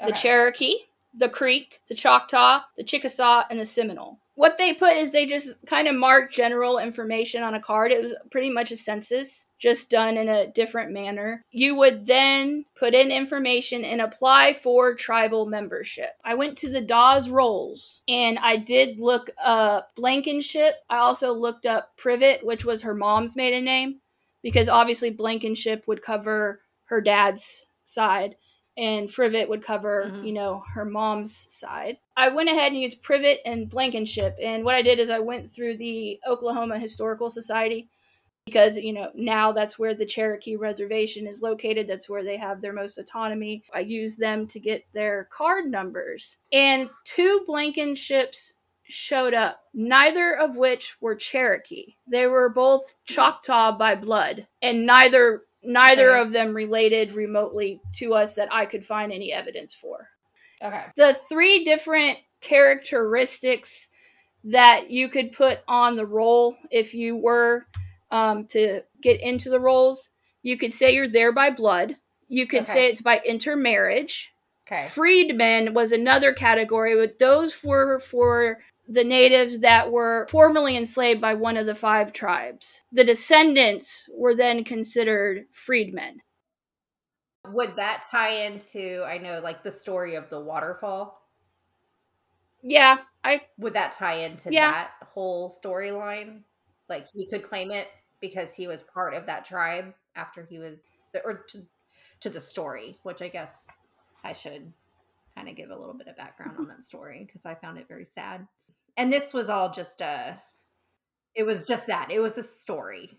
okay. 0.00 0.10
the 0.10 0.16
Cherokee, 0.16 0.76
the 1.18 1.28
Creek, 1.28 1.80
the 1.88 1.94
Choctaw, 1.94 2.60
the 2.76 2.84
Chickasaw, 2.84 3.44
and 3.50 3.58
the 3.58 3.66
Seminole 3.66 4.18
what 4.36 4.58
they 4.58 4.74
put 4.74 4.96
is 4.96 5.12
they 5.12 5.26
just 5.26 5.64
kind 5.66 5.86
of 5.86 5.94
mark 5.94 6.32
general 6.32 6.78
information 6.78 7.42
on 7.42 7.54
a 7.54 7.60
card. 7.60 7.92
It 7.92 8.02
was 8.02 8.14
pretty 8.30 8.50
much 8.50 8.72
a 8.72 8.76
census, 8.76 9.46
just 9.58 9.90
done 9.90 10.16
in 10.16 10.28
a 10.28 10.50
different 10.50 10.92
manner. 10.92 11.44
You 11.52 11.76
would 11.76 12.06
then 12.06 12.64
put 12.76 12.94
in 12.94 13.12
information 13.12 13.84
and 13.84 14.00
apply 14.00 14.54
for 14.54 14.94
tribal 14.94 15.46
membership. 15.46 16.10
I 16.24 16.34
went 16.34 16.58
to 16.58 16.70
the 16.70 16.80
Dawes 16.80 17.28
Rolls 17.28 18.02
and 18.08 18.38
I 18.40 18.56
did 18.56 18.98
look 18.98 19.30
up 19.42 19.90
Blankenship. 19.94 20.74
I 20.90 20.98
also 20.98 21.32
looked 21.32 21.66
up 21.66 21.96
Privet, 21.96 22.44
which 22.44 22.64
was 22.64 22.82
her 22.82 22.94
mom's 22.94 23.36
maiden 23.36 23.64
name, 23.64 24.00
because 24.42 24.68
obviously 24.68 25.10
Blankenship 25.10 25.84
would 25.86 26.02
cover 26.02 26.60
her 26.86 27.00
dad's 27.00 27.66
side 27.84 28.36
and 28.76 29.12
Privet 29.12 29.48
would 29.48 29.62
cover, 29.62 30.06
mm-hmm. 30.06 30.24
you 30.24 30.32
know, 30.32 30.62
her 30.72 30.84
mom's 30.84 31.36
side. 31.52 31.98
I 32.16 32.28
went 32.28 32.48
ahead 32.48 32.72
and 32.72 32.80
used 32.80 33.02
Privet 33.02 33.40
and 33.44 33.68
Blankenship, 33.68 34.36
and 34.42 34.64
what 34.64 34.74
I 34.74 34.82
did 34.82 34.98
is 34.98 35.10
I 35.10 35.20
went 35.20 35.50
through 35.50 35.76
the 35.76 36.18
Oklahoma 36.26 36.78
Historical 36.78 37.30
Society 37.30 37.88
because, 38.46 38.76
you 38.76 38.92
know, 38.92 39.10
now 39.14 39.52
that's 39.52 39.78
where 39.78 39.94
the 39.94 40.04
Cherokee 40.04 40.56
Reservation 40.56 41.26
is 41.26 41.40
located. 41.40 41.88
That's 41.88 42.10
where 42.10 42.22
they 42.22 42.36
have 42.36 42.60
their 42.60 42.72
most 42.72 42.98
autonomy. 42.98 43.62
I 43.72 43.80
used 43.80 44.18
them 44.18 44.46
to 44.48 44.60
get 44.60 44.84
their 44.92 45.28
card 45.32 45.70
numbers, 45.70 46.36
and 46.52 46.90
two 47.04 47.44
Blankenships 47.48 48.54
showed 48.86 49.32
up, 49.32 49.60
neither 49.72 50.36
of 50.36 50.56
which 50.56 51.00
were 51.00 51.14
Cherokee. 51.14 51.94
They 52.06 52.26
were 52.26 52.50
both 52.50 52.94
Choctaw 53.06 53.78
by 53.78 53.94
blood, 53.94 54.46
and 54.60 54.84
neither 54.84 55.44
neither 55.64 56.10
okay. 56.10 56.20
of 56.20 56.32
them 56.32 56.54
related 56.54 57.12
remotely 57.12 57.80
to 57.94 58.14
us 58.14 58.34
that 58.34 58.52
I 58.52 58.66
could 58.66 58.84
find 58.84 59.12
any 59.12 59.32
evidence 59.32 59.74
for. 59.74 60.08
Okay. 60.62 60.84
The 60.96 61.16
three 61.28 61.64
different 61.64 62.18
characteristics 62.40 63.88
that 64.44 64.90
you 64.90 65.08
could 65.08 65.32
put 65.32 65.60
on 65.66 65.96
the 65.96 66.06
roll 66.06 66.56
if 66.70 66.94
you 66.94 67.16
were 67.16 67.66
um, 68.10 68.46
to 68.46 68.82
get 69.02 69.20
into 69.20 69.50
the 69.50 69.60
rolls, 69.60 70.10
you 70.42 70.58
could 70.58 70.72
say 70.72 70.94
you're 70.94 71.08
there 71.08 71.32
by 71.32 71.50
blood. 71.50 71.96
You 72.28 72.46
could 72.46 72.62
okay. 72.62 72.72
say 72.72 72.86
it's 72.86 73.00
by 73.00 73.20
intermarriage. 73.26 74.32
Okay. 74.66 74.88
Freedmen 74.88 75.74
was 75.74 75.92
another 75.92 76.32
category, 76.32 76.96
but 76.96 77.18
those 77.18 77.62
were 77.62 78.00
for 78.00 78.58
the 78.88 79.04
natives 79.04 79.60
that 79.60 79.90
were 79.90 80.26
formerly 80.30 80.76
enslaved 80.76 81.20
by 81.20 81.34
one 81.34 81.56
of 81.56 81.66
the 81.66 81.74
five 81.74 82.12
tribes. 82.12 82.82
The 82.92 83.04
descendants 83.04 84.08
were 84.14 84.34
then 84.34 84.64
considered 84.64 85.46
freedmen. 85.52 86.20
Would 87.48 87.76
that 87.76 88.04
tie 88.10 88.46
into, 88.46 89.02
I 89.04 89.18
know, 89.18 89.40
like 89.40 89.62
the 89.62 89.70
story 89.70 90.14
of 90.14 90.28
the 90.30 90.40
waterfall? 90.40 91.20
Yeah, 92.62 92.98
I 93.22 93.42
would 93.58 93.74
that 93.74 93.92
tie 93.92 94.24
into 94.24 94.50
yeah. 94.50 94.70
that 94.70 94.90
whole 95.06 95.54
storyline? 95.62 96.40
Like 96.88 97.06
he 97.12 97.26
could 97.26 97.42
claim 97.42 97.70
it 97.70 97.88
because 98.20 98.54
he 98.54 98.66
was 98.66 98.82
part 98.82 99.12
of 99.12 99.26
that 99.26 99.44
tribe 99.44 99.92
after 100.16 100.46
he 100.48 100.58
was, 100.58 101.06
or 101.24 101.44
to, 101.48 101.62
to 102.20 102.30
the 102.30 102.40
story, 102.40 102.96
which 103.02 103.20
I 103.20 103.28
guess 103.28 103.66
I 104.22 104.32
should 104.32 104.72
kind 105.34 105.48
of 105.48 105.56
give 105.56 105.70
a 105.70 105.76
little 105.76 105.94
bit 105.94 106.08
of 106.08 106.16
background 106.16 106.56
on 106.58 106.68
that 106.68 106.84
story 106.84 107.24
because 107.26 107.44
I 107.44 107.54
found 107.54 107.76
it 107.76 107.88
very 107.88 108.06
sad 108.06 108.46
and 108.96 109.12
this 109.12 109.32
was 109.32 109.48
all 109.48 109.70
just 109.70 110.00
a 110.00 110.40
it 111.34 111.44
was 111.44 111.66
just 111.66 111.86
that 111.88 112.10
it 112.10 112.20
was 112.20 112.38
a 112.38 112.42
story. 112.42 113.10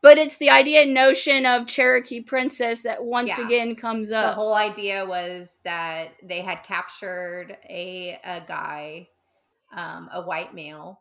But 0.00 0.16
it's 0.16 0.36
the 0.36 0.50
idea 0.50 0.82
and 0.82 0.94
notion 0.94 1.44
of 1.44 1.66
cherokee 1.66 2.20
princess 2.20 2.82
that 2.82 3.02
once 3.02 3.36
yeah. 3.36 3.44
again 3.44 3.74
comes 3.74 4.12
up. 4.12 4.26
the 4.26 4.40
whole 4.40 4.54
idea 4.54 5.04
was 5.04 5.58
that 5.64 6.10
they 6.22 6.40
had 6.40 6.62
captured 6.62 7.56
a 7.68 8.18
a 8.24 8.42
guy 8.46 9.08
um, 9.74 10.08
a 10.12 10.22
white 10.22 10.54
male 10.54 11.00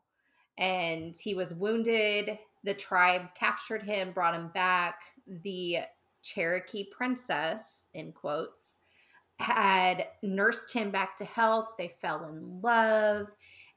and 0.58 1.16
he 1.16 1.36
was 1.36 1.54
wounded. 1.54 2.40
The 2.64 2.74
tribe 2.74 3.36
captured 3.36 3.84
him 3.84 4.12
brought 4.14 4.34
him 4.34 4.50
back. 4.54 5.02
The 5.44 5.80
cherokee 6.24 6.88
princess 6.92 7.90
in 7.94 8.12
quotes 8.12 8.80
had 9.40 10.08
nursed 10.22 10.74
him 10.74 10.92
back 10.92 11.16
to 11.18 11.26
health. 11.26 11.70
They 11.78 11.94
fell 12.02 12.26
in 12.26 12.62
love. 12.62 13.28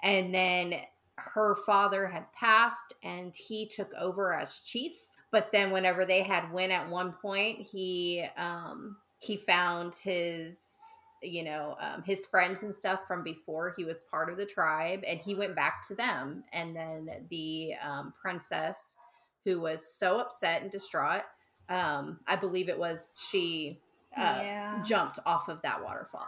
And 0.02 0.34
then 0.34 0.74
her 1.16 1.54
father 1.66 2.06
had 2.06 2.32
passed 2.32 2.94
and 3.02 3.34
he 3.36 3.66
took 3.66 3.92
over 3.98 4.34
as 4.34 4.61
chief. 4.61 4.92
But 5.30 5.50
then 5.52 5.70
whenever 5.70 6.04
they 6.04 6.22
had 6.22 6.52
win 6.52 6.70
at 6.70 6.88
one 6.88 7.12
point 7.12 7.61
he 7.61 8.24
um 8.36 8.96
he 9.18 9.36
found 9.36 9.94
his 9.94 10.76
you 11.22 11.44
know 11.44 11.76
um, 11.78 12.02
his 12.02 12.24
friends 12.24 12.62
and 12.62 12.74
stuff 12.74 13.00
from 13.06 13.22
before 13.22 13.74
he 13.76 13.84
was 13.84 14.00
part 14.11 14.30
of 14.30 14.38
the 14.38 14.46
tribe 14.46 15.04
and 15.06 15.20
he 15.20 15.34
went 15.34 15.54
back 15.54 15.86
to 15.88 15.94
them. 15.94 16.42
And 16.52 16.74
then 16.74 17.26
the 17.28 17.74
um, 17.86 18.14
princess 18.20 18.98
who 19.44 19.61
was 19.61 19.86
so 19.86 20.18
upset 20.18 20.62
and 20.62 20.70
distraught 20.70 21.22
um, 21.68 22.18
i 22.26 22.36
believe 22.36 22.68
it 22.68 22.78
was 22.78 23.28
she 23.30 23.78
uh, 24.16 24.40
yeah. 24.42 24.82
jumped 24.84 25.18
off 25.26 25.48
of 25.48 25.62
that 25.62 25.82
waterfall 25.82 26.26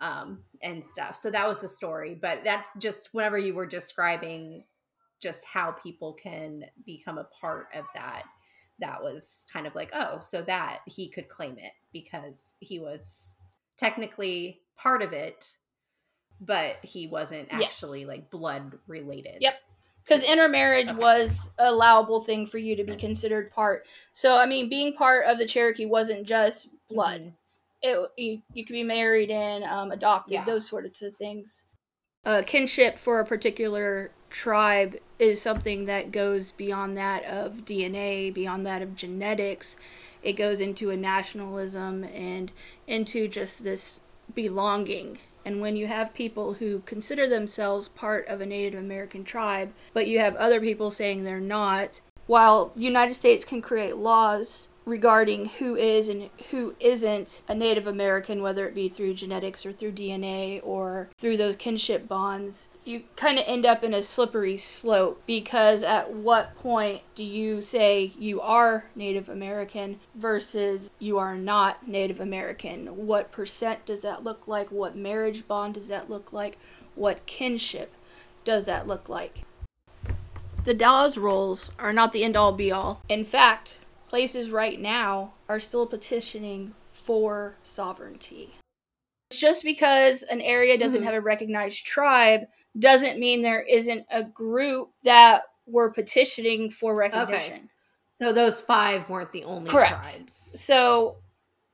um, 0.00 0.38
and 0.62 0.84
stuff. 0.84 1.16
So 1.16 1.30
that 1.30 1.46
was 1.46 1.60
the 1.60 1.68
story. 1.68 2.18
But 2.20 2.44
that 2.44 2.66
just 2.78 3.10
whenever 3.12 3.38
you 3.38 3.54
were 3.54 3.66
describing 3.66 4.64
just 5.20 5.44
how 5.44 5.72
people 5.72 6.14
can 6.14 6.64
become 6.86 7.18
a 7.18 7.24
part 7.24 7.66
of 7.74 7.84
that, 7.94 8.24
that 8.78 9.02
was 9.02 9.46
kind 9.52 9.66
of 9.66 9.74
like, 9.74 9.90
oh, 9.92 10.20
so 10.20 10.42
that 10.42 10.80
he 10.86 11.08
could 11.08 11.28
claim 11.28 11.58
it 11.58 11.72
because 11.92 12.56
he 12.60 12.78
was 12.78 13.36
technically 13.76 14.60
part 14.76 15.02
of 15.02 15.12
it, 15.12 15.46
but 16.40 16.76
he 16.82 17.06
wasn't 17.06 17.48
actually 17.50 18.00
yes. 18.00 18.08
like 18.08 18.30
blood 18.30 18.78
related. 18.86 19.36
Yep. 19.40 19.54
Because 20.02 20.24
intermarriage 20.24 20.88
okay. 20.88 20.98
was 20.98 21.50
a 21.58 21.68
allowable 21.68 22.22
thing 22.22 22.46
for 22.46 22.56
you 22.56 22.74
to 22.74 22.84
be 22.84 22.96
considered 22.96 23.50
part. 23.50 23.86
So, 24.14 24.36
I 24.36 24.46
mean, 24.46 24.70
being 24.70 24.94
part 24.94 25.26
of 25.26 25.36
the 25.36 25.46
Cherokee 25.46 25.84
wasn't 25.84 26.26
just 26.26 26.68
blood. 26.90 27.20
Mm-hmm 27.20 27.30
it, 27.82 28.10
you, 28.16 28.42
you 28.52 28.64
could 28.64 28.72
be 28.72 28.82
married 28.82 29.30
and 29.30 29.64
um, 29.64 29.90
adopted, 29.90 30.34
yeah. 30.34 30.44
those 30.44 30.66
sorts 30.66 31.02
of 31.02 31.16
things. 31.16 31.64
Uh, 32.24 32.42
kinship 32.46 32.98
for 32.98 33.20
a 33.20 33.24
particular 33.24 34.10
tribe 34.28 34.96
is 35.18 35.40
something 35.40 35.86
that 35.86 36.12
goes 36.12 36.52
beyond 36.52 36.96
that 36.96 37.24
of 37.24 37.64
DNA, 37.64 38.32
beyond 38.32 38.66
that 38.66 38.82
of 38.82 38.94
genetics. 38.94 39.76
It 40.22 40.34
goes 40.34 40.60
into 40.60 40.90
a 40.90 40.96
nationalism 40.96 42.04
and 42.04 42.52
into 42.86 43.26
just 43.26 43.64
this 43.64 44.00
belonging. 44.34 45.18
And 45.46 45.62
when 45.62 45.76
you 45.76 45.86
have 45.86 46.12
people 46.12 46.54
who 46.54 46.80
consider 46.80 47.26
themselves 47.26 47.88
part 47.88 48.28
of 48.28 48.42
a 48.42 48.46
Native 48.46 48.78
American 48.78 49.24
tribe, 49.24 49.72
but 49.94 50.06
you 50.06 50.18
have 50.18 50.36
other 50.36 50.60
people 50.60 50.90
saying 50.90 51.24
they're 51.24 51.40
not, 51.40 52.02
while 52.26 52.72
the 52.76 52.82
United 52.82 53.14
States 53.14 53.46
can 53.46 53.62
create 53.62 53.96
laws 53.96 54.68
regarding 54.90 55.46
who 55.46 55.76
is 55.76 56.08
and 56.08 56.28
who 56.50 56.74
isn't 56.80 57.42
a 57.46 57.54
Native 57.54 57.86
American, 57.86 58.42
whether 58.42 58.66
it 58.66 58.74
be 58.74 58.88
through 58.88 59.14
genetics 59.14 59.64
or 59.64 59.72
through 59.72 59.92
DNA 59.92 60.60
or 60.64 61.08
through 61.16 61.36
those 61.36 61.54
kinship 61.54 62.08
bonds, 62.08 62.68
you 62.84 63.04
kind 63.14 63.38
of 63.38 63.44
end 63.46 63.64
up 63.64 63.84
in 63.84 63.94
a 63.94 64.02
slippery 64.02 64.56
slope 64.56 65.22
because 65.26 65.84
at 65.84 66.12
what 66.12 66.56
point 66.56 67.02
do 67.14 67.22
you 67.22 67.62
say 67.62 68.12
you 68.18 68.40
are 68.40 68.86
Native 68.96 69.28
American 69.28 70.00
versus 70.16 70.90
you 70.98 71.18
are 71.18 71.36
not 71.36 71.86
Native 71.86 72.18
American? 72.18 73.06
What 73.06 73.30
percent 73.30 73.86
does 73.86 74.02
that 74.02 74.24
look 74.24 74.48
like? 74.48 74.72
What 74.72 74.96
marriage 74.96 75.46
bond 75.46 75.74
does 75.74 75.86
that 75.86 76.10
look 76.10 76.32
like? 76.32 76.58
What 76.96 77.24
kinship 77.26 77.94
does 78.44 78.64
that 78.64 78.88
look 78.88 79.08
like? 79.08 79.42
The 80.64 80.74
Dawes 80.74 81.16
rolls 81.16 81.70
are 81.78 81.92
not 81.92 82.10
the 82.10 82.24
end 82.24 82.36
all 82.36 82.52
be 82.52 82.72
all. 82.72 83.00
In 83.08 83.24
fact, 83.24 83.78
places 84.10 84.50
right 84.50 84.80
now 84.80 85.32
are 85.48 85.60
still 85.60 85.86
petitioning 85.86 86.74
for 86.92 87.54
sovereignty. 87.62 88.52
Just 89.32 89.62
because 89.62 90.24
an 90.24 90.40
area 90.40 90.76
doesn't 90.76 91.00
mm-hmm. 91.00 91.06
have 91.06 91.14
a 91.14 91.20
recognized 91.20 91.86
tribe 91.86 92.40
doesn't 92.80 93.20
mean 93.20 93.40
there 93.40 93.62
isn't 93.62 94.04
a 94.10 94.24
group 94.24 94.90
that 95.04 95.42
were 95.64 95.92
petitioning 95.92 96.72
for 96.72 96.96
recognition. 96.96 97.52
Okay. 97.52 97.62
So 98.20 98.32
those 98.32 98.60
five 98.60 99.08
weren't 99.08 99.30
the 99.30 99.44
only 99.44 99.70
Correct. 99.70 100.12
tribes. 100.12 100.34
So 100.60 101.18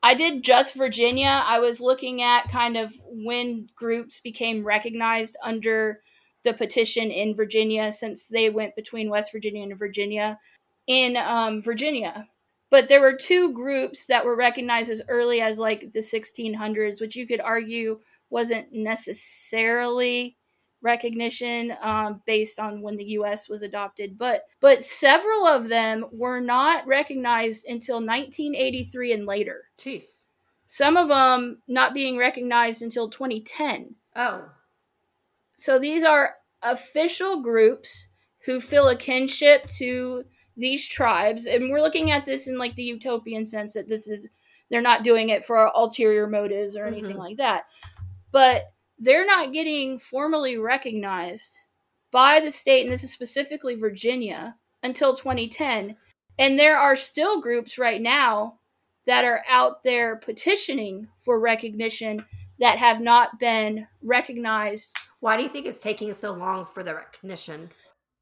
I 0.02 0.12
did 0.12 0.42
just 0.42 0.74
Virginia. 0.74 1.42
I 1.44 1.58
was 1.58 1.80
looking 1.80 2.20
at 2.20 2.50
kind 2.50 2.76
of 2.76 2.92
when 3.06 3.66
groups 3.74 4.20
became 4.20 4.62
recognized 4.62 5.38
under 5.42 6.02
the 6.44 6.52
petition 6.52 7.10
in 7.10 7.34
Virginia 7.34 7.90
since 7.90 8.28
they 8.28 8.50
went 8.50 8.76
between 8.76 9.08
West 9.08 9.32
Virginia 9.32 9.62
and 9.62 9.78
Virginia 9.78 10.38
in 10.86 11.16
um, 11.16 11.62
Virginia. 11.62 12.28
But 12.70 12.88
there 12.88 13.00
were 13.00 13.16
two 13.16 13.52
groups 13.52 14.06
that 14.06 14.24
were 14.24 14.36
recognized 14.36 14.90
as 14.90 15.02
early 15.08 15.40
as 15.40 15.58
like 15.58 15.92
the 15.92 16.00
1600s, 16.00 17.00
which 17.00 17.16
you 17.16 17.26
could 17.26 17.40
argue 17.40 18.00
wasn't 18.28 18.72
necessarily 18.72 20.36
recognition 20.82 21.74
um, 21.82 22.22
based 22.26 22.58
on 22.58 22.80
when 22.80 22.96
the 22.96 23.04
U.S. 23.04 23.48
was 23.48 23.62
adopted, 23.62 24.18
but 24.18 24.42
but 24.60 24.84
several 24.84 25.46
of 25.46 25.68
them 25.68 26.06
were 26.12 26.40
not 26.40 26.86
recognized 26.86 27.66
until 27.66 27.96
1983 27.96 29.12
and 29.12 29.26
later. 29.26 29.64
Jeez. 29.78 30.22
Some 30.66 30.96
of 30.96 31.08
them 31.08 31.62
not 31.68 31.94
being 31.94 32.18
recognized 32.18 32.82
until 32.82 33.08
2010. 33.08 33.94
Oh. 34.16 34.48
So 35.56 35.78
these 35.78 36.02
are 36.02 36.34
official 36.62 37.42
groups 37.42 38.08
who 38.44 38.60
feel 38.60 38.88
a 38.88 38.96
kinship 38.96 39.68
to 39.78 40.24
these 40.56 40.86
tribes, 40.88 41.46
and 41.46 41.70
we're 41.70 41.80
looking 41.82 42.10
at 42.10 42.24
this 42.24 42.48
in 42.48 42.58
like 42.58 42.74
the 42.76 42.82
utopian 42.82 43.44
sense 43.46 43.74
that 43.74 43.88
this 43.88 44.08
is 44.08 44.28
they're 44.70 44.80
not 44.80 45.04
doing 45.04 45.28
it 45.28 45.46
for 45.46 45.70
ulterior 45.74 46.26
motives 46.26 46.76
or 46.76 46.86
anything 46.86 47.16
Mhm. 47.16 47.20
like 47.20 47.36
that, 47.36 47.66
but 48.32 48.72
they're 48.98 49.26
not 49.26 49.52
getting 49.52 49.98
formally 49.98 50.56
recognized 50.56 51.58
by 52.10 52.40
the 52.40 52.50
state, 52.50 52.84
and 52.84 52.92
this 52.92 53.04
is 53.04 53.12
specifically 53.12 53.74
Virginia, 53.76 54.56
until 54.82 55.14
2010. 55.14 55.96
And 56.38 56.58
there 56.58 56.78
are 56.78 56.96
still 56.96 57.40
groups 57.40 57.78
right 57.78 58.00
now 58.00 58.58
that 59.06 59.24
are 59.24 59.44
out 59.48 59.82
there 59.84 60.16
petitioning 60.16 61.08
for 61.24 61.38
recognition 61.38 62.24
that 62.58 62.78
have 62.78 63.00
not 63.00 63.38
been 63.38 63.86
recognized. 64.02 64.96
Why 65.20 65.36
do 65.36 65.42
you 65.42 65.48
think 65.48 65.66
it's 65.66 65.80
taking 65.80 66.12
so 66.12 66.32
long 66.32 66.64
for 66.64 66.82
the 66.82 66.94
recognition? 66.94 67.70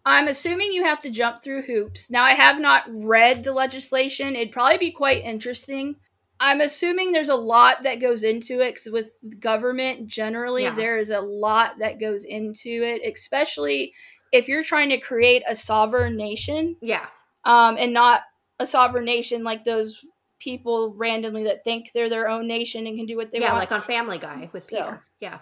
I'm 0.06 0.28
assuming 0.28 0.72
you 0.72 0.84
have 0.84 1.00
to 1.02 1.10
jump 1.10 1.42
through 1.42 1.62
hoops. 1.62 2.10
Now, 2.10 2.24
I 2.24 2.32
have 2.32 2.60
not 2.60 2.84
read 2.88 3.42
the 3.42 3.52
legislation. 3.52 4.36
It'd 4.36 4.52
probably 4.52 4.78
be 4.78 4.90
quite 4.90 5.24
interesting. 5.24 5.96
I'm 6.40 6.60
assuming 6.60 7.12
there's 7.12 7.28
a 7.30 7.34
lot 7.34 7.84
that 7.84 8.00
goes 8.00 8.22
into 8.22 8.60
it 8.60 8.74
because 8.74 8.92
with 8.92 9.10
government 9.40 10.06
generally, 10.08 10.64
Yeah. 10.64 10.74
there 10.74 10.98
is 10.98 11.10
a 11.10 11.20
lot 11.20 11.78
that 11.78 12.00
goes 12.00 12.24
into 12.24 12.82
it, 12.82 13.00
especially 13.10 13.94
if 14.32 14.48
you're 14.48 14.64
trying 14.64 14.88
to 14.90 14.98
create 14.98 15.42
a 15.48 15.56
sovereign 15.56 16.16
nation 16.16 16.76
Yeah. 16.82 17.06
um, 17.44 17.76
and 17.78 17.92
not 17.94 18.22
a 18.58 18.66
sovereign 18.66 19.04
nation 19.04 19.42
like 19.44 19.64
those 19.64 20.04
people 20.40 20.92
randomly 20.96 21.44
that 21.44 21.64
think 21.64 21.90
they're 21.94 22.10
their 22.10 22.28
own 22.28 22.46
nation 22.46 22.86
and 22.86 22.98
can 22.98 23.06
do 23.06 23.16
what 23.16 23.30
they 23.32 23.38
yeah, 23.40 23.52
want. 23.54 23.60
like 23.60 23.72
on 23.72 23.82
Family 23.86 24.18
Guy 24.18 24.50
with 24.52 24.64
So. 24.64 24.76
Peter. 24.76 25.04
Yeah. 25.20 25.38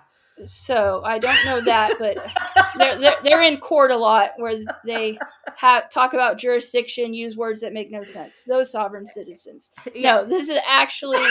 so 0.46 1.02
I 1.04 1.18
don't 1.18 1.44
know 1.46 1.60
that, 1.62 1.94
but 1.98 2.16
they're, 2.78 2.98
they're 2.98 3.16
they're 3.22 3.42
in 3.42 3.58
court 3.58 3.90
a 3.90 3.96
lot 3.96 4.30
where 4.36 4.62
they 4.84 5.18
have 5.56 5.90
talk 5.90 6.14
about 6.14 6.38
jurisdiction, 6.38 7.14
use 7.14 7.36
words 7.36 7.60
that 7.60 7.72
make 7.72 7.90
no 7.90 8.02
sense. 8.04 8.44
Those 8.44 8.70
sovereign 8.70 9.06
citizens. 9.06 9.72
No, 9.96 10.24
this 10.24 10.48
is 10.48 10.58
actually 10.68 11.24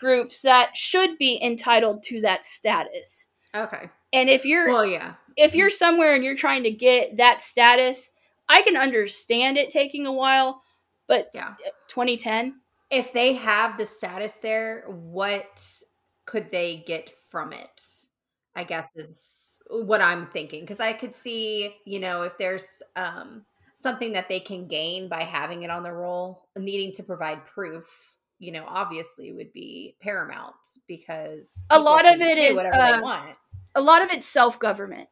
groups 0.00 0.42
that 0.42 0.76
should 0.76 1.18
be 1.18 1.42
entitled 1.42 2.02
to 2.04 2.20
that 2.22 2.44
status. 2.44 3.28
Okay. 3.54 3.88
And 4.12 4.28
if 4.28 4.44
you're 4.44 4.68
Well, 4.68 4.86
yeah. 4.86 5.14
if 5.36 5.54
you're 5.54 5.70
somewhere 5.70 6.14
and 6.14 6.24
you're 6.24 6.36
trying 6.36 6.62
to 6.64 6.70
get 6.70 7.16
that 7.16 7.42
status, 7.42 8.12
I 8.48 8.62
can 8.62 8.76
understand 8.76 9.56
it 9.56 9.70
taking 9.70 10.06
a 10.06 10.12
while, 10.12 10.62
but 11.08 11.30
Yeah. 11.34 11.54
2010. 11.88 12.60
If 12.90 13.12
they 13.12 13.32
have 13.32 13.78
the 13.78 13.86
status 13.86 14.34
there, 14.34 14.84
what 14.86 15.64
could 16.26 16.50
they 16.50 16.84
get 16.86 17.10
from 17.30 17.52
it? 17.52 17.82
I 18.54 18.64
guess 18.64 18.90
is 18.94 19.45
what 19.70 20.00
I'm 20.00 20.26
thinking 20.28 20.60
because 20.62 20.80
I 20.80 20.92
could 20.92 21.14
see, 21.14 21.76
you 21.84 22.00
know, 22.00 22.22
if 22.22 22.36
there's 22.38 22.82
um 22.96 23.44
something 23.74 24.12
that 24.12 24.28
they 24.28 24.40
can 24.40 24.66
gain 24.66 25.08
by 25.08 25.22
having 25.22 25.62
it 25.62 25.70
on 25.70 25.82
the 25.82 25.92
roll, 25.92 26.48
needing 26.56 26.92
to 26.94 27.02
provide 27.02 27.44
proof, 27.44 28.14
you 28.38 28.52
know, 28.52 28.64
obviously 28.66 29.32
would 29.32 29.52
be 29.52 29.96
paramount 30.00 30.54
because 30.88 31.64
A 31.70 31.78
lot 31.78 32.06
of 32.06 32.20
it 32.20 32.38
is, 32.38 32.58
uh, 32.58 33.24
a 33.74 33.80
lot 33.80 34.02
of 34.02 34.10
it's 34.10 34.26
self 34.26 34.58
government. 34.58 35.08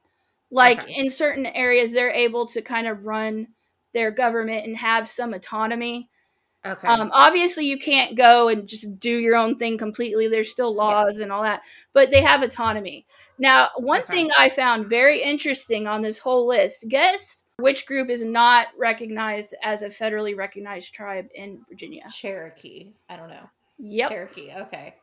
Like 0.51 0.79
Okay. 0.81 0.95
in 0.95 1.11
certain 1.11 1.47
areas, 1.47 1.93
they're 1.93 2.11
able 2.13 2.47
to 2.49 2.63
kind 2.63 2.87
of 2.87 3.05
run 3.05 3.49
their 3.93 4.11
government 4.11 4.67
and 4.67 4.77
have 4.77 5.09
some 5.09 5.35
autonomy. 5.35 6.09
Okay. 6.67 6.89
Um, 6.89 7.11
obviously, 7.13 7.67
you 7.67 7.79
can't 7.79 8.17
go 8.17 8.49
and 8.49 8.67
just 8.69 8.99
do 8.99 9.17
your 9.19 9.37
own 9.37 9.59
thing 9.59 9.79
completely. 9.79 10.29
There's 10.29 10.51
still 10.51 10.75
laws 10.75 11.19
and 11.19 11.31
all 11.33 11.43
that, 11.43 11.63
but 11.93 12.11
they 12.11 12.23
have 12.23 12.43
autonomy. 12.43 13.07
Now, 13.39 13.71
one 13.77 14.03
Okay. 14.03 14.13
thing 14.13 14.31
I 14.39 14.49
found 14.49 14.87
very 14.89 15.23
interesting 15.23 15.87
on 15.87 16.03
this 16.03 16.19
whole 16.19 16.47
list 16.47 16.87
guess 16.89 17.43
which 17.59 17.87
group 17.87 18.11
is 18.11 18.25
not 18.25 18.69
recognized 18.79 19.55
as 19.63 19.83
a 19.83 19.89
federally 19.89 20.37
recognized 20.37 20.93
tribe 20.93 21.27
in 21.35 21.61
Virginia? 21.69 22.05
Cherokee. 22.13 22.93
I 23.09 23.17
don't 23.17 23.29
know. 23.29 23.49
Yep. 23.79 24.09
Cherokee. 24.09 24.53
Okay. 24.53 24.95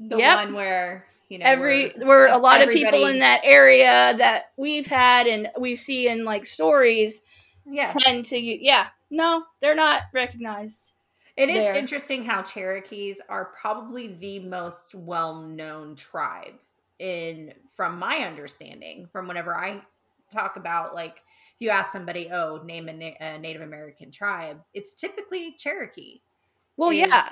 The 0.00 0.18
Yep. 0.18 0.36
one 0.36 0.54
where 0.54 1.06
you 1.28 1.38
know 1.38 1.44
every 1.46 1.92
where 1.98 2.06
where 2.06 2.26
a 2.34 2.38
lot 2.38 2.62
of 2.62 2.70
people 2.70 3.06
in 3.06 3.18
that 3.20 3.40
area 3.44 4.14
that 4.18 4.46
we've 4.56 4.86
had 4.86 5.26
and 5.26 5.50
we 5.58 5.76
see 5.76 6.08
in 6.08 6.24
like 6.24 6.46
stories 6.46 7.20
yeah 7.66 7.92
tend 7.98 8.24
to 8.24 8.38
yeah 8.38 8.86
no 9.10 9.44
they're 9.60 9.74
not 9.74 10.02
recognized 10.14 10.92
It 11.36 11.50
is 11.50 11.64
there. 11.64 11.74
interesting 11.74 12.24
how 12.24 12.42
Cherokees 12.42 13.20
are 13.28 13.52
probably 13.60 14.14
the 14.14 14.38
most 14.40 14.94
well-known 14.94 15.96
tribe 15.96 16.54
in 16.98 17.52
from 17.68 17.98
my 17.98 18.18
understanding 18.18 19.08
from 19.12 19.28
whenever 19.28 19.56
I 19.56 19.80
talk 20.32 20.56
about 20.56 20.94
like 20.94 21.16
if 21.16 21.60
you 21.60 21.70
ask 21.70 21.90
somebody 21.92 22.28
oh 22.32 22.60
name 22.64 22.88
a, 22.88 22.92
na- 22.92 23.16
a 23.20 23.38
Native 23.38 23.62
American 23.62 24.10
tribe 24.10 24.60
it's 24.74 24.94
typically 24.94 25.54
Cherokee. 25.58 26.20
well 26.76 26.92
yeah 26.92 27.28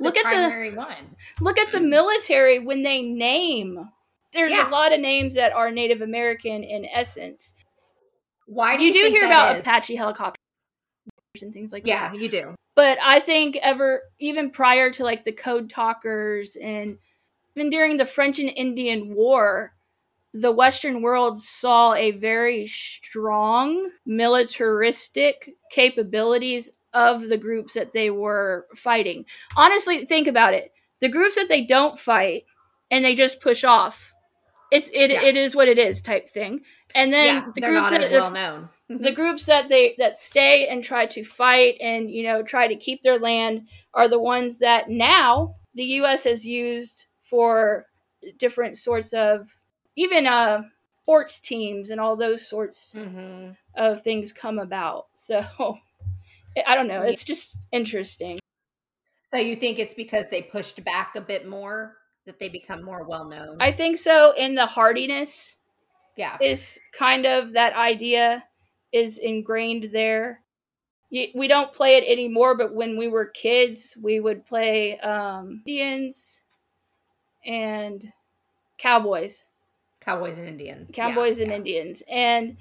Look 0.00 0.16
at 0.16 0.22
the- 0.24 0.28
primary 0.30 0.74
one. 0.74 1.16
look 1.40 1.58
at 1.58 1.70
the 1.72 1.78
mm-hmm. 1.78 1.90
military 1.90 2.58
when 2.58 2.82
they 2.82 3.02
name 3.02 3.88
there's 4.32 4.52
Yeah. 4.52 4.68
a 4.68 4.70
lot 4.70 4.92
of 4.92 5.00
names 5.00 5.34
that 5.36 5.52
are 5.52 5.70
native 5.70 6.00
american 6.02 6.62
in 6.64 6.84
essence 6.86 7.54
Why 8.46 8.76
do 8.76 8.82
you 8.82 8.88
you, 8.88 8.94
do 8.94 9.02
think 9.04 9.14
hear 9.16 9.28
that 9.28 9.32
about 9.32 9.56
is? 9.56 9.60
apache 9.62 9.94
helicopters 9.96 10.36
and 11.42 11.52
things 11.52 11.72
like 11.72 11.86
Yeah, 11.86 12.10
that 12.10 12.16
Yeah, 12.16 12.22
you 12.22 12.28
do. 12.28 12.54
but 12.76 12.98
i 13.02 13.18
think 13.20 13.56
ever 13.62 14.02
even 14.18 14.50
prior 14.50 14.90
to 14.92 15.04
like 15.04 15.24
the 15.24 15.32
code 15.32 15.70
talkers 15.70 16.56
and 16.56 16.98
even 17.56 17.70
during 17.70 17.96
the 17.96 18.06
french 18.06 18.38
and 18.38 18.50
indian 18.56 19.14
war 19.14 19.72
the 20.32 20.52
western 20.52 21.00
world 21.02 21.40
saw 21.40 21.94
a 21.94 22.10
very 22.12 22.66
strong 22.66 23.90
militaristic 24.06 25.50
capabilities 25.70 26.70
of 26.92 27.28
the 27.28 27.36
groups 27.36 27.74
that 27.74 27.92
they 27.92 28.10
were 28.10 28.66
fighting 28.76 29.24
honestly 29.56 30.04
think 30.04 30.26
about 30.28 30.54
it 30.54 30.72
the 31.00 31.08
groups 31.08 31.34
that 31.36 31.48
they 31.48 31.64
don't 31.64 31.98
fight 31.98 32.44
and 32.90 33.04
they 33.04 33.14
just 33.14 33.40
push 33.40 33.64
off 33.64 34.12
it's 34.70 34.88
it, 34.92 35.10
Yeah. 35.10 35.22
it 35.22 35.36
is 35.36 35.54
what 35.54 35.68
it 35.68 35.78
is 35.78 36.02
type 36.02 36.28
thing 36.28 36.60
and 36.94 37.12
then 37.12 37.26
yeah, 37.36 37.50
the 37.54 37.60
groups 37.60 37.90
that 37.90 38.10
well 38.10 38.30
known. 38.30 38.68
the 38.88 39.12
groups 39.12 39.44
that 39.46 39.68
they 39.68 39.94
that 39.98 40.16
stay 40.16 40.68
and 40.68 40.82
try 40.84 41.06
to 41.06 41.24
fight 41.24 41.76
and 41.80 42.10
you 42.10 42.22
know 42.24 42.42
try 42.42 42.66
to 42.68 42.76
keep 42.76 43.02
their 43.02 43.18
land 43.18 43.66
are 43.94 44.08
the 44.08 44.18
ones 44.18 44.58
that 44.58 44.88
now 44.88 45.54
the 45.74 45.84
US 46.00 46.24
has 46.24 46.46
used 46.46 47.06
for 47.34 47.86
different 48.38 48.78
sorts 48.78 49.12
of 49.12 49.50
even 49.96 50.24
uh 50.24 50.62
sports 51.02 51.40
teams 51.40 51.90
and 51.90 52.00
all 52.00 52.14
those 52.14 52.46
sorts 52.48 52.94
hmm 52.96 53.50
of 53.74 54.02
things 54.02 54.32
come 54.32 54.60
about 54.60 55.06
so 55.14 55.44
I 56.64 56.76
don't 56.76 56.86
know 56.86 57.02
it's 57.02 57.24
just 57.24 57.58
interesting 57.72 58.38
So 59.32 59.40
you 59.40 59.56
think 59.56 59.80
it's 59.80 59.94
because 59.94 60.30
they 60.30 60.42
pushed 60.42 60.84
back 60.84 61.16
a 61.16 61.20
bit 61.20 61.48
more 61.48 61.96
that 62.24 62.38
they 62.38 62.48
become 62.48 62.84
more 62.84 63.04
well 63.04 63.28
known? 63.28 63.56
I 63.60 63.72
think 63.72 63.98
so 63.98 64.32
in 64.38 64.54
the 64.54 64.66
hardiness 64.66 65.56
yeah. 66.16 66.38
is 66.40 66.78
kind 66.96 67.26
of 67.26 67.54
that 67.54 67.74
idea 67.74 68.44
is 68.92 69.18
ingrained 69.18 69.90
there. 69.92 70.40
We 71.10 71.48
don't 71.48 71.72
play 71.72 71.96
it 71.96 72.04
anymore, 72.06 72.56
but 72.56 72.76
when 72.76 72.96
we 72.96 73.08
were 73.08 73.26
kids, 73.26 73.98
we 74.00 74.20
would 74.20 74.46
play 74.46 75.00
um, 75.00 75.62
Indians 75.66 76.43
and 77.46 78.12
Cowboys, 78.78 79.44
Cowboys 80.00 80.38
and 80.38 80.48
Indians. 80.48 80.90
Cowboys 80.92 81.38
Yeah, 81.38 81.44
and 81.44 81.50
yeah. 81.52 81.56
Indians, 81.58 82.02
and 82.10 82.56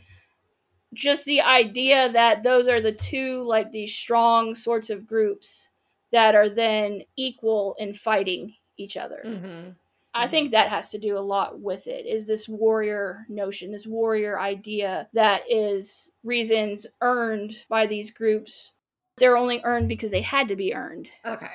just 0.94 1.26
the 1.26 1.42
idea 1.42 2.12
that 2.12 2.44
those 2.44 2.68
are 2.68 2.82
the 2.82 2.92
two 2.92 3.44
like 3.44 3.72
these 3.72 3.94
strong 3.96 4.54
sorts 4.56 4.90
of 4.90 5.08
groups 5.08 5.70
that 6.12 6.36
are 6.36 6.50
then 6.50 7.02
equal 7.16 7.76
in 7.80 7.94
fighting 7.96 8.56
each 8.78 8.98
other. 8.98 9.22
Mhm. 9.26 9.76
I 10.14 10.28
Mhm. 10.28 10.30
think 10.30 10.52
that 10.52 10.70
has 10.70 10.92
to 10.92 11.00
do 11.00 11.18
a 11.18 11.20
lot 11.20 11.60
with 11.60 11.88
it. 11.88 12.06
Is 12.06 12.28
this 12.28 12.48
warrior 12.48 13.26
notion, 13.30 13.72
this 13.72 13.88
warrior 13.88 14.40
idea 14.40 15.10
that 15.14 15.42
is 15.50 16.12
reasons 16.24 16.86
earned 17.02 17.66
by 17.68 17.88
these 17.88 18.12
groups 18.12 18.74
They're 19.18 19.38
only 19.38 19.62
earned 19.64 19.88
because 19.90 20.10
they 20.10 20.22
had 20.22 20.48
to 20.48 20.56
be 20.56 20.74
earned. 20.74 21.08
Okay. 21.24 21.54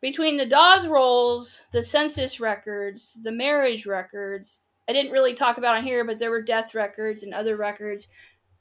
Between 0.00 0.36
the 0.36 0.46
Dawes 0.46 0.86
rolls, 0.86 1.60
the 1.72 1.82
census 1.82 2.38
records, 2.38 3.18
the 3.22 3.32
marriage 3.32 3.86
records, 3.86 4.62
I 4.88 4.92
didn't 4.92 5.12
really 5.12 5.34
talk 5.34 5.58
about 5.58 5.76
on 5.76 5.84
here, 5.84 6.04
but 6.04 6.18
there 6.18 6.30
were 6.30 6.42
death 6.42 6.74
records 6.74 7.22
and 7.22 7.34
other 7.34 7.56
records. 7.56 8.08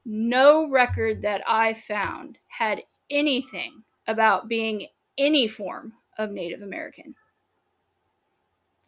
No 0.06 0.70
record 0.70 1.22
that 1.24 1.42
I 1.48 1.74
found 1.74 2.38
had 2.48 2.82
anything 3.10 3.84
about 4.08 4.48
being 4.48 4.88
any 5.18 5.48
form 5.48 5.94
of 6.18 6.32
Native 6.32 6.62
American. 6.62 7.16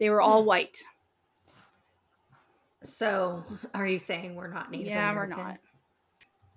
They 0.00 0.10
were 0.10 0.20
all 0.20 0.42
Hmm. 0.42 0.48
white. 0.48 0.78
So, 2.82 3.44
are 3.74 3.86
you 3.86 3.98
saying 3.98 4.34
we're 4.36 4.46
not 4.48 4.70
Native 4.70 4.86
yeah, 4.88 5.10
American? 5.10 5.36
we're 5.36 5.42
not. 5.44 5.58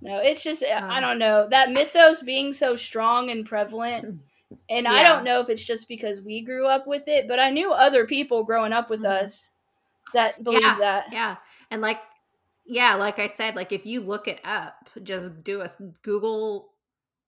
No, 0.02 0.18
it's 0.20 0.44
just 0.44 0.64
I 0.64 0.98
Um, 0.98 1.02
don't 1.02 1.20
know 1.20 1.48
that 1.50 1.72
mythos 1.72 2.24
being 2.24 2.54
so 2.54 2.76
strong 2.76 3.30
and 3.30 3.46
prevalent, 3.46 4.20
and 4.70 4.88
I 4.88 5.04
don't 5.04 5.24
know 5.24 5.40
if 5.42 5.50
it's 5.50 5.64
just 5.64 5.88
because 5.88 6.22
we 6.22 6.42
grew 6.42 6.68
up 6.68 6.88
with 6.88 7.04
it, 7.08 7.28
but 7.28 7.40
I 7.40 7.50
knew 7.50 7.72
other 7.72 8.06
people 8.06 8.44
growing 8.44 8.74
up 8.74 8.90
with 8.90 9.02
Mhm. 9.02 9.06
us 9.06 9.54
that 10.14 10.44
believe 10.44 10.62
Yeah, 10.62 10.78
that. 10.80 11.06
Yeah. 11.12 11.38
And 11.70 11.82
like, 11.82 12.00
yeah, 12.66 12.96
like 12.96 13.20
I 13.20 13.28
said, 13.28 13.56
like 13.56 13.72
if 13.72 13.86
you 13.86 14.02
look 14.02 14.28
it 14.28 14.40
up, 14.44 14.90
just 15.04 15.44
do 15.44 15.62
a 15.62 15.70
Google 16.04 16.74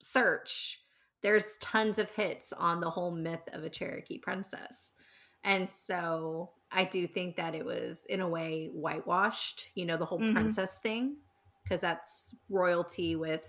search, 0.02 0.82
there's 1.22 1.58
tons 1.60 2.00
of 2.00 2.10
hits 2.12 2.54
on 2.54 2.80
the 2.80 2.90
whole 2.90 3.12
myth 3.12 3.48
of 3.54 3.64
a 3.64 3.70
Cherokee 3.70 4.20
princess. 4.20 4.96
And 5.44 5.72
so 5.72 6.52
I 6.72 6.86
do 6.86 7.08
think 7.08 7.36
that 7.38 7.56
it 7.56 7.66
was, 7.66 8.06
in 8.08 8.22
a 8.22 8.28
way, 8.30 8.70
whitewashed, 8.74 9.70
you 9.76 9.86
know, 9.86 9.98
the 9.98 10.06
whole 10.06 10.20
Mhm. 10.20 10.34
princess 10.34 10.80
thing, 10.80 11.18
because 11.64 11.82
that's 11.82 12.36
royalty 12.50 13.16
with, 13.16 13.46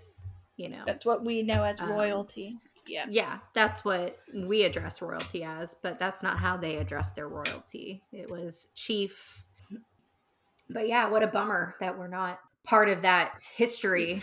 you 0.57 0.69
know, 0.69 0.83
That's 0.85 1.05
what 1.05 1.23
we 1.23 1.41
know 1.43 1.63
as 1.63 1.81
Um, 1.81 1.89
royalty. 1.89 2.57
Yeah. 2.87 3.05
yeah, 3.09 3.39
that's 3.53 3.83
what 3.83 4.19
we 4.33 4.63
address 4.63 5.01
royalty 5.01 5.43
as, 5.43 5.75
but 5.81 5.97
that's 5.99 6.21
not 6.21 6.37
how 6.39 6.55
they 6.57 6.77
address 6.77 7.11
their 7.13 7.27
royalty. 7.27 8.03
It 8.11 8.29
was 8.29 8.67
chief. 8.75 9.43
But 10.69 10.87
yeah, 10.87 11.07
what 11.07 11.23
a 11.23 11.27
bummer 11.27 11.75
that 11.79 11.97
we're 11.97 12.07
not 12.07 12.39
part 12.63 12.89
of 12.89 13.01
that 13.03 13.39
history. 13.55 14.21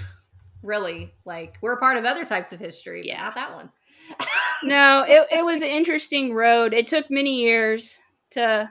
Really, 0.62 1.12
like 1.24 1.58
we're 1.60 1.74
a 1.74 1.80
part 1.80 1.96
of 1.96 2.04
other 2.04 2.24
types 2.24 2.52
of 2.52 2.60
history, 2.60 3.06
Yeah. 3.06 3.20
not 3.22 3.34
that 3.34 3.54
one. 3.54 3.70
No, 4.64 5.04
it 5.08 5.26
it 5.32 5.44
was 5.44 5.60
an 5.60 5.68
interesting 5.68 6.32
road. 6.34 6.72
It 6.72 6.86
took 6.86 7.10
many 7.10 7.40
years 7.42 7.98
to 8.30 8.70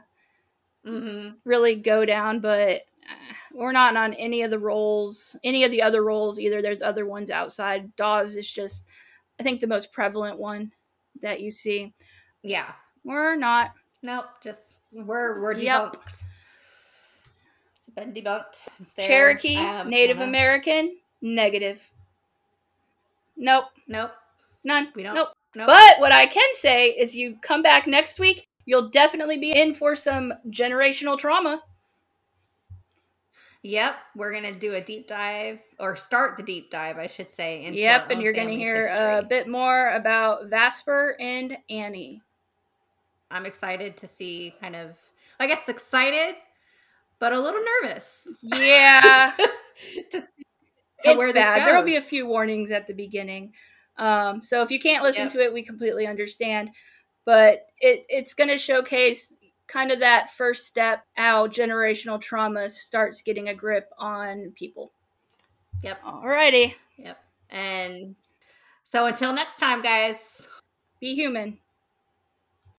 hmm 0.85 1.29
really 1.45 1.75
go 1.75 2.05
down, 2.05 2.39
but 2.39 2.81
uh, 2.81 3.33
we're 3.53 3.71
not 3.73 3.97
on 3.97 4.13
any 4.13 4.41
of 4.43 4.51
the 4.51 4.59
rolls, 4.59 5.35
any 5.43 5.63
of 5.63 5.71
the 5.71 5.81
other 5.81 6.03
rolls 6.03 6.39
either. 6.39 6.61
There's 6.61 6.81
other 6.81 7.05
ones 7.05 7.29
outside. 7.29 7.93
Dawes 7.97 8.35
is 8.35 8.49
just, 8.49 8.85
I 9.41 9.43
think, 9.43 9.59
the 9.59 9.65
most 9.65 9.91
prevalent 9.91 10.37
one 10.37 10.71
that 11.23 11.41
you 11.41 11.49
see. 11.49 11.91
Yeah. 12.43 12.73
We're 13.03 13.35
not. 13.35 13.71
Nope. 14.03 14.25
Just 14.39 14.77
we're 14.93 15.41
we're 15.41 15.55
Yep. 15.57 15.93
debunked. 15.93 16.23
It's 17.75 17.89
been 17.89 18.13
debunked. 18.13 18.67
It's 18.79 18.93
there. 18.93 19.07
Cherokee, 19.07 19.57
Um, 19.57 19.89
Native 19.89 20.19
uh, 20.19 20.25
American, 20.25 20.97
negative. 21.21 21.89
Nope, 23.35 23.65
Nope. 23.87 24.11
none. 24.63 24.89
We 24.93 25.01
don't. 25.01 25.15
Nope. 25.15 25.29
Nope. 25.55 25.65
But 25.65 25.99
what 25.99 26.11
I 26.11 26.27
can 26.27 26.47
say 26.53 26.89
is 26.89 27.15
you 27.15 27.35
come 27.41 27.63
back 27.63 27.87
next 27.87 28.19
week, 28.19 28.47
you'll 28.65 28.89
definitely 28.89 29.39
be 29.39 29.59
in 29.59 29.73
for 29.73 29.95
some 29.95 30.31
generational 30.49 31.17
trauma. 31.17 31.63
Yep, 33.63 33.95
we're 34.15 34.33
gonna 34.33 34.57
do 34.57 34.73
a 34.73 34.81
deep 34.81 35.07
dive 35.07 35.59
or 35.79 35.95
start 35.95 36.35
the 36.35 36.43
deep 36.43 36.71
dive, 36.71 36.97
I 36.97 37.07
should 37.07 37.29
say. 37.29 37.63
Into 37.63 37.79
yep, 37.79 38.09
and 38.09 38.21
you're 38.21 38.33
going 38.33 38.47
to 38.47 38.53
family's 38.53 38.89
hear 38.89 39.19
a 39.19 39.23
bit 39.23 39.47
more 39.47 39.89
about 39.89 40.47
Vasper 40.47 41.15
and 41.19 41.55
Annie. 41.69 42.21
I'm 43.29 43.45
excited 43.45 43.97
to 43.97 44.07
see 44.07 44.55
kind 44.59 44.75
of, 44.75 44.97
I 45.39 45.45
guess, 45.45 45.69
excited, 45.69 46.35
but 47.19 47.33
a 47.33 47.39
little 47.39 47.61
nervous. 47.83 48.27
Yeah, 48.41 49.35
to 50.11 50.21
see 50.21 50.45
it's 51.03 51.33
bad. 51.33 51.67
There 51.67 51.75
will 51.75 51.83
be 51.85 51.95
a 51.95 52.01
few 52.01 52.25
warnings 52.25 52.71
at 52.71 52.87
the 52.87 52.93
beginning. 52.93 53.53
Um, 53.97 54.43
so 54.43 54.61
if 54.61 54.71
you 54.71 54.79
can't 54.79 55.03
listen 55.03 55.23
Yep. 55.23 55.33
to 55.33 55.43
it, 55.43 55.53
we 55.53 55.63
completely 55.63 56.07
understand. 56.07 56.71
But 57.25 57.67
it, 57.79 58.05
it's 58.09 58.33
going 58.33 58.49
to 58.49 58.57
showcase 58.57 59.33
kind 59.71 59.91
of 59.91 59.99
that 59.99 60.31
first 60.31 60.65
step 60.65 61.05
how 61.13 61.47
generational 61.47 62.19
trauma 62.19 62.67
starts 62.67 63.21
getting 63.21 63.49
a 63.49 63.55
grip 63.55 63.89
on 63.97 64.51
people. 64.55 64.91
Yep, 65.83 66.03
Alrighty, 66.03 66.75
yep. 66.97 67.23
And 67.49 68.15
so 68.83 69.05
until 69.05 69.33
next 69.33 69.57
time, 69.57 69.81
guys. 69.81 70.47
be 70.99 71.15
human. 71.15 71.57